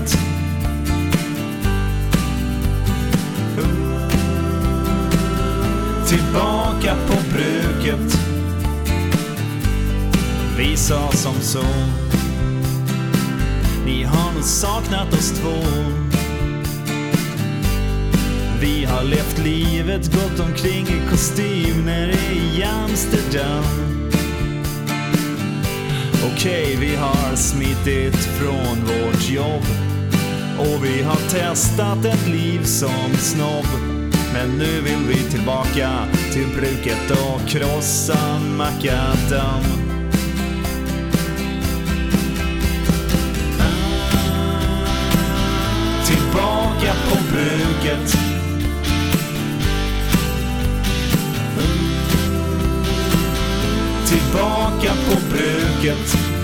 Bruket 0.00 0.18
Tillbaka 6.08 6.96
på 7.06 7.14
bruket. 7.32 8.18
Vi 10.58 10.76
sa 10.76 11.10
som 11.12 11.34
så. 11.40 11.64
Ni 13.86 14.02
har 14.04 14.32
nog 14.34 14.44
saknat 14.44 15.14
oss 15.14 15.30
två. 15.30 15.54
Vi 18.60 18.84
har 18.84 19.04
levt 19.04 19.38
livet, 19.38 20.14
gått 20.14 20.40
omkring 20.40 20.86
i 20.86 21.10
kostym 21.10 21.84
nere 21.84 22.14
i 22.32 22.62
Amsterdam. 22.62 23.64
Okej, 26.32 26.76
vi 26.80 26.96
har 26.96 27.36
smitit 27.36 28.16
från 28.16 28.84
vårt 28.84 29.30
jobb 29.30 29.89
och 30.60 30.84
vi 30.84 31.02
har 31.02 31.16
testat 31.30 32.04
ett 32.04 32.28
liv 32.28 32.64
som 32.64 33.14
snobb. 33.18 33.66
Men 34.32 34.58
nu 34.58 34.80
vill 34.80 35.06
vi 35.08 35.30
tillbaka 35.30 35.90
till 36.32 36.46
bruket 36.56 37.10
och 37.10 37.48
krossa 37.48 38.38
makadam. 38.56 39.64
Tillbaka 46.06 46.94
på 47.08 47.16
bruket. 47.32 48.16
Tillbaka 54.06 54.92
på 55.08 55.20
bruket. 55.30 56.39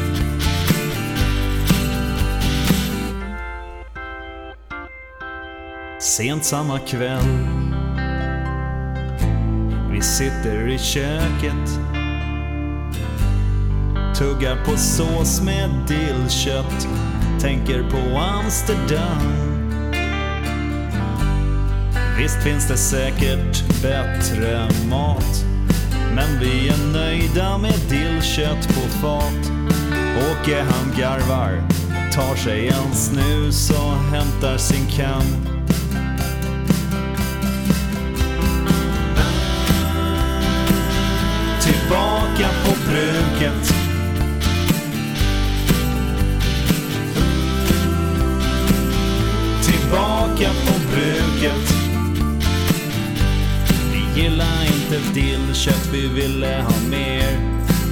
Sent 6.17 6.45
samma 6.45 6.79
kväll. 6.79 7.49
Vi 9.93 10.03
sitter 10.03 10.69
i 10.69 10.79
köket 10.79 11.81
Tuggar 14.19 14.64
på 14.64 14.77
sås 14.77 15.43
med 15.43 15.71
dillkött 15.89 16.89
Tänker 17.41 17.91
på 17.91 18.19
Amsterdam. 18.19 19.33
Visst 22.19 22.43
finns 22.43 22.69
det 22.69 22.77
säkert 22.77 23.83
bättre 23.83 24.69
mat 24.91 25.45
Men 26.14 26.41
vi 26.41 26.69
är 26.69 26.93
nöjda 26.93 27.59
med 27.59 27.79
dillkött 27.91 28.69
på 28.69 28.81
fat. 29.01 29.51
Åke 30.17 30.62
han 30.62 30.99
garvar 30.99 31.69
Tar 32.12 32.37
sig 32.37 32.69
en 32.69 32.95
snus 32.95 33.71
och 33.71 34.17
hämtar 34.17 34.57
sin 34.57 34.87
kam. 34.87 35.56
Tillbaka 50.37 50.55
på 50.66 50.91
bruket. 50.91 51.74
Vi 53.93 54.22
gillar 54.22 54.64
inte 54.64 55.20
dillkött, 55.20 55.89
vi 55.93 56.09
ville 56.09 56.62
ha 56.62 56.89
mer. 56.91 57.39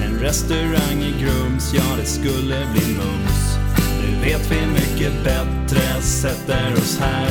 En 0.04 0.18
restaurang 0.20 1.02
i 1.02 1.14
Grums, 1.22 1.74
ja 1.74 1.82
det 2.00 2.06
skulle 2.06 2.66
bli 2.72 2.94
mums. 2.94 3.58
Nu 4.00 4.20
vet 4.20 4.50
vi 4.50 4.66
mycket 4.66 5.24
bättre, 5.24 6.02
sätter 6.02 6.72
oss 6.72 6.98
här. 7.00 7.28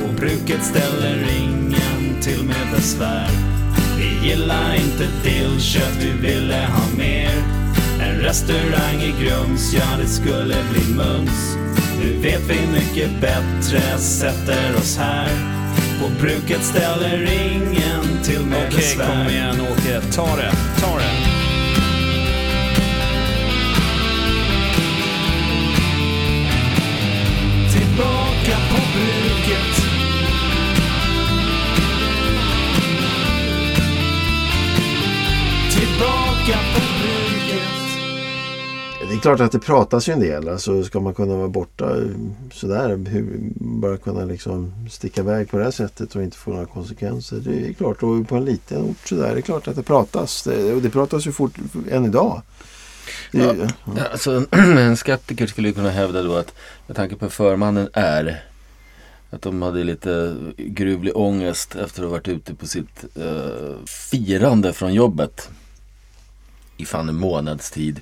På 0.00 0.12
bruket 0.12 0.64
ställer 0.64 1.36
ingen 1.38 2.22
till 2.22 2.44
med 2.44 2.66
besvär. 2.76 3.30
Vi 3.98 4.28
gillar 4.28 4.74
inte 4.74 5.08
dillkött, 5.22 5.96
vi 6.00 6.28
ville 6.28 6.66
ha 6.66 6.96
mer. 6.96 7.32
En 8.00 8.20
restaurang 8.20 9.02
i 9.02 9.14
Grums, 9.24 9.74
ja 9.74 9.96
det 10.00 10.08
skulle 10.08 10.56
bli 10.72 10.94
mums. 10.94 11.63
Nu 12.04 12.12
vet 12.20 12.42
vi 12.50 12.66
mycket 12.72 13.20
bättre, 13.20 13.98
sätter 13.98 14.76
oss 14.76 14.96
här 14.98 15.28
På 16.00 16.08
bruket 16.20 16.62
ställer 16.62 17.32
ingen 17.32 18.22
till 18.24 18.46
med 18.46 18.66
Okej, 18.66 18.76
besvär 18.76 19.06
kom 19.06 19.34
igen 19.34 19.60
Åke. 19.60 20.00
Ta 20.12 20.36
det, 20.36 20.52
ta 20.80 20.98
det. 20.98 21.33
Klart 39.24 39.40
att 39.40 39.52
det 39.52 39.58
pratas 39.58 40.08
ju 40.08 40.12
en 40.12 40.20
del. 40.20 40.48
Alltså 40.48 40.84
ska 40.84 41.00
man 41.00 41.14
kunna 41.14 41.36
vara 41.36 41.48
borta 41.48 41.96
sådär. 42.52 42.96
Hur, 43.08 43.38
bara 43.54 43.96
kunna 43.96 44.24
liksom 44.24 44.72
sticka 44.90 45.20
iväg 45.20 45.50
på 45.50 45.58
det 45.58 45.64
här 45.64 45.70
sättet 45.70 46.16
och 46.16 46.22
inte 46.22 46.36
få 46.36 46.50
några 46.50 46.66
konsekvenser. 46.66 47.36
Det 47.36 47.68
är 47.68 47.72
klart. 47.72 48.02
Och 48.02 48.28
på 48.28 48.36
en 48.36 48.44
liten 48.44 48.82
ort 48.82 49.08
sådär. 49.08 49.32
Det 49.32 49.38
är 49.40 49.42
klart 49.42 49.68
att 49.68 49.76
det 49.76 49.82
pratas. 49.82 50.42
Det, 50.42 50.72
och 50.72 50.82
det 50.82 50.90
pratas 50.90 51.26
ju 51.26 51.32
fort 51.32 51.52
än 51.90 52.04
idag. 52.04 52.42
Det, 53.32 53.38
ju- 53.38 53.68
Ja, 53.96 54.02
Alltså, 54.12 54.46
en 54.50 54.96
skeptiker 54.96 55.46
skulle 55.46 55.72
kunna 55.72 55.90
hävda 55.90 56.22
då 56.22 56.36
att 56.36 56.54
med 56.86 56.96
tanke 56.96 57.16
på 57.16 57.30
förmannen 57.30 57.88
är 57.92 58.44
att 59.30 59.42
de 59.42 59.62
hade 59.62 59.84
lite 59.84 60.36
gruvlig 60.56 61.16
ångest 61.16 61.76
efter 61.76 62.02
att 62.02 62.08
ha 62.08 62.12
varit 62.12 62.28
ute 62.28 62.54
på 62.54 62.66
sitt 62.66 63.04
eh, 63.16 63.86
firande 63.86 64.72
från 64.72 64.94
jobbet 64.94 65.48
i 66.76 66.84
fan 66.84 67.08
en 67.08 67.14
månads 67.16 67.70
tid. 67.70 68.00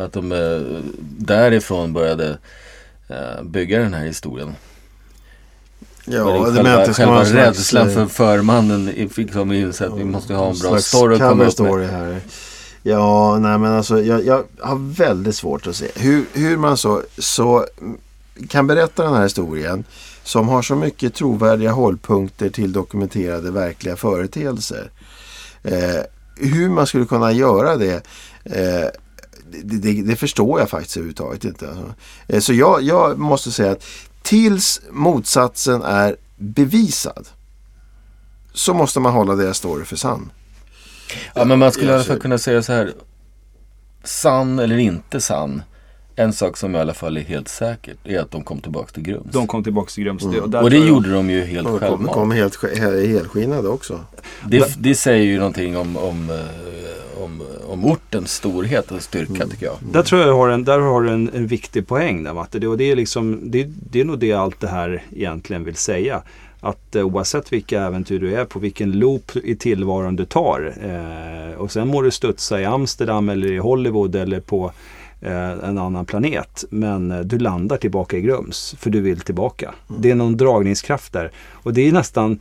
Att 0.00 0.12
de 0.12 0.32
eh, 0.32 0.82
därifrån 1.18 1.92
började 1.92 2.38
eh, 3.08 3.42
bygga 3.42 3.78
den 3.78 3.94
här 3.94 4.04
historien. 4.04 4.54
ja, 6.04 6.24
det 6.24 6.44
själva, 6.44 6.62
men 6.62 6.80
att 6.80 6.96
själva 6.96 7.24
rädslan 7.24 7.88
eh, 7.88 7.94
för 7.94 8.06
förmannen 8.06 9.08
fick 9.08 9.32
de 9.32 9.52
insett 9.52 9.92
att 9.92 9.98
vi 9.98 10.04
måste 10.04 10.34
ha 10.34 10.50
en 10.50 10.58
bra 10.58 10.78
story 10.78 11.14
att 11.14 11.20
komma 11.20 11.44
upp 11.44 11.58
med. 11.58 11.90
här. 11.90 12.20
Ja, 12.82 13.38
nej 13.38 13.58
men 13.58 13.72
alltså 13.72 14.02
jag, 14.02 14.26
jag 14.26 14.44
har 14.58 14.94
väldigt 14.96 15.36
svårt 15.36 15.66
att 15.66 15.76
se 15.76 15.86
hur, 15.94 16.24
hur 16.32 16.56
man 16.56 16.76
så, 16.76 17.02
så 17.18 17.66
kan 18.48 18.66
berätta 18.66 19.02
den 19.02 19.14
här 19.14 19.22
historien 19.22 19.84
som 20.22 20.48
har 20.48 20.62
så 20.62 20.74
mycket 20.74 21.14
trovärdiga 21.14 21.72
hållpunkter 21.72 22.50
till 22.50 22.72
dokumenterade 22.72 23.50
verkliga 23.50 23.96
företeelser. 23.96 24.90
Eh, 25.62 26.00
hur 26.36 26.68
man 26.68 26.86
skulle 26.86 27.04
kunna 27.04 27.32
göra 27.32 27.76
det 27.76 28.02
eh, 28.44 28.88
det, 29.64 29.76
det, 29.78 30.02
det 30.02 30.16
förstår 30.16 30.60
jag 30.60 30.70
faktiskt 30.70 30.96
överhuvudtaget 30.96 31.44
inte. 31.44 31.68
Alltså. 31.68 31.94
Eh, 32.28 32.40
så 32.40 32.52
jag, 32.52 32.82
jag 32.82 33.18
måste 33.18 33.50
säga 33.50 33.72
att 33.72 33.84
tills 34.22 34.80
motsatsen 34.90 35.82
är 35.82 36.16
bevisad 36.36 37.28
så 38.52 38.74
måste 38.74 39.00
man 39.00 39.12
hålla 39.12 39.34
deras 39.34 39.56
story 39.58 39.84
för 39.84 39.96
sann. 39.96 40.32
Ja 41.34 41.44
men 41.44 41.58
man 41.58 41.72
skulle 41.72 41.86
i 41.86 41.90
alla 41.90 41.98
Jag 41.98 42.06
fall 42.06 42.20
kunna 42.20 42.38
säga 42.38 42.62
så 42.62 42.72
här. 42.72 42.92
Sann 44.04 44.58
eller 44.58 44.76
inte 44.78 45.20
sann. 45.20 45.62
En 46.16 46.32
sak 46.32 46.56
som 46.56 46.74
i 46.76 46.78
alla 46.78 46.94
fall 46.94 47.16
är 47.16 47.20
helt 47.20 47.48
säkert 47.48 47.96
är 48.04 48.20
att 48.20 48.30
de 48.30 48.44
kom 48.44 48.60
tillbaka 48.60 48.92
till 48.92 49.02
Grums. 49.02 49.32
De 49.32 49.46
kom 49.46 49.64
tillbaka 49.64 49.90
till 49.90 50.04
Grums. 50.04 50.22
Mm. 50.22 50.50
där 50.50 50.62
och 50.62 50.70
det 50.70 50.76
gjorde 50.78 51.12
de 51.12 51.30
ju 51.30 51.44
helt 51.44 51.66
De 51.66 51.70
kom, 51.70 51.78
självmant. 51.88 52.12
kom 52.12 52.30
helt 52.30 52.56
sk- 52.56 52.74
he- 52.74 53.06
helskinnade 53.06 53.68
också. 53.68 54.00
Det, 54.48 54.74
det 54.78 54.94
säger 54.94 55.24
ju 55.24 55.38
någonting 55.38 55.76
om, 55.76 55.96
om, 55.96 56.30
eh, 56.30 56.36
om, 57.20 57.42
om 57.68 57.84
ortens 57.84 58.32
storhet 58.32 58.90
och 58.90 59.02
styrka 59.02 59.34
Mm. 59.34 59.50
tycker 59.50 59.66
jag. 59.66 59.76
Där 59.92 60.02
tror 60.02 60.20
jag 60.20 60.34
har 60.34 60.48
en, 60.48 60.64
där 60.64 60.78
har 60.78 61.02
du 61.02 61.10
en, 61.10 61.30
en 61.34 61.46
viktig 61.46 61.86
poäng 61.86 62.24
där 62.24 62.32
Matte. 62.34 62.58
Det, 62.58 62.66
och 62.68 62.78
det, 62.78 62.90
är 62.90 62.96
liksom, 62.96 63.40
det, 63.42 63.68
det 63.90 64.00
är 64.00 64.04
nog 64.04 64.18
det 64.18 64.32
allt 64.32 64.60
det 64.60 64.68
här 64.68 65.02
egentligen 65.16 65.64
vill 65.64 65.76
säga. 65.76 66.22
Att 66.60 66.96
eh, 66.96 67.02
oavsett 67.06 67.52
vilka 67.52 67.82
äventyr 67.82 68.18
du 68.18 68.34
är 68.34 68.44
på, 68.44 68.58
vilken 68.58 68.92
loop 68.92 69.36
i 69.36 69.56
tillvaron 69.56 70.16
du 70.16 70.24
tar. 70.24 70.74
Eh, 70.84 71.60
och 71.60 71.72
sen 71.72 71.88
må 71.88 72.02
du 72.02 72.10
studsa 72.10 72.60
i 72.60 72.64
Amsterdam 72.64 73.28
eller 73.28 73.52
i 73.52 73.58
Hollywood 73.58 74.16
eller 74.16 74.40
på 74.40 74.72
eh, 75.20 75.50
en 75.50 75.78
annan 75.78 76.06
planet. 76.06 76.64
Men 76.70 77.10
eh, 77.10 77.20
du 77.20 77.38
landar 77.38 77.76
tillbaka 77.76 78.16
i 78.16 78.20
Grums 78.20 78.74
för 78.78 78.90
du 78.90 79.00
vill 79.00 79.20
tillbaka. 79.20 79.74
Det 79.98 80.10
är 80.10 80.14
någon 80.14 80.36
dragningskraft 80.36 81.12
där. 81.12 81.30
Och 81.52 81.74
det 81.74 81.88
är 81.88 81.92
nästan 81.92 82.38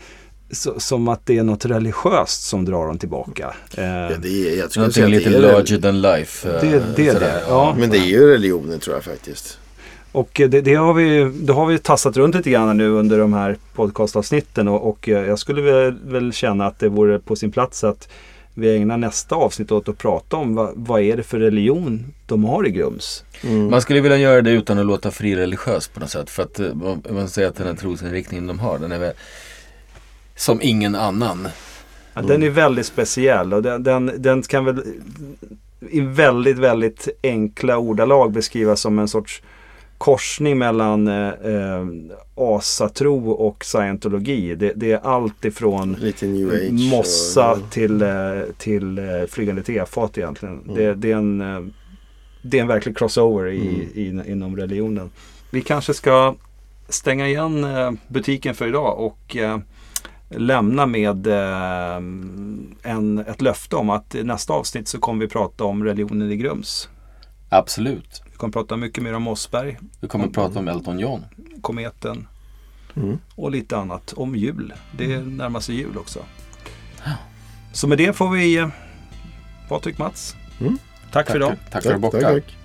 så, 0.52 0.80
som 0.80 1.08
att 1.08 1.26
det 1.26 1.38
är 1.38 1.43
något 1.43 1.66
religiöst 1.66 2.43
som 2.43 2.66
drar 2.66 2.88
dem 2.88 2.97
tillbaka. 2.97 3.54
Eh, 3.78 3.84
Ja, 3.86 4.10
det 4.22 4.50
är, 4.54 4.58
jag 4.60 4.72
skulle 4.72 4.91
säga 4.91 5.08
lite 5.08 5.30
det 5.30 5.39
larger 5.39 5.78
than 5.82 6.02
life. 6.02 6.50
eh, 6.50 6.62
Det- 6.62 6.84
det 6.95 7.08
är 7.08 7.20
det, 7.20 7.41
ja. 7.47 7.76
Men 7.80 7.89
det 7.89 7.97
är 7.97 8.06
ju 8.06 8.28
religionen 8.28 8.80
tror 8.80 8.95
jag 8.95 9.04
faktiskt. 9.04 9.58
Och 10.12 10.41
eh, 10.41 10.50
det, 10.50 10.62
det, 10.62 10.76
har 10.76 10.93
vi, 10.93 11.32
det 11.41 11.54
har 11.54 11.66
vi 11.66 11.78
tassat 11.80 12.18
runt 12.18 12.36
lite 12.36 12.50
grann 12.50 12.78
nu 12.78 12.89
under 12.89 13.18
de 13.20 13.34
här 13.34 13.58
podcastavsnitten 13.76 14.68
och, 14.68 14.89
och 14.89 15.10
eh, 15.10 15.28
jag 15.28 15.39
skulle 15.39 15.62
väl, 15.62 15.95
väl 16.06 16.34
känna 16.34 16.66
att 16.66 16.80
det 16.80 16.89
vore 16.89 17.20
på 17.20 17.36
sin 17.36 17.52
plats 17.52 17.84
att 17.84 18.10
vi 18.54 18.76
ägnar 18.76 18.97
nästa 18.97 19.36
avsnitt 19.36 19.72
åt 19.72 19.89
att 19.89 19.97
prata 19.97 20.38
om 20.38 20.56
vad, 20.56 20.72
vad 20.76 21.02
är 21.02 21.18
det 21.18 21.24
för 21.24 21.39
religion 21.39 22.06
de 22.28 22.43
har 22.45 22.68
i 22.68 22.72
Grums. 22.72 23.24
Mm. 23.43 23.70
Man 23.70 23.82
skulle 23.82 24.02
vilja 24.02 24.18
göra 24.18 24.41
det 24.41 24.52
utan 24.52 24.80
att 24.80 24.86
låta 24.86 25.12
frireligiös 25.12 25.88
på 25.88 26.00
något 26.00 26.10
sätt. 26.10 26.30
För 26.30 26.43
att 26.43 26.60
eh, 26.60 26.74
man- 26.74 27.04
man 27.10 27.30
säger 27.30 27.47
att 27.47 27.56
den 27.56 27.68
här 27.68 27.74
trosinriktningen 27.74 28.47
de 28.47 28.60
har, 28.60 28.80
den 28.80 28.91
är 28.91 29.00
väl 29.00 29.14
som 30.40 30.60
ingen 30.62 30.96
annan. 30.96 31.48
Ja, 32.14 32.22
Den 32.22 32.44
är 32.44 32.50
väldigt 32.50 32.86
speciell 32.86 33.54
och 33.54 33.62
den, 33.62 33.84
den, 33.84 34.12
den 34.18 34.42
kan 34.42 34.66
väl 34.66 34.84
i 35.90 36.00
väldigt, 36.02 36.58
väldigt 36.58 37.08
enkla 37.24 37.78
ordalag 37.78 38.32
beskrivas 38.32 38.82
som 38.82 39.00
en 39.00 39.08
sorts 39.08 39.42
korsning 39.98 40.58
mellan 40.58 41.08
eh, 41.08 41.28
eh, 41.28 41.86
asatro 42.36 43.30
och 43.32 43.66
scientologi. 43.66 44.56
Det, 44.56 44.74
det 44.76 44.92
är 44.92 45.00
allt 45.04 45.46
ifrån 45.46 45.98
mossa 46.72 47.52
och- 47.52 47.72
till, 47.72 48.02
eh, 48.02 48.10
till 48.58 48.98
eh, 48.98 49.06
flygande 49.30 49.64
tefat 49.64 50.18
egentligen. 50.18 50.62
Det, 50.76 50.94
det, 50.94 51.12
är 51.12 51.16
en, 51.16 51.74
det 52.42 52.58
är 52.58 52.62
en 52.62 52.68
verklig 52.68 52.98
crossover 52.98 53.48
i, 53.48 53.90
i, 53.94 54.24
inom 54.32 54.58
religionen. 54.58 55.10
Vi 55.52 55.62
kanske 55.62 55.94
ska 55.94 56.36
stänga 56.90 57.28
igen 57.28 57.66
butiken 58.08 58.56
för 58.56 58.68
idag 58.68 59.00
och 59.00 59.36
eh, 59.38 59.58
lämna 60.30 60.86
med 60.86 61.28
eh, 61.28 61.96
en, 62.84 63.18
ett 63.28 63.42
löfte 63.42 63.76
om 63.76 63.90
att 63.90 64.16
i 64.16 64.24
nästa 64.24 64.54
avsnitt 64.54 64.88
så 64.88 65.00
kommer 65.00 65.26
vi 65.26 65.28
prata 65.32 65.64
om 65.64 65.84
religionen 65.84 66.32
i 66.32 66.38
Grums. 66.38 66.90
Absolut. 67.50 68.22
Vi 68.32 68.38
kommer 68.38 68.52
prata 68.52 68.78
mycket 68.78 69.04
mer 69.04 69.14
om 69.14 69.24
Mossberg, 69.24 69.78
Vi 70.00 70.08
kommer 70.08 70.26
att 70.26 70.34
prata 70.34 70.60
om 70.60 70.68
Elton 70.68 71.00
John. 71.00 71.26
kometen 71.62 72.28
Mm. 72.96 73.18
och 73.36 73.52
lite 73.52 73.78
annat 73.78 74.14
om 74.18 74.36
jul. 74.36 74.74
Det 74.98 75.08
närmar 75.22 75.60
sig 75.60 75.76
jul 75.76 75.98
också. 75.98 76.20
Så 77.74 77.88
med 77.88 77.98
det 77.98 78.14
får 78.14 78.30
vi 78.30 78.58
eh, 78.58 78.68
Patrik 79.70 79.98
Mats. 79.98 80.36
Mm. 80.62 80.78
Tack 81.12 81.28
för 81.28 81.36
idag. 81.36 81.50
Tack, 81.50 81.72
tack 81.72 81.84
för 81.84 81.90
att 81.90 81.96
du 81.96 82.02
Tack, 82.02 82.12
bockar. 82.12 82.22
tack, 82.34 82.46
tack. 82.46 82.56